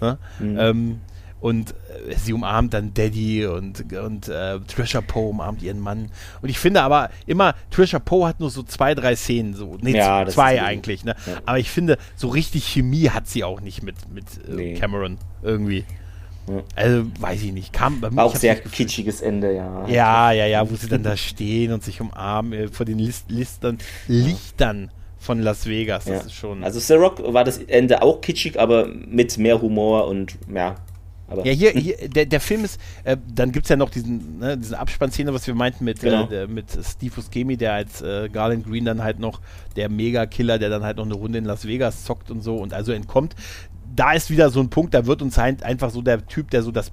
[0.00, 0.18] Ne?
[0.38, 0.58] Mhm.
[0.58, 1.00] Ähm,
[1.40, 1.70] und
[2.08, 6.10] äh, sie umarmt dann Daddy und, und äh, Trisha Poe umarmt ihren Mann.
[6.42, 9.96] Und ich finde aber immer, Trisha Poe hat nur so zwei, drei Szenen, so, nee,
[9.96, 11.14] Ja, zwei eigentlich, ne?
[11.26, 11.34] Ja.
[11.46, 14.74] Aber ich finde, so richtig Chemie hat sie auch nicht mit, mit äh, Nee.
[14.74, 15.84] Cameron irgendwie.
[16.48, 16.62] Ja.
[16.74, 17.72] Also, weiß ich nicht.
[17.72, 19.86] Kam, War auch sehr kitschiges Ende, ja.
[19.86, 23.30] Ja, ja, ja, wo sie dann da stehen und sich umarmen äh, vor den List
[23.30, 23.78] Listern,
[24.08, 26.04] Lichtern von Las Vegas.
[26.04, 26.26] Das Ja.
[26.26, 26.64] ist schon.
[26.64, 30.76] Also The Rock war das Ende auch kitschig, aber mit mehr Humor und ja,
[31.30, 34.38] Aber, ja, hier, hier der, der Film ist, äh, dann gibt es ja noch diesen,
[34.38, 36.26] ne, diese Abspannszene, was wir meinten mit, Genau.
[36.30, 39.42] äh, mit Steve Buscemi, der als äh, Garland Green dann halt noch
[39.76, 42.72] der Mega-Killer, der dann halt noch eine Runde in Las Vegas zockt und so und
[42.72, 43.34] also entkommt.
[43.94, 46.62] Da ist wieder so ein Punkt, da wird uns halt einfach so der Typ, der
[46.62, 46.92] so das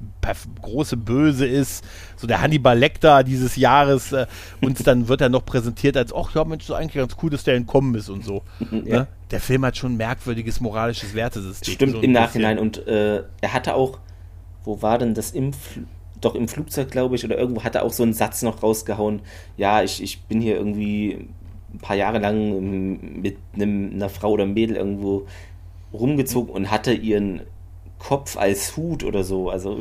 [0.62, 1.84] große Böse ist,
[2.16, 4.26] so der Hannibal Lecter dieses Jahres, äh,
[4.62, 7.44] und dann wird er noch präsentiert als, ach ja, Mensch, ist eigentlich ganz cool, dass
[7.44, 8.44] der entkommen ist und so.
[8.86, 9.00] Ja.
[9.00, 9.08] Ne?
[9.32, 11.74] Der Film hat schon ein merkwürdiges moralisches Wertesystem.
[11.74, 12.14] Stimmt, so im bisschen.
[12.14, 12.60] Nachhinein.
[12.60, 14.00] Und äh, er hatte auch,
[14.64, 15.52] wo war denn das im
[16.22, 19.22] doch im Flugzeug, glaube ich, oder irgendwo hat er auch so einen Satz noch rausgehauen.
[19.58, 21.28] Ja, ich, ich bin hier irgendwie
[21.74, 25.28] ein paar Jahre lang ähm, mit einem, einer Frau oder einem Mädel irgendwo
[25.96, 27.42] rumgezogen und hatte ihren
[27.98, 29.50] Kopf als Hut oder so.
[29.50, 29.80] Also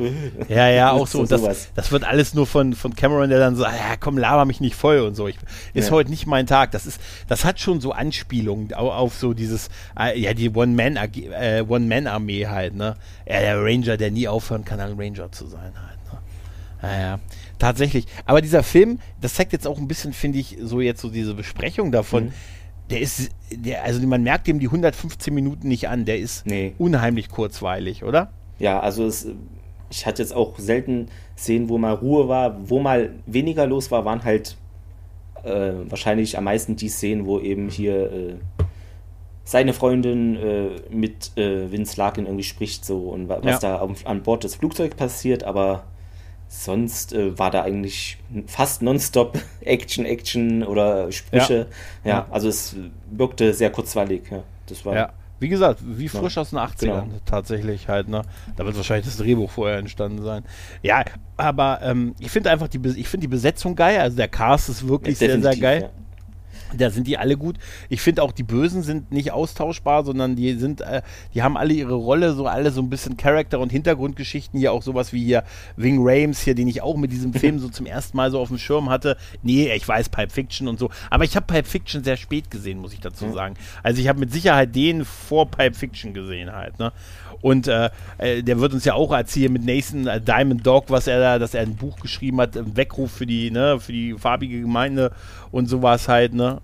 [0.48, 1.26] Ja, ja, auch so.
[1.26, 1.68] das, sowas.
[1.74, 4.60] das wird alles nur von, von Cameron, der dann so, ah, ja, komm, laber mich
[4.60, 5.28] nicht voll und so.
[5.28, 5.36] Ich,
[5.74, 5.90] ist Ja.
[5.92, 6.70] heute nicht mein Tag.
[6.70, 11.28] Das ist, das hat schon so Anspielungen auf, auf so dieses, äh, ja, die One-Man-Armee
[11.32, 12.96] äh, One halt, ne?
[13.26, 16.18] Ja, der Ranger, der nie aufhören kann, ein Ranger zu sein halt, ne?
[16.80, 17.18] Naja,
[17.58, 18.06] tatsächlich.
[18.24, 21.34] Aber dieser Film, das zeigt jetzt auch ein bisschen, finde ich, so jetzt so diese
[21.34, 22.26] Besprechung davon.
[22.26, 22.32] Mhm.
[22.90, 26.04] Der ist, der, also man merkt dem die 115 Minuten nicht an.
[26.04, 26.74] Der ist Nee.
[26.78, 28.30] unheimlich kurzweilig, oder?
[28.58, 29.26] Ja, also es,
[29.90, 32.56] ich hatte jetzt auch selten Szenen, wo mal Ruhe war.
[32.68, 34.56] Wo mal weniger los war, waren halt
[35.44, 38.34] äh, wahrscheinlich am meisten die Szenen, wo eben hier äh,
[39.44, 43.70] seine Freundin äh, mit äh, Vince Larkin irgendwie spricht so und wa- was Ja.
[43.70, 45.84] da auf, an Bord des Flugzeugs passiert, aber
[46.62, 51.66] sonst äh, war da eigentlich fast nonstop Action, Action oder Sprüche.
[52.04, 52.26] Ja, Ja.
[52.30, 52.76] also es
[53.10, 54.22] wirkte sehr kurzweilig.
[54.30, 55.12] Ja, das war Ja.
[55.40, 56.42] Wie gesagt, wie frisch Ja.
[56.42, 57.20] aus den 80ern Genau.
[57.26, 58.22] tatsächlich halt, ne?
[58.56, 60.44] Da wird wahrscheinlich das Drehbuch vorher entstanden sein.
[60.82, 61.04] Ja,
[61.36, 64.86] aber ähm, ich finde einfach die, ich finde die Besetzung geil, also der Cast ist
[64.88, 65.90] wirklich sehr, sehr geil.
[66.76, 67.56] Da sind die alle gut.
[67.88, 71.02] Ich finde auch die Bösen sind nicht austauschbar, sondern die sind, äh,
[71.34, 74.58] die haben alle ihre Rolle, so alle so ein bisschen Charakter- und Hintergrundgeschichten.
[74.58, 75.44] Hier auch sowas wie hier
[75.76, 78.48] Wing Rames hier, den ich auch mit diesem Film so zum ersten Mal so auf
[78.48, 79.16] dem Schirm hatte.
[79.42, 82.78] Nee, ich weiß Pipe Fiction und so, aber ich habe Pipe Fiction sehr spät gesehen,
[82.78, 83.54] muss ich dazu sagen.
[83.82, 86.78] Also ich habe mit Sicherheit den vor Pipe Fiction gesehen halt.
[86.78, 86.92] Ne?
[87.44, 91.06] Und äh, äh, der wird uns ja auch erzählen mit Nathan äh, Diamond Dog, was
[91.06, 94.14] er da, dass er ein Buch geschrieben hat, ein Weckruf für die, ne, für die
[94.14, 95.12] farbige Gemeinde
[95.54, 96.60] und sowas halt, ne?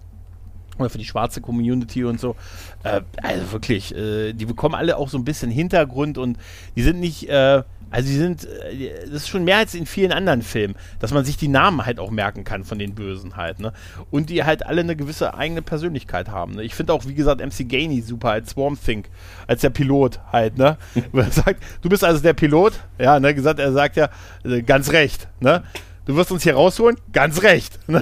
[0.78, 2.34] Oder für die schwarze Community und so.
[2.82, 6.38] Äh, also wirklich, äh, die bekommen alle auch so ein bisschen Hintergrund und
[6.74, 10.10] die sind nicht, äh, also die sind, äh, das ist schon mehr als in vielen
[10.10, 13.60] anderen Filmen, dass man sich die Namen halt auch merken kann von den Bösen halt,
[13.60, 13.72] ne?
[14.10, 16.54] Und die halt alle eine gewisse eigene Persönlichkeit haben.
[16.56, 16.64] Ne?
[16.64, 19.08] Ich finde auch, wie gesagt, MC Gainey super als Swamp Think,
[19.46, 20.78] als der Pilot halt, ne?
[21.12, 22.72] Er sagt, du bist also der Pilot?
[22.98, 24.08] Ja, ne, gesagt, er sagt ja,
[24.44, 25.62] äh, ganz recht, ne?
[26.06, 26.96] Du wirst uns hier rausholen?
[27.12, 27.78] Ganz recht.
[27.86, 27.98] du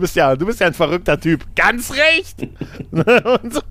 [0.00, 1.44] bist ja, du bist ja ein verrückter Typ.
[1.54, 2.48] Ganz recht.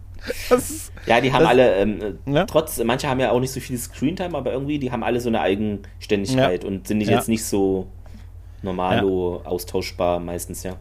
[0.51, 0.55] So.
[0.55, 2.45] Ist, Ja, die haben Das- alle, ähm, äh, Ja.
[2.45, 5.29] trotz, manche haben ja auch nicht so viel Screentime, aber irgendwie, die haben alle so
[5.29, 7.17] eine Eigenständigkeit und sind nicht Ja.
[7.17, 7.88] jetzt nicht so
[8.61, 10.75] normalo austauschbar meistens, ja.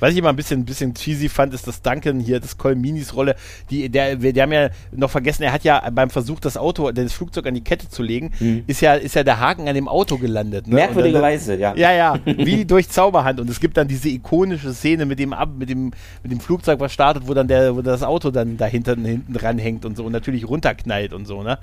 [0.00, 3.14] Was ich immer ein bisschen, ein bisschen cheesy fand, ist, dass Duncan hier, das Colminis
[3.14, 3.36] Rolle,
[3.70, 6.90] die, der, wir, die haben ja noch vergessen, er hat ja beim Versuch, das Auto,
[6.92, 8.32] das Flugzeug an die Kette zu legen,
[8.66, 10.66] ist ja, ist ja der Haken an dem Auto gelandet.
[10.66, 10.76] Ne?
[10.76, 11.74] Merkwürdigerweise, ja.
[11.76, 13.40] Ja, ja, wie durch Zauberhand.
[13.40, 16.80] Und es gibt dann diese ikonische Szene mit dem, Ab, mit dem, mit dem Flugzeug,
[16.80, 20.04] was startet, wo dann der, wo das Auto dann dahinter hinten dran hängt und so
[20.04, 21.58] und natürlich runterknallt und so, ne?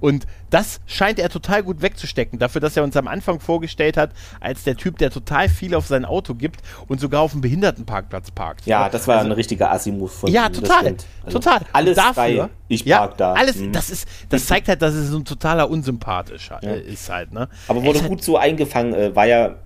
[0.00, 4.10] Und das scheint er total gut wegzustecken, dafür, dass er uns am Anfang vorgestellt hat,
[4.40, 8.30] als der Typ, der total viel auf sein Auto gibt und sogar auf dem Behindertenparkplatz
[8.30, 8.66] parkt.
[8.66, 10.96] Ja, das war Also- ein richtiger Assi-Move von ja, ihm, das total.
[11.24, 11.60] Also total.
[11.72, 13.32] Alles Dafür, frei, ich ja, park da.
[13.34, 13.72] Alles, Mhm.
[13.72, 16.70] das ist, das zeigt halt, dass es so ein totaler unsympathisch Ja.
[16.70, 17.48] ist halt, ne?
[17.68, 19.56] Aber Er wurde ist halt- gut so eingefangen, äh, war ja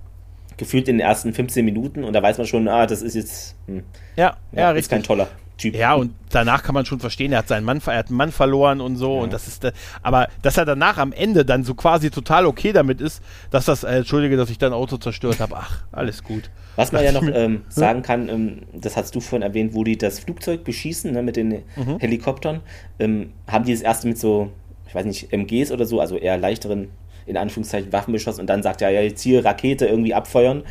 [0.57, 3.57] gefühlt in den ersten 15 Minuten und da weiß man schon, ah, das ist jetzt,
[3.67, 3.83] hm,
[4.17, 4.91] Ja, ja, ja, ist richtig.
[4.91, 5.77] kein toller Typ.
[5.77, 8.33] Ja, und danach kann man schon verstehen, er hat seinen Mann, er hat einen Mann
[8.33, 9.19] verloren und so.
[9.21, 12.73] Und das ist, der, aber dass er danach am Ende dann so quasi total okay
[12.73, 15.55] damit ist, dass das, äh, entschuldige, dass ich dein Auto zerstört habe.
[15.57, 16.51] Ach, alles gut.
[16.75, 19.97] Was man ja noch ähm, sagen kann, ähm, das hast du vorhin erwähnt, wo die
[19.97, 21.99] das Flugzeug beschießen ne, mit den Mhm.
[22.01, 22.61] Helikoptern,
[22.99, 24.51] ähm, haben die das erste mit so,
[24.89, 26.89] ich weiß nicht, MGs oder so, also eher leichteren,
[27.27, 30.63] in Anführungszeichen, Waffen beschossen und dann sagt er, ja, jetzt hier Rakete irgendwie abfeuern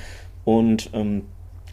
[0.46, 1.24] und ähm,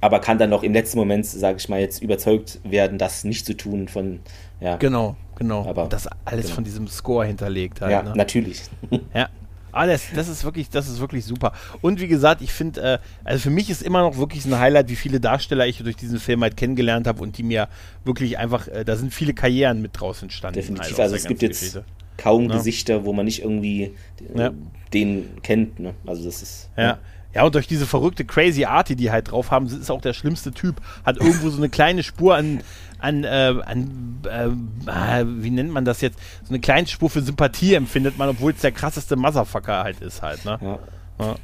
[0.01, 3.45] aber kann dann noch im letzten Moment, sage ich mal, jetzt überzeugt werden, das nicht
[3.45, 4.20] zu tun von,
[4.61, 5.66] ja, Genau, genau.
[5.66, 6.55] Aber- das alles genau.
[6.57, 7.93] von diesem Score hinterlegt halt.
[7.93, 8.12] ja ne?
[8.16, 8.62] natürlich.
[9.14, 9.28] Ja.
[9.72, 11.53] Ah, das, ist wirklich, das ist wirklich super.
[11.81, 14.89] Und wie gesagt, ich finde, äh, also für mich ist immer noch wirklich ein Highlight,
[14.89, 17.68] wie viele Darsteller ich durch diesen Film halt kennengelernt habe und die mir
[18.05, 20.55] wirklich einfach, äh, da sind viele Karrieren mit draus entstanden.
[20.59, 20.95] Definitiv.
[20.95, 21.85] aus Also es gibt ganzen jetzt Geschichte.
[22.20, 22.56] Kaum Ja.
[22.56, 23.94] Gesichter, wo man nicht irgendwie
[24.34, 24.50] äh, Ja.
[24.92, 25.80] den kennt.
[25.80, 25.94] Ne?
[26.06, 26.98] Also das ist Ja.
[27.32, 30.14] Ja, und durch diese verrückte Crazy Art, die die halt drauf haben, ist auch der
[30.14, 30.80] schlimmste Typ.
[31.04, 32.60] Hat irgendwo so eine kleine Spur an,
[32.98, 36.18] an, äh, an äh, wie nennt man das jetzt?
[36.42, 40.22] So eine kleine Spur für Sympathie empfindet man, obwohl es der krasseste Motherfucker halt ist
[40.22, 40.58] halt, ne?
[40.60, 41.36] Ja.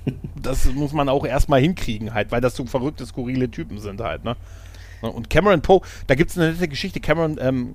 [0.43, 4.25] Das muss man auch erstmal hinkriegen halt, weil das so verrückte, skurrile Typen sind halt,
[4.25, 4.35] ne?
[5.03, 6.99] Und Cameron Poe, da gibt es eine nette Geschichte.
[6.99, 7.75] Cameron ähm,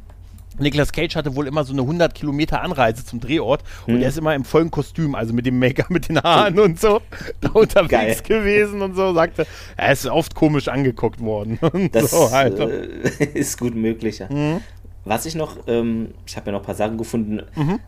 [0.59, 4.01] Nicolas Cage hatte wohl immer so eine 100 Kilometer Anreise zum Drehort und hm.
[4.01, 7.01] er ist immer im vollen Kostüm, also mit dem Make-up, mit den Haaren und so,
[7.39, 8.39] da unterwegs Geil.
[8.39, 9.47] gewesen und so, sagte,
[9.77, 11.59] er ist oft komisch angeguckt worden.
[11.91, 12.59] das so halt.
[12.59, 14.27] äh, ist gut möglich, ja.
[14.29, 14.61] Mhm.
[15.05, 17.41] Was ich noch, ähm, ich habe ja noch ein paar Sachen gefunden.
[17.55, 17.79] Mhm.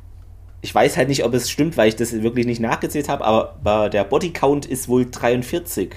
[0.62, 3.90] Ich weiß halt nicht, ob es stimmt, weil ich das wirklich nicht nachgezählt habe, aber
[3.90, 5.94] der Bodycount ist wohl 43.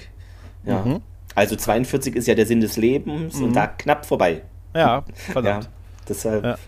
[0.64, 0.84] Ja.
[0.84, 1.00] Mhm.
[1.36, 3.52] Also 42 ist ja der Sinn des Lebens und mhm.
[3.52, 4.42] da knapp vorbei.
[4.74, 5.64] Ja, verdammt.
[5.64, 5.70] Ja.
[6.08, 6.44] Deshalb.
[6.44, 6.58] Ja.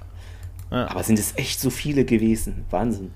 [0.70, 0.91] Ja.
[0.91, 2.64] Aber sind es echt so viele gewesen?
[2.70, 3.11] Wahnsinn.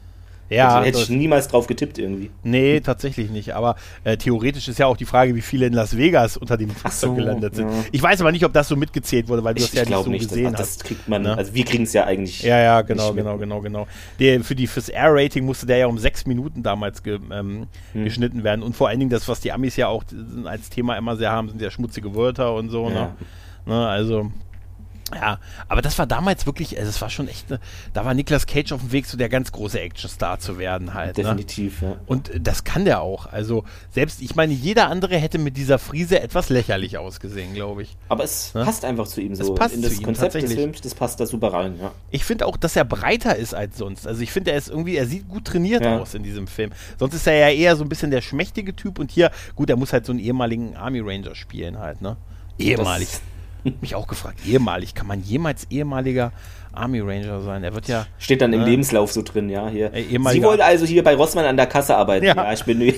[0.49, 2.31] Ja, also, hätte ich niemals drauf getippt irgendwie.
[2.43, 3.55] Nee, tatsächlich nicht.
[3.55, 6.69] Aber äh, theoretisch ist ja auch die Frage, wie viele in Las Vegas unter dem
[6.71, 7.71] Flugzeug so, gelandet sind.
[7.71, 7.85] Ja.
[7.91, 10.05] Ich weiß aber nicht, ob das so mitgezählt wurde, weil du ich, das ja nicht
[10.05, 10.81] so nicht, gesehen das, hast.
[10.81, 11.37] Das kriegt man, ne?
[11.37, 12.43] also wir kriegen es ja eigentlich.
[12.43, 13.87] Ja, ja, genau, genau, genau, genau.
[14.19, 18.05] Der, für die, fürs Air-Rating musste der ja um sechs Minuten damals ge, ähm, hm.
[18.05, 18.63] geschnitten werden.
[18.63, 20.05] Und vor allen Dingen das, was die Amis ja auch
[20.45, 22.91] als Thema immer sehr haben, sind ja schmutzige Wörter und so.
[22.91, 22.95] Ja.
[22.95, 23.13] Ne?
[23.65, 24.31] Ne, also
[25.15, 25.39] ja,
[25.69, 27.61] aber das war damals wirklich, also es war schon echt, ne,
[27.93, 31.17] da war Nicolas Cage auf dem Weg, so der ganz große Actionstar zu werden halt.
[31.17, 31.25] Ne?
[31.25, 31.89] Definitiv, ne?
[31.89, 31.97] ja.
[32.07, 33.27] Und das kann der auch.
[33.27, 37.97] Also selbst, ich meine, jeder andere hätte mit dieser Frise etwas lächerlich ausgesehen, glaube ich.
[38.09, 38.65] Aber es ne?
[38.65, 39.53] passt einfach zu ihm so.
[39.53, 41.93] Es passt In das ihm, Konzept des Films, das passt da super rein, ja.
[42.11, 44.07] Ich finde auch, dass er breiter ist als sonst.
[44.07, 45.99] Also ich finde, er ist irgendwie, er sieht gut trainiert ja.
[45.99, 46.73] aus in diesem Film.
[46.99, 49.77] Sonst ist er ja eher so ein bisschen der schmächtige Typ und hier, gut, er
[49.77, 52.17] muss halt so einen ehemaligen Army Ranger spielen halt, ne?
[52.59, 53.09] Ehemalig.
[53.11, 53.21] Das
[53.81, 56.33] mich auch gefragt, ehemalig, kann man jemals ehemaliger
[56.73, 57.65] Army Ranger sein?
[57.65, 58.07] Er wird ja.
[58.19, 59.69] Steht dann im äh, Lebenslauf so drin, ja.
[59.69, 59.93] Hier.
[59.93, 62.25] Äh, Sie wollen also hier bei Rossmann an der Kasse arbeiten.
[62.25, 62.81] Ja, ja ich bin.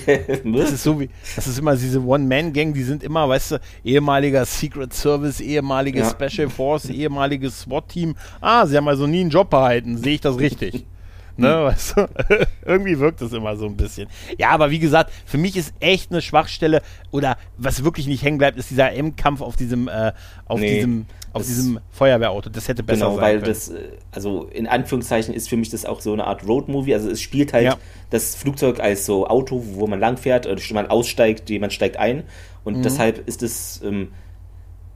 [0.55, 4.45] das ist so wie, das ist immer diese One-Man-Gang, die sind immer, weißt du, ehemaliger
[4.45, 6.27] Secret Service, ehemaliges ja.
[6.29, 8.15] Special Force, ehemaliges SWAT-Team.
[8.41, 10.85] Ah, sie haben also nie einen Job behalten, sehe ich das richtig?
[11.37, 11.63] Ne, hm.
[11.65, 12.07] weißt du?
[12.65, 14.07] Irgendwie wirkt es immer so ein bisschen.
[14.37, 16.81] Ja, aber wie gesagt, für mich ist echt eine Schwachstelle
[17.11, 20.13] oder was wirklich nicht hängen bleibt, ist dieser M-Kampf auf diesem, äh,
[20.45, 22.49] auf nee, diesem, auf diesem Feuerwehrauto.
[22.49, 23.47] Das hätte besser genau, sein weil können.
[23.47, 26.93] das, äh, also in Anführungszeichen ist für mich das auch so eine Art Road-Movie.
[26.93, 27.77] Also es spielt halt ja.
[28.09, 32.23] das Flugzeug als so Auto, wo man langfährt, oder man aussteigt, jemand steigt ein.
[32.63, 32.83] Und mhm.
[32.83, 34.09] deshalb ist es ähm,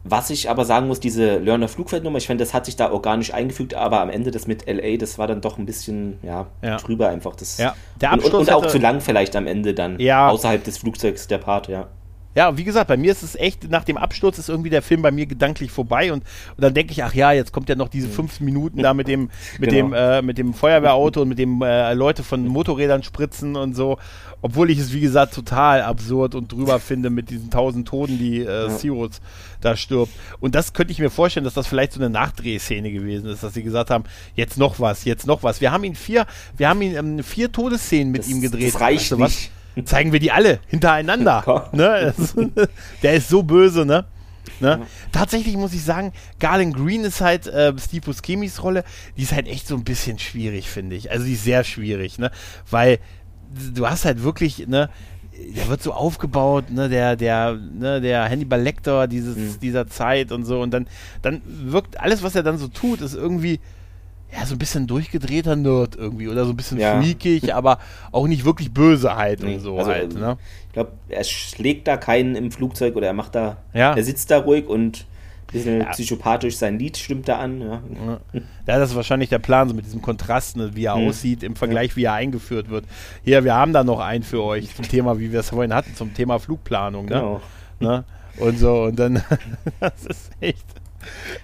[0.10, 3.34] was ich aber sagen muss, diese Learner Flugfeldnummer, ich finde, das hat sich da organisch
[3.34, 6.78] eingefügt, aber am Ende das mit LA, das war dann doch ein bisschen ja, ja.
[6.78, 7.36] drüber einfach.
[7.36, 7.76] Das, ja.
[8.01, 10.30] Der Abschluss und, und, auch zu lang vielleicht am Ende dann, ja.
[10.30, 11.88] außerhalb des Flugzeugs der Part, ja.
[12.36, 15.01] Ja, wie gesagt, bei mir ist es echt, nach dem Absturz ist irgendwie der Film
[15.01, 16.23] bei mir gedanklich vorbei und,
[16.55, 18.11] und dann denke ich, ach ja, jetzt kommt ja noch diese mhm.
[18.11, 19.89] fünf Minuten da mit dem, mit genau.
[19.89, 23.97] dem, äh, mit dem Feuerwehrauto und mit dem äh, Leute von Motorrädern spritzen und so.
[24.41, 28.41] Obwohl ich es, wie gesagt, total absurd und drüber finde mit diesen tausend Toten, die
[28.41, 28.69] äh.
[28.69, 29.21] Sirius
[29.59, 30.13] da stirbt.
[30.39, 33.55] Und das könnte ich mir vorstellen, dass das vielleicht so eine Nachdrehszene gewesen ist, dass
[33.55, 34.03] sie gesagt haben,
[34.36, 35.61] jetzt noch was, jetzt noch was.
[35.61, 38.75] Wir haben ihn vier, wir haben ihn ähm, vier Todesszenen mit das, ihm gedreht.
[38.75, 39.51] Das reicht weißt du, nicht
[39.84, 41.70] zeigen wir die alle hintereinander.
[41.74, 42.13] ne?
[43.03, 44.05] Der ist so böse, ne?
[44.59, 44.67] Ne?
[44.67, 44.88] Ja.
[45.11, 48.84] Tatsächlich muss ich sagen, Garland Green ist halt äh, Steve Buscemi's Rolle,
[49.15, 51.11] die ist halt echt so ein bisschen schwierig, finde ich.
[51.11, 52.32] Also die ist sehr schwierig, ne?
[52.70, 52.99] Weil
[53.74, 54.89] du hast halt wirklich, ne,
[55.55, 59.59] der wird so aufgebaut, ne, der, der, ne, der Hannibal Lecter dieses, mhm.
[59.61, 60.88] dieser Zeit und so und dann,
[61.22, 63.59] dann wirkt alles, was er dann so tut, ist irgendwie,
[64.32, 67.01] ja, so ein bisschen durchgedrehter Nerd irgendwie oder so ein bisschen ja.
[67.01, 67.80] freakig, aber
[68.11, 70.15] auch nicht wirklich böse halt nee, und so also, halt.
[70.15, 70.38] Ne?
[70.67, 73.93] Ich glaube, er schlägt da keinen im Flugzeug oder er macht da, ja.
[73.95, 75.05] er sitzt da ruhig und
[75.49, 75.88] ein bisschen ja.
[75.88, 77.61] psychopathisch sein Lied stimmt da an.
[77.61, 77.82] Ja.
[78.34, 81.07] ja, das ist wahrscheinlich der Plan, so mit diesem Kontrast, ne, wie er hm.
[81.07, 82.86] aussieht im Vergleich, wie er eingeführt wird.
[83.23, 85.95] Hier, wir haben da noch einen für euch zum Thema, wie wir es vorhin hatten,
[85.95, 87.05] zum Thema Flugplanung.
[87.05, 87.11] Ne?
[87.11, 87.41] Genau.
[87.80, 88.03] Ne?
[88.38, 89.23] Und so, und dann,
[89.80, 90.78] das ist echt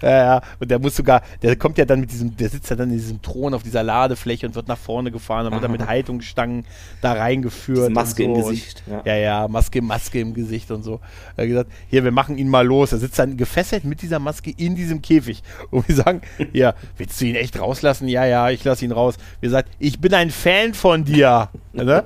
[0.02, 2.76] ja, ja, und der muss sogar, der kommt ja dann mit diesem, der sitzt ja
[2.76, 5.70] dann in diesem Thron auf dieser Ladefläche und wird nach vorne gefahren, dann wird er
[5.70, 6.66] mit Haltungsstangen
[7.02, 7.92] da reingeführt.
[7.92, 8.84] Maske so im Gesicht.
[8.86, 9.02] Und, ja.
[9.06, 11.00] ja, ja, Maske, Maske im Gesicht und so.
[11.36, 12.92] Er hat gesagt, hier, wir machen ihn mal los.
[12.92, 15.44] Er sitzt dann gefesselt mit dieser Maske in diesem Käfig.
[15.72, 16.22] Und wir sagen,
[16.54, 18.08] ja, willst du ihn echt rauslassen?
[18.08, 19.16] Ja, ja, ich lasse ihn raus.
[19.40, 21.50] Wir sagen, ich bin ein Fan von dir.
[21.84, 22.04] ne?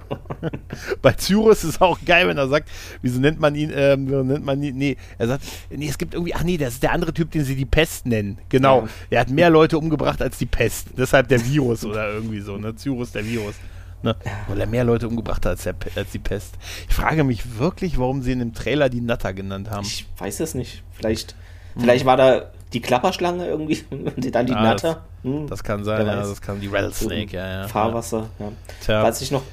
[1.01, 2.69] Bei Cyrus ist es auch geil, wenn er sagt,
[3.01, 6.33] wieso nennt man ihn, ähm, nennt man ihn, nee, er sagt, nee, es gibt irgendwie,
[6.33, 8.37] ach nee, das ist der andere Typ, den sie die Pest nennen.
[8.49, 8.81] Genau.
[8.81, 8.87] Ja.
[9.09, 10.87] Er hat mehr Leute umgebracht als die Pest.
[10.97, 12.75] Deshalb der Virus oder irgendwie so, ne?
[12.75, 13.55] Cyrus der Virus.
[14.01, 14.15] Ne?
[14.47, 16.55] Weil er mehr Leute umgebracht hat als, der, als die Pest.
[16.87, 19.85] Ich frage mich wirklich, warum sie in dem Trailer die Natter genannt haben.
[19.85, 20.83] Ich weiß es nicht.
[20.93, 21.35] Vielleicht,
[21.73, 21.81] hm.
[21.81, 25.03] vielleicht war da die Klapperschlange irgendwie und dann die ah, Natter.
[25.23, 25.47] Hm.
[25.47, 27.67] Das kann sein, ja, das kann die Rattlesnake, ja, ja.
[27.67, 28.51] Fahrwasser, ja.
[28.81, 29.03] Tja.
[29.03, 29.43] Was ich noch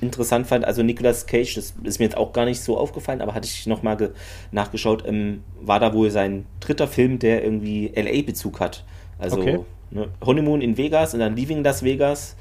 [0.00, 3.34] interessant fand, also Nicolas Cage, das ist mir jetzt auch gar nicht so aufgefallen, aber
[3.34, 4.12] hatte ich nochmal
[4.52, 8.84] nachgeschaut, ähm, war da wohl sein dritter Film, der irgendwie LA-Bezug hat.
[9.18, 9.60] Also okay.
[9.90, 12.36] ne, Honeymoon in Vegas und dann Leaving Las Vegas,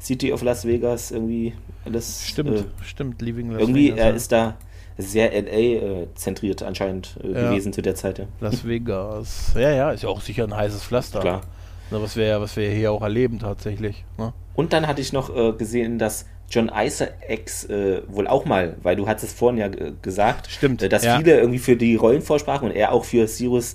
[0.00, 1.54] City of Las Vegas, irgendwie
[1.84, 2.26] alles.
[2.26, 3.98] Stimmt, äh, stimmt, Leaving Las irgendwie, Vegas.
[3.98, 4.56] Irgendwie, er ist da
[4.98, 7.50] sehr LA-zentriert äh, anscheinend äh, ja.
[7.50, 8.18] gewesen zu der Zeit.
[8.18, 8.26] Ja.
[8.40, 9.52] Las Vegas.
[9.54, 11.20] Ja, ja, ist ja auch sicher ein heißes Pflaster.
[11.20, 11.42] Klar.
[11.90, 14.04] Na, was wir, was wir hier auch erleben tatsächlich.
[14.18, 14.32] Ne?
[14.54, 18.96] Und dann hatte ich noch äh, gesehen, dass John Isaacs äh, wohl auch mal, weil
[18.96, 19.68] du hattest es vorhin ja
[20.02, 21.18] gesagt, Stimmt, äh, dass ja.
[21.18, 23.74] viele irgendwie für die Rollen vorsprachen und er auch für Cyrus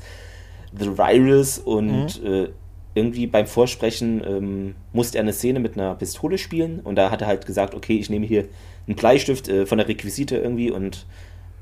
[0.78, 2.34] the Virus und mhm.
[2.34, 2.47] äh,
[2.93, 7.22] irgendwie beim Vorsprechen ähm, musste er eine Szene mit einer Pistole spielen und da hat
[7.22, 8.45] er halt gesagt, okay, ich nehme hier
[8.88, 11.05] einen Bleistift äh, von der Requisite irgendwie und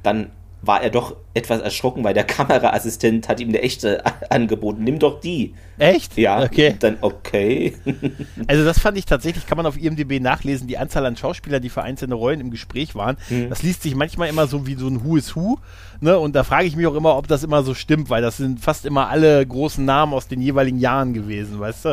[0.04, 0.32] dann
[0.62, 4.84] war er doch etwas erschrocken, weil der Kameraassistent hat ihm eine echte angeboten.
[4.84, 5.54] Nimm doch die.
[5.78, 6.18] Echt?
[6.18, 6.44] Ja.
[6.44, 6.76] Okay.
[6.80, 7.76] Dann okay.
[8.48, 11.70] also das fand ich tatsächlich, kann man auf IMDb nachlesen, die Anzahl an Schauspielern, die
[11.70, 13.18] für einzelne Rollen im Gespräch waren.
[13.30, 13.50] Hm.
[13.50, 15.60] Das liest sich manchmal immer so wie so ein Who is Who.
[16.02, 16.18] Ne?
[16.20, 18.60] Und da frage ich mich auch immer, ob das immer so stimmt, weil das sind
[18.60, 21.90] fast immer alle großen Namen aus den jeweiligen Jahren gewesen, weißt du?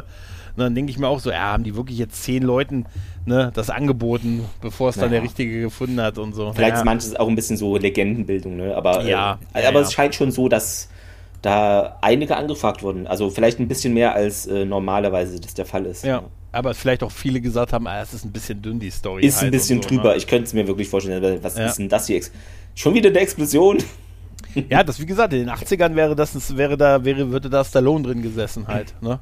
[0.57, 2.87] Und dann denke ich mir auch so, ja, haben die wirklich jetzt zehn Leuten
[3.27, 5.07] ne, das angeboten, bevor es naja.
[5.07, 6.53] dann der Richtige gefunden hat und so.
[6.53, 6.79] Vielleicht naja.
[6.79, 8.75] ist manches auch ein bisschen so Legendenbildung, ne?
[8.75, 9.87] Aber, ja, äh, ja aber ja.
[9.87, 10.89] es scheint schon so, dass
[11.43, 13.07] da einige angefragt wurden.
[13.07, 16.05] Also vielleicht ein bisschen mehr als äh, normalerweise das der Fall ist.
[16.05, 16.23] Ja.
[16.53, 19.27] Aber vielleicht auch viele gesagt haben, ah, es ist ein bisschen dünn, die Story.
[19.27, 20.13] Ist halt ein bisschen so, drüber.
[20.13, 20.17] Ne?
[20.17, 21.39] Ich könnte es mir wirklich vorstellen.
[21.43, 22.21] Was ist denn das hier?
[22.75, 23.79] Schon wieder eine Explosion?
[24.71, 28.05] Ja, das wie gesagt, in den 80ern wäre das, wäre da, wäre, würde da Stallone
[28.05, 29.21] drin gesessen halt, ne?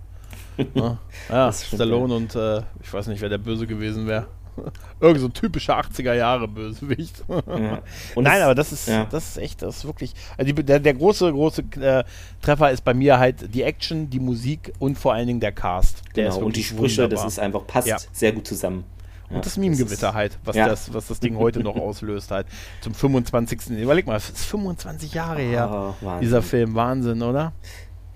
[0.74, 0.98] Ja,
[1.28, 4.26] ja Stallone und äh, ich weiß nicht, wer der Böse gewesen wäre.
[5.00, 7.24] Irgend so ein typischer 80er Jahre Bösewicht.
[7.28, 7.82] Ja.
[8.16, 9.07] Nein, aber das ist, ja.
[9.11, 10.14] das ist echt, das ist wirklich.
[10.36, 12.05] Also die, der, der, große, große äh,
[12.40, 16.02] Treffer ist bei mir halt die Action, die Musik und vor allen Dingen der Cast.
[16.14, 17.24] Der genau, und die Sprüche, wunderbar.
[17.24, 17.96] das ist einfach, passt ja.
[18.12, 18.84] sehr gut zusammen.
[19.30, 22.46] Und das Meme-Gewitter halt, was, das, was das Ding heute noch auslöst halt.
[22.82, 23.70] Zum 25.
[23.70, 26.74] Überleg mal, es ist 25 Jahre her, oh, dieser Film.
[26.74, 27.52] Wahnsinn, oder?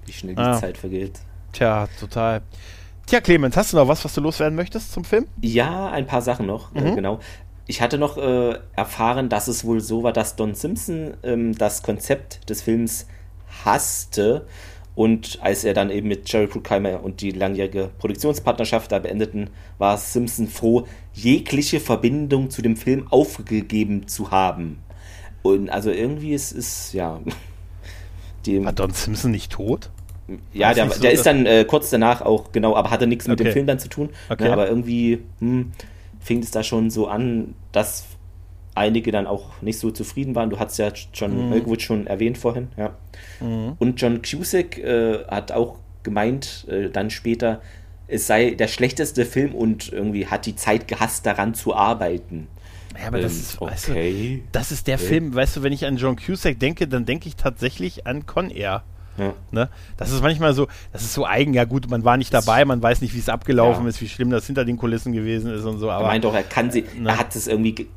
[0.06, 0.58] Wie schnell die ah.
[0.58, 1.20] Zeit vergeht.
[1.52, 2.42] Tja, total.
[3.06, 5.26] Tja, Clemens, hast du noch was, was du loswerden möchtest zum Film?
[5.40, 6.86] Ja, ein paar Sachen noch, äh, mhm.
[6.86, 7.20] äh, genau.
[7.66, 11.82] Ich hatte noch äh, erfahren, dass es wohl so war, dass Don Simpson ähm, das
[11.82, 13.06] Konzept des Films
[13.64, 14.46] hasste
[14.98, 19.96] und als er dann eben mit Jerry Bruckheimer und die langjährige Produktionspartnerschaft da beendeten, war
[19.96, 24.82] Simpson froh, jegliche Verbindung zu dem Film aufgegeben zu haben.
[25.42, 27.20] Und also irgendwie ist es, ja.
[28.44, 29.90] War Don Simpson nicht tot?
[30.52, 33.40] Ja, der, so, der ist dann äh, kurz danach auch, genau, aber hatte nichts mit
[33.40, 33.48] okay.
[33.48, 34.10] dem Film dann zu tun.
[34.28, 34.44] Okay.
[34.44, 35.72] Ne, aber irgendwie hm,
[36.20, 38.04] fing es da schon so an, dass
[38.74, 40.50] einige dann auch nicht so zufrieden waren.
[40.50, 41.80] Du hast ja John mhm.
[41.80, 42.94] schon erwähnt vorhin, ja.
[43.40, 43.74] Mhm.
[43.78, 47.60] Und John Cusack äh, hat auch gemeint, äh, dann später,
[48.06, 52.48] es sei der schlechteste Film und irgendwie hat die Zeit gehasst, daran zu arbeiten.
[52.98, 53.70] Ja, aber das ähm, ist, okay.
[53.70, 55.06] Weißt du, das ist der okay.
[55.06, 58.50] Film, weißt du, wenn ich an John Cusack denke, dann denke ich tatsächlich an Con
[58.50, 58.84] Air.
[59.18, 59.34] Ja.
[59.50, 59.68] Ne?
[59.96, 62.82] Das ist manchmal so, das ist so eigen, ja gut, man war nicht dabei, man
[62.82, 63.88] weiß nicht, wie es abgelaufen ja.
[63.88, 65.90] ist, wie schlimm das hinter den Kulissen gewesen ist und so.
[65.90, 67.10] Aber, er meint doch, er kann sie, ne?
[67.10, 67.88] er hat es irgendwie,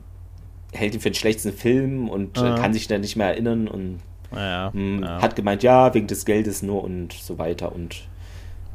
[0.74, 2.56] hält ihn für den schlechtesten Film und ja.
[2.56, 4.00] kann sich dann nicht mehr erinnern und
[4.32, 8.02] mh, hm, hat gemeint, ja, wegen des Geldes nur und so weiter und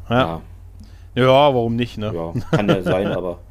[0.09, 0.41] ja.
[1.17, 2.13] Ja, warum nicht, ne?
[2.15, 3.39] Ja, kann ja sein, aber.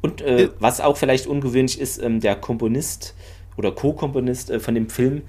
[0.00, 3.14] Und äh, was auch vielleicht ungewöhnlich ist, ähm, der Komponist
[3.56, 5.22] oder Co-Komponist äh, von dem Film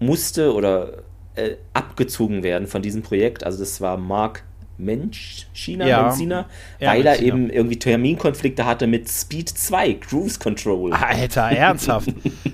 [0.00, 1.03] musste oder
[1.36, 3.44] äh, abgezogen werden von diesem Projekt.
[3.44, 4.44] Also das war Mark
[4.76, 6.02] Mensch, China, ja.
[6.02, 6.46] Benziner,
[6.80, 10.92] ja, weil er eben irgendwie Terminkonflikte hatte mit Speed 2, Cruise Control.
[10.92, 12.08] Alter, ernsthaft.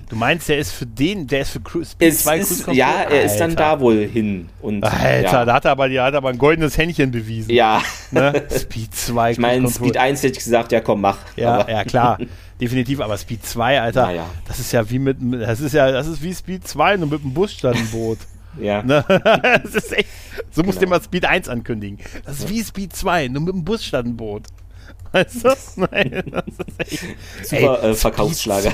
[0.09, 2.64] du meinst, der ist für den, der ist für Cru Speed es 2 ist, Cruise
[2.64, 2.76] Control?
[2.76, 3.22] Ja, er Alter.
[3.22, 4.49] ist dann da wohl hin.
[4.61, 5.45] Und, Alter, ja.
[5.45, 7.51] da hat er, aber, der hat aber ein goldenes Händchen bewiesen.
[7.53, 7.83] Ja.
[8.11, 8.45] Ne?
[8.51, 11.18] Speed 2 Ich meine, Speed 1 hätte ich gesagt, ja komm, mach.
[11.37, 11.70] Ja, aber.
[11.70, 12.18] ja klar.
[12.61, 14.26] Definitiv, aber Speed 2, Alter, ja.
[14.47, 17.22] das ist ja wie mit, das ist ja, das ist wie Speed 2 nur mit
[17.22, 18.18] dem Bus statt ein Boot.
[18.59, 18.83] Ja.
[18.83, 19.05] Ne?
[19.63, 20.09] das ist echt,
[20.51, 20.67] so genau.
[20.67, 21.99] musst du mal Speed 1 ankündigen.
[22.25, 24.47] Das ist wie Speed 2, nur mit dem Bus statt ein Boot.
[25.13, 25.49] Weißt du?
[25.77, 27.17] Nein, das ist echt.
[27.49, 28.73] Super Ey, äh, Verkaufsschlager.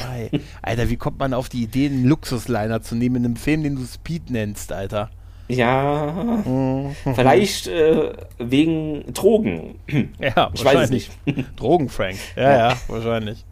[0.62, 3.76] Alter, wie kommt man auf die Idee, einen Luxusliner zu nehmen in einem Film, den
[3.76, 5.10] du Speed nennst, Alter?
[5.48, 6.96] Ja, mhm.
[7.14, 9.76] vielleicht äh, wegen Drogen.
[10.20, 11.12] Ja, ich weiß es nicht.
[11.56, 12.16] Drogen, Frank.
[12.34, 13.44] Ja, ja, ja, wahrscheinlich.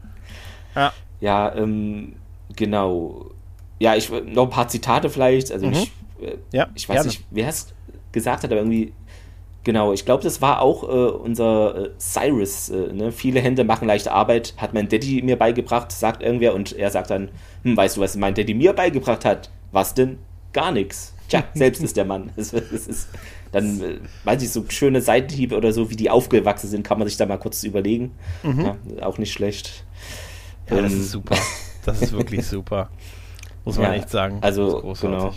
[0.74, 2.16] Ja, ja ähm,
[2.56, 3.30] genau.
[3.78, 5.52] Ja, ich noch ein paar Zitate vielleicht.
[5.52, 5.74] Also mhm.
[5.74, 5.92] ich
[6.52, 7.08] ja, ich weiß gerne.
[7.08, 7.74] nicht, wer es
[8.12, 8.92] gesagt hat, aber irgendwie,
[9.64, 12.68] genau, ich glaube, das war auch äh, unser äh, Cyrus.
[12.68, 13.12] Äh, ne?
[13.12, 17.10] Viele Hände machen leichte Arbeit, hat mein Daddy mir beigebracht, sagt irgendwer und er sagt
[17.10, 17.30] dann,
[17.62, 19.50] hm, weißt du, was mein Daddy mir beigebracht hat?
[19.72, 20.18] Was denn?
[20.54, 21.12] gar nichts.
[21.28, 22.30] Tja, selbst ist der Mann.
[22.36, 23.08] Es, es ist,
[23.52, 27.06] dann, äh, weiß ich, so schöne Seitenhiebe oder so, wie die aufgewachsen sind, kann man
[27.06, 28.12] sich da mal kurz überlegen.
[28.42, 28.76] Mhm.
[28.96, 29.84] Ja, auch nicht schlecht.
[30.70, 31.36] Ja, ähm, das ist super.
[31.84, 32.88] Das ist wirklich super.
[33.66, 34.38] Muss man ja, echt sagen.
[34.40, 35.34] Also, genau.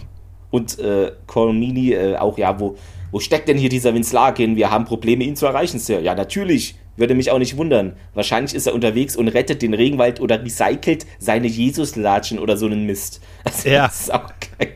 [0.49, 2.77] Und äh, Colmini äh, auch, ja, wo,
[3.11, 4.55] wo steckt denn hier dieser Vince Larkin?
[4.55, 5.99] Wir haben Probleme, ihn zu erreichen, Sir.
[5.99, 6.75] Ja, natürlich.
[6.97, 7.93] Würde mich auch nicht wundern.
[8.15, 12.85] Wahrscheinlich ist er unterwegs und rettet den Regenwald oder recycelt seine Jesus-Latschen oder so einen
[12.85, 13.21] Mist.
[13.43, 13.85] Also, ja.
[13.87, 14.73] Das ist auch geil.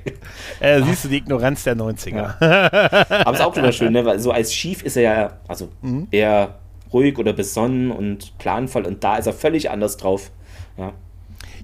[0.62, 2.36] Äh, siehst du die Ignoranz der 90er.
[2.40, 3.26] Ja.
[3.26, 4.06] Aber ist auch immer schön, ne?
[4.06, 6.08] Weil so als Schief ist er ja, also mhm.
[6.12, 6.60] eher
[6.94, 10.32] ruhig oder besonnen und planvoll und da ist er völlig anders drauf.
[10.78, 10.94] Ja.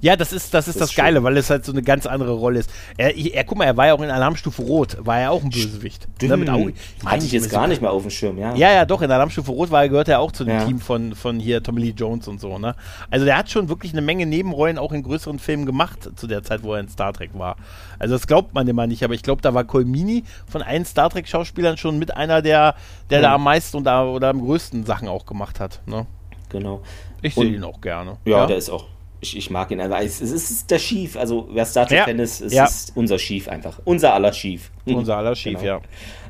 [0.02, 2.34] Ja, das ist das, ist das, das Geile, weil es halt so eine ganz andere
[2.34, 2.70] Rolle ist.
[2.98, 5.50] Er, er, guck mal, er war ja auch in Alarmstufe Rot, war er auch ein
[5.50, 6.08] Bösewicht.
[6.22, 6.74] Ne, mit Augen.
[7.06, 8.56] Hatte ich jetzt gar nicht mehr auf dem Schirm, ja.
[8.56, 10.66] Ja, ja, doch, in Alarmstufe Rot war er, gehört er auch zu dem ja.
[10.66, 12.76] Team von, von hier Tommy Lee Jones und so, ne?
[13.10, 16.44] Also der hat schon wirklich eine Menge Nebenrollen auch in größeren Filmen gemacht, zu der
[16.44, 17.58] Zeit, wo er in Star Trek war.
[18.00, 21.10] Also das glaubt man immer nicht, aber ich glaube, da war Colmini von allen Star
[21.10, 22.76] Trek-Schauspielern schon mit einer, der,
[23.10, 23.30] der ja.
[23.30, 26.06] da am meisten und da, oder am größten Sachen auch gemacht hat, ne?
[26.50, 26.82] Genau.
[27.22, 28.18] Ich sehe ihn auch gerne.
[28.26, 28.86] Ja, ja, der ist auch
[29.28, 30.00] ich, ich mag ihn einfach.
[30.00, 31.18] Es, es ist der Schief.
[31.18, 32.24] Also, wer Star Trek-Fan ja.
[32.24, 32.66] ist, es ja.
[32.66, 33.80] ist unser Schief einfach.
[33.84, 34.72] Unser aller Schief.
[34.86, 35.82] Unser aller Schief, genau.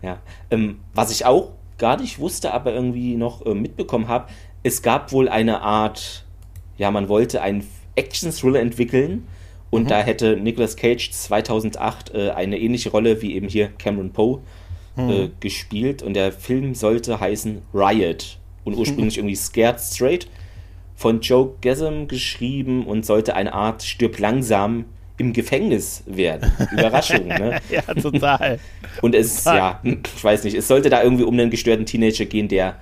[0.02, 0.10] ja.
[0.10, 0.18] ja.
[0.50, 4.28] Ähm, was ich auch gar nicht wusste, aber irgendwie noch äh, mitbekommen habe,
[4.64, 6.26] es gab wohl eine Art,
[6.78, 9.28] ja, man wollte einen Action-Thriller entwickeln.
[9.70, 9.88] Und mhm.
[9.88, 14.40] da hätte Nicolas Cage 2008 äh, eine ähnliche Rolle wie eben hier Cameron Poe
[14.96, 15.10] mhm.
[15.10, 16.02] äh, gespielt.
[16.02, 18.40] Und der Film sollte heißen Riot.
[18.64, 20.28] Und ursprünglich irgendwie Scared Straight
[20.98, 24.86] von Joe Gassam geschrieben und sollte eine Art Stirb langsam
[25.18, 26.52] im Gefängnis werden.
[26.72, 27.62] Überraschung, ne?
[27.70, 28.58] ja, total.
[29.02, 29.58] Und es, total.
[29.58, 32.80] ja, ich weiß nicht, es sollte da irgendwie um einen gestörten Teenager gehen, der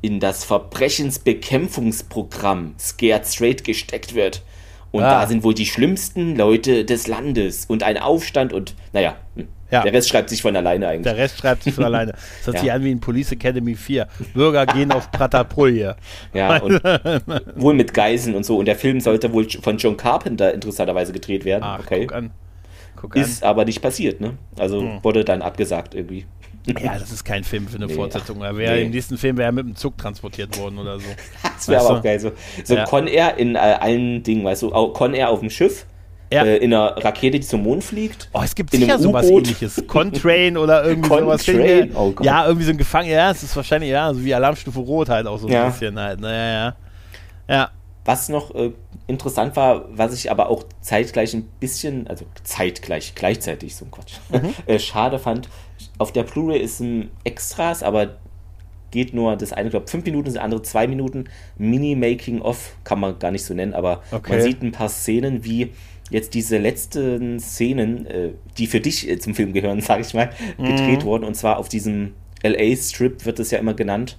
[0.00, 4.44] in das Verbrechensbekämpfungsprogramm Scared Straight gesteckt wird.
[4.92, 5.22] Und ah.
[5.22, 9.48] da sind wohl die schlimmsten Leute des Landes und ein Aufstand und, naja, hm.
[9.70, 9.82] Ja.
[9.82, 11.02] Der Rest schreibt sich von alleine eigentlich.
[11.04, 12.12] Der Rest schreibt sich von alleine.
[12.44, 12.62] Das hört ja.
[12.62, 14.06] sich an wie in Police Academy 4.
[14.34, 15.96] Bürger gehen auf Pratapulje.
[16.32, 16.82] Ja, und
[17.56, 18.58] wohl mit Geiseln und so.
[18.58, 21.62] Und der Film sollte wohl von John Carpenter interessanterweise gedreht werden.
[21.64, 22.06] Ach, okay.
[22.06, 22.30] Guck an.
[22.96, 23.50] Guck Ist an.
[23.50, 24.34] aber nicht passiert, ne?
[24.58, 24.98] Also hm.
[25.02, 26.26] wurde dann abgesagt irgendwie.
[26.66, 28.40] Ja, das ist kein Film für eine nee, Fortsetzung.
[28.40, 28.82] Wäre nee.
[28.82, 31.08] im nächsten Film wäre er mit dem Zug transportiert worden oder so.
[31.42, 32.20] das wäre aber auch geil.
[32.20, 32.32] So,
[32.64, 32.84] so ja.
[32.84, 35.86] Con Air in äh, allen Dingen, weißt du, Con Air auf dem Schiff
[36.32, 36.44] ja.
[36.44, 38.28] äh, in einer Rakete, die zum Mond fliegt.
[38.32, 39.82] Oh, es gibt sicher sowas ähnliches.
[39.86, 41.44] Contrain oder irgendwie sowas.
[41.44, 41.96] Contrain?
[41.96, 43.10] Oh ja, irgendwie so ein Gefangen.
[43.10, 45.68] Ja, es ist wahrscheinlich, ja, so wie Alarmstufe Rot halt auch so ein ja.
[45.68, 46.20] bisschen halt.
[46.20, 46.76] Naja, ja.
[47.48, 47.70] Ja.
[48.04, 48.72] Was noch äh,
[49.06, 54.16] interessant war, was ich aber auch zeitgleich ein bisschen, also zeitgleich, gleichzeitig, so ein Quatsch,
[54.30, 54.54] mhm.
[54.66, 55.48] äh, schade fand.
[55.98, 58.16] Auf der Blu-ray ist ein Extras, aber
[58.90, 61.24] geht nur das eine, glaube fünf Minuten, das andere zwei Minuten.
[61.58, 64.32] Mini-Making-of kann man gar nicht so nennen, aber okay.
[64.32, 65.72] man sieht ein paar Szenen, wie
[66.10, 70.30] jetzt diese letzten Szenen, äh, die für dich äh, zum Film gehören, sage ich mal,
[70.58, 70.64] mhm.
[70.64, 71.24] gedreht wurden.
[71.24, 74.18] Und zwar auf diesem LA-Strip wird es ja immer genannt,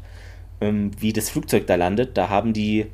[0.61, 2.17] ähm, wie das Flugzeug da landet.
[2.17, 2.87] Da haben die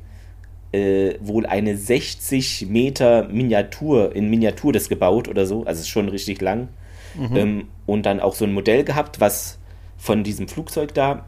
[0.72, 5.64] äh, wohl eine 60 Meter Miniatur, in Miniatur das gebaut oder so.
[5.64, 6.68] Also ist schon richtig lang.
[7.14, 7.36] Mhm.
[7.36, 9.58] Ähm, und dann auch so ein Modell gehabt, was
[9.96, 11.26] von diesem Flugzeug da,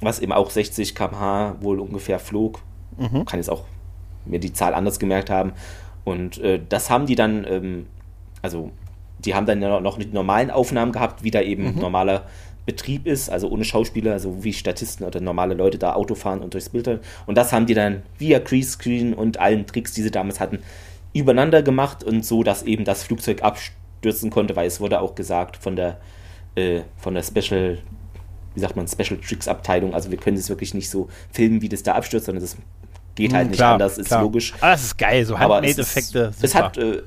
[0.00, 2.60] was eben auch 60 km/h wohl ungefähr flog.
[2.96, 3.24] Mhm.
[3.24, 3.64] Kann jetzt auch
[4.24, 5.52] mir die Zahl anders gemerkt haben.
[6.04, 7.86] Und äh, das haben die dann, ähm,
[8.42, 8.70] also
[9.18, 11.80] die haben dann ja noch die normalen Aufnahmen gehabt, wie da eben mhm.
[11.80, 12.26] normaler
[12.66, 16.54] Betrieb ist, also ohne Schauspieler, also wie Statisten oder normale Leute da Auto fahren und
[16.54, 17.00] durchs Bild.
[17.26, 20.60] Und das haben die dann via Crease-Screen und allen Tricks, die sie damals hatten,
[21.12, 25.58] übereinander gemacht und so, dass eben das Flugzeug abstürzen konnte, weil es wurde auch gesagt
[25.58, 25.98] von der,
[26.54, 27.78] äh, von der Special,
[28.54, 31.68] wie sagt man, Special Tricks Abteilung, also wir können es wirklich nicht so filmen, wie
[31.68, 32.56] das da abstürzt, sondern das
[33.14, 34.22] Geht halt hm, nicht klar, anders, ist klar.
[34.22, 34.54] logisch.
[34.60, 36.32] Aber das ist geil, so Handmade-Effekte.
[36.36, 37.02] Es, es, hat, äh,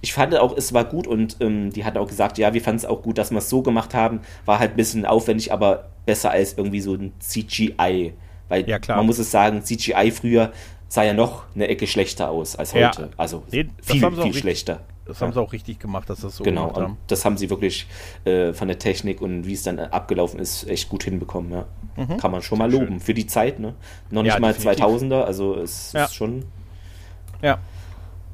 [0.00, 2.78] ich fand auch, es war gut und ähm, die hat auch gesagt, ja, wir fanden
[2.78, 4.20] es auch gut, dass wir es so gemacht haben.
[4.44, 8.12] War halt ein bisschen aufwendig, aber besser als irgendwie so ein CGI.
[8.48, 10.52] Weil ja, man muss es sagen, CGI früher
[10.88, 13.02] sah ja noch eine Ecke schlechter aus als heute.
[13.02, 13.08] Ja.
[13.16, 14.80] Also nee, viel, viel schlechter.
[15.04, 16.96] Das haben sie auch richtig gemacht, dass das so genau, gemacht haben.
[17.06, 17.86] Das haben sie wirklich
[18.26, 21.50] äh, von der Technik und wie es dann abgelaufen ist, echt gut hinbekommen.
[21.50, 21.64] Ja.
[21.96, 22.18] Mhm.
[22.18, 22.86] Kann man schon mal loben.
[22.86, 23.00] Schön.
[23.00, 23.74] Für die Zeit, ne?
[24.10, 24.84] Noch nicht ja, mal definitiv.
[24.84, 26.44] 2000er, also es ist schon.
[27.40, 27.58] Ja.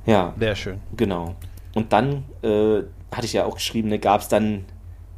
[0.05, 0.35] Ja.
[0.36, 0.81] Sehr schön.
[0.97, 1.36] Genau.
[1.74, 2.82] Und dann äh,
[3.12, 4.64] hatte ich ja auch geschrieben, ne, gab es dann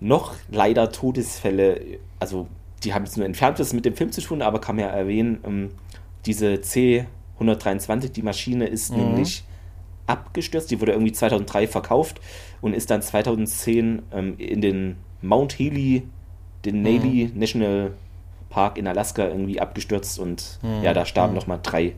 [0.01, 1.81] noch leider Todesfälle.
[2.19, 2.49] Also,
[2.85, 4.91] die haben jetzt nur entfernt was mit dem Film zu tun, aber kann man ja
[4.91, 5.71] erwähnen, ähm,
[6.27, 6.61] diese
[7.39, 8.99] C123, die Maschine ist mhm.
[8.99, 9.45] nämlich
[10.07, 10.71] abgestürzt.
[10.71, 12.21] Die wurde irgendwie 2003 verkauft
[12.61, 16.05] und ist dann 2010 ähm, in den Mount Healy,
[16.65, 17.39] den Navy mhm.
[17.39, 17.93] National
[18.49, 20.83] Park in Alaska irgendwie abgestürzt und mhm.
[20.83, 21.39] ja, da starben mhm.
[21.39, 21.95] nochmal drei äh,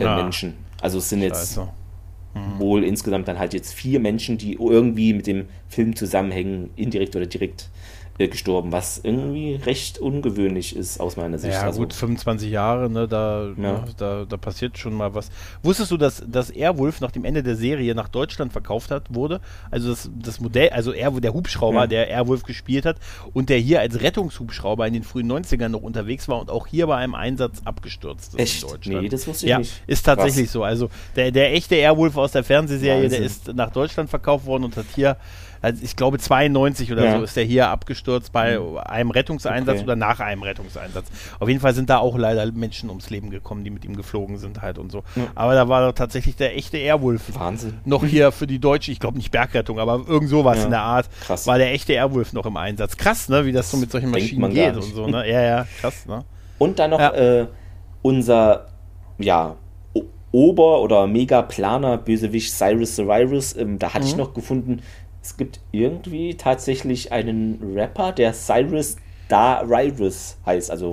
[0.00, 0.16] ja.
[0.16, 0.54] Menschen.
[0.80, 2.58] Also es sind jetzt mhm.
[2.58, 7.26] wohl insgesamt dann halt jetzt vier Menschen, die irgendwie mit dem Film zusammenhängen, indirekt oder
[7.26, 7.70] direkt
[8.18, 11.54] gestorben, was irgendwie recht ungewöhnlich ist aus meiner Sicht.
[11.54, 13.84] Ja, also, gut, 25 Jahre, ne, da, ja.
[13.96, 15.30] da, da passiert schon mal was.
[15.62, 19.40] Wusstest du, dass, dass Airwolf nach dem Ende der Serie nach Deutschland verkauft hat, wurde?
[19.70, 21.86] Also das, das Modell, also Air, der Hubschrauber, ja.
[21.88, 22.98] der Airwolf gespielt hat
[23.32, 26.86] und der hier als Rettungshubschrauber in den frühen 90ern noch unterwegs war und auch hier
[26.86, 28.62] bei einem Einsatz abgestürzt ist Echt?
[28.62, 29.02] in Deutschland.
[29.02, 29.82] Nee, das wusste ich ja, nicht.
[29.88, 30.52] ist tatsächlich was?
[30.52, 30.62] so.
[30.62, 33.18] Also der, der echte Airwolf aus der Fernsehserie, Wahnsinn.
[33.18, 35.16] der ist nach Deutschland verkauft worden und hat hier
[35.64, 37.18] also ich glaube 92 oder ja.
[37.18, 38.76] so ist der hier abgestürzt bei mhm.
[38.78, 39.84] einem Rettungseinsatz okay.
[39.84, 41.06] oder nach einem Rettungseinsatz.
[41.40, 44.36] Auf jeden Fall sind da auch leider Menschen ums Leben gekommen, die mit ihm geflogen
[44.36, 45.04] sind halt und so.
[45.16, 45.28] Ja.
[45.34, 47.22] Aber da war tatsächlich der echte Airwolf.
[47.34, 47.78] Wahnsinn.
[47.86, 50.64] Noch hier für die deutsche, ich glaube nicht Bergrettung, aber irgend sowas ja.
[50.64, 51.08] in der Art.
[51.22, 51.46] Krass.
[51.46, 52.98] War der echte Airwolf noch im Einsatz.
[52.98, 55.28] Krass, ne, wie das so mit solchen Maschinen geht und so, ne?
[55.30, 56.24] Ja, ja, krass, ne?
[56.58, 57.46] Und dann noch äh,
[58.02, 58.66] unser,
[59.18, 59.56] ja,
[60.34, 63.56] Ober- oder Mega-Planer-Bösewicht Cyrus the Virus.
[63.56, 64.10] Ähm, da hatte mhm.
[64.10, 64.82] ich noch gefunden,
[65.24, 68.96] es gibt irgendwie tatsächlich einen Rapper, der Cyrus
[69.28, 70.70] Darius heißt.
[70.70, 70.92] Also.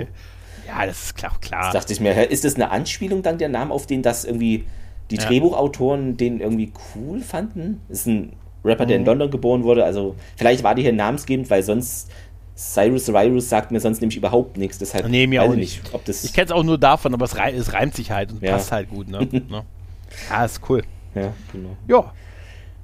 [0.65, 1.37] Ja, das ist klar.
[1.41, 1.63] klar.
[1.65, 4.63] Das dachte ich mir, ist das eine Anspielung dann der Name, auf den das irgendwie
[5.09, 5.25] die ja.
[5.25, 7.81] Drehbuchautoren den irgendwie cool fanden?
[7.89, 8.33] Das ist ein
[8.63, 9.01] Rapper, der mhm.
[9.01, 9.83] in London geboren wurde.
[9.83, 12.09] Also, vielleicht war die hier namensgebend, weil sonst
[12.55, 14.77] Cyrus Virus sagt mir sonst nämlich überhaupt nichts.
[14.77, 15.81] Deshalb nee, mir auch nicht.
[15.91, 18.31] Ob das ich kenne es auch nur davon, aber es, rei es reimt sich halt
[18.31, 18.53] und ja.
[18.53, 19.09] passt halt gut.
[19.09, 19.27] Ne?
[19.31, 19.65] ne?
[20.29, 20.83] Ja, ist cool.
[21.15, 21.75] Ja, genau.
[21.89, 22.13] Ja,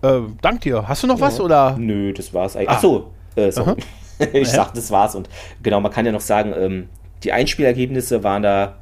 [0.08, 0.88] äh, dank dir.
[0.88, 1.26] Hast du noch ja.
[1.26, 1.76] was oder?
[1.78, 2.70] Nö, das war's eigentlich.
[2.70, 2.74] Ah.
[2.74, 3.50] Achso, äh,
[4.34, 5.16] ich sag, das war's.
[5.16, 5.30] Und
[5.62, 6.90] genau, man kann ja noch sagen, ähm,
[7.24, 8.78] die Einspielergebnisse waren da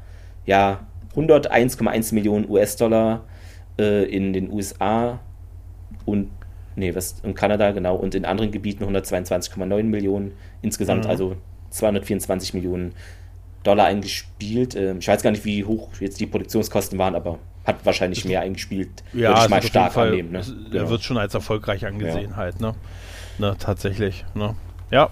[0.46, 0.82] ja
[1.16, 3.24] 101,1 Millionen US-Dollar
[3.80, 5.20] äh, in den USA
[6.06, 6.30] und
[6.76, 11.10] nee, was in Kanada, genau, und in anderen Gebieten 122,9 Millionen insgesamt, mhm.
[11.10, 11.36] also
[11.70, 12.94] 224 Millionen
[13.64, 14.76] Dollar eingespielt.
[14.76, 18.42] Ähm, ich weiß gar nicht, wie hoch jetzt die Produktionskosten waren, aber hat wahrscheinlich mehr
[18.42, 19.04] eingespielt.
[19.14, 20.32] Ja, würde ich mal stark Fall, annehmen.
[20.32, 20.42] Ne?
[20.72, 20.90] Er ja.
[20.90, 22.36] wird schon als erfolgreich angesehen ja.
[22.36, 22.76] halt, ne?
[23.38, 23.56] ne?
[23.60, 24.56] Tatsächlich, ne?
[24.92, 25.10] Ja.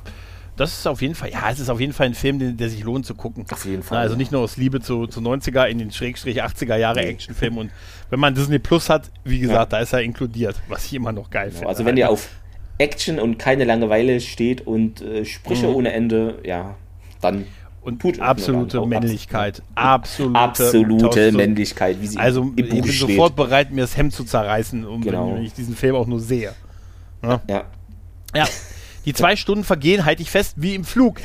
[0.55, 2.69] Das ist auf jeden Fall, ja, es ist auf jeden Fall ein Film, den, der
[2.69, 3.43] sich lohnt zu gucken.
[3.49, 3.97] Auf jeden Fall.
[3.97, 7.07] Na, also nicht nur aus Liebe zu, zu 90er in den Schrägstrich 80er Jahre nee.
[7.07, 7.71] Actionfilm und
[8.11, 11.31] wenn man Disney Plus hat, wie gesagt, da ist er inkludiert, was ich immer noch
[11.31, 11.57] geil genau.
[11.57, 11.69] finde.
[11.69, 12.29] Also wenn ihr auf
[12.77, 15.75] Action und keine Langeweile steht und äh, Sprüche mhm.
[15.75, 16.75] ohne Ende, ja,
[17.19, 17.47] dann
[17.83, 19.61] und Tut absolute Männlichkeit.
[19.75, 23.09] Absolute, absolute Männlichkeit, wie sie Also ich bin steht.
[23.09, 25.35] sofort bereit, mir das Hemd zu zerreißen, um, genau.
[25.35, 26.53] wenn ich diesen Film auch nur sehe.
[27.21, 27.41] Ja.
[27.47, 27.63] Ja.
[28.33, 28.45] ja.
[29.05, 31.19] Die zwei Stunden vergehen, halte ich fest, wie im Flug.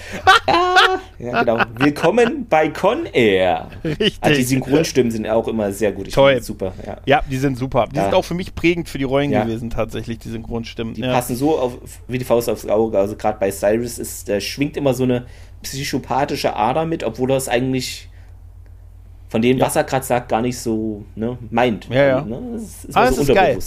[1.20, 1.60] ja, genau.
[1.76, 3.68] Willkommen bei Con Air.
[3.85, 4.18] Richtig.
[4.20, 6.09] Also die Synchronstimmen sind auch immer sehr gut.
[6.09, 6.43] Ich Toll.
[6.43, 6.72] Super.
[6.85, 6.97] Ja.
[7.06, 7.22] ja.
[7.30, 7.86] die sind super.
[7.93, 8.05] Die ja.
[8.05, 10.94] sind auch für mich prägend für die Rollen gewesen, tatsächlich, die Synchronstimmen.
[10.94, 11.78] Die passen so auf,
[12.09, 12.98] wie die Faust aufs Auge.
[12.98, 15.26] Also gerade bei Cyrus ist, der schwingt immer so eine
[15.62, 18.09] psychopathische Ader mit, obwohl er es eigentlich
[19.28, 21.89] von dem, was er gerade sagt, gar nicht so ne, meint.
[21.90, 22.20] Ja, ja.
[22.22, 22.40] Ne?
[22.55, 23.59] Das ist, Aber so es ist geil.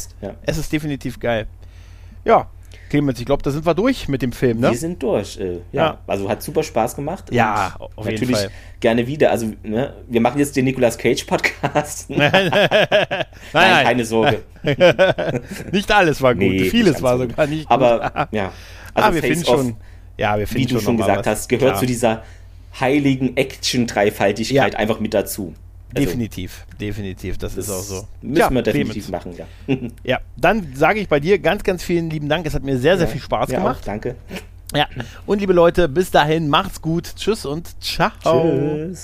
[0.43, 1.47] Es ist definitiv geil.
[2.25, 2.47] Ja,
[2.91, 4.69] Clemens, ich glaube, da sind wir durch mit dem Film, ne?
[4.69, 5.39] Wir sind durch.
[5.39, 5.83] Äh, ja.
[5.83, 5.97] ja.
[6.07, 7.31] also hat super Spaß gemacht.
[7.31, 8.51] Ja, auf jeden natürlich Fall.
[8.81, 9.31] gerne wieder.
[9.31, 12.09] Also, ne, wir machen jetzt den Nicolas Cage Podcast.
[12.09, 12.49] nein, nein,
[13.53, 14.43] nein, keine Sorge.
[15.71, 17.71] nicht alles war gut, nee, vieles war sogar nicht gut.
[17.71, 18.51] Aber ja,
[18.93, 19.77] also ah, wir finden schon.
[20.17, 21.79] Ja, wir finden wie du schon gesagt hast, gehört klar.
[21.79, 22.23] zu dieser
[22.79, 24.79] heiligen Action-Dreifaltigkeit ja.
[24.79, 25.53] einfach mit dazu.
[25.93, 28.07] Also, definitiv, definitiv, das, das, ist auch so.
[28.21, 29.45] Müssen ja, wir definitiv machen, ja.
[30.03, 32.45] ja, dann sage ich bei dir ganz, ganz vielen lieben Dank.
[32.45, 33.81] Es hat mir sehr, sehr viel Spaß gemacht.
[33.81, 34.15] Auch, danke.
[34.73, 34.87] Ja,
[35.25, 37.13] und liebe Leute, bis dahin, macht's gut.
[37.17, 38.13] Tschüss und ciao.
[38.23, 39.03] Tschüss.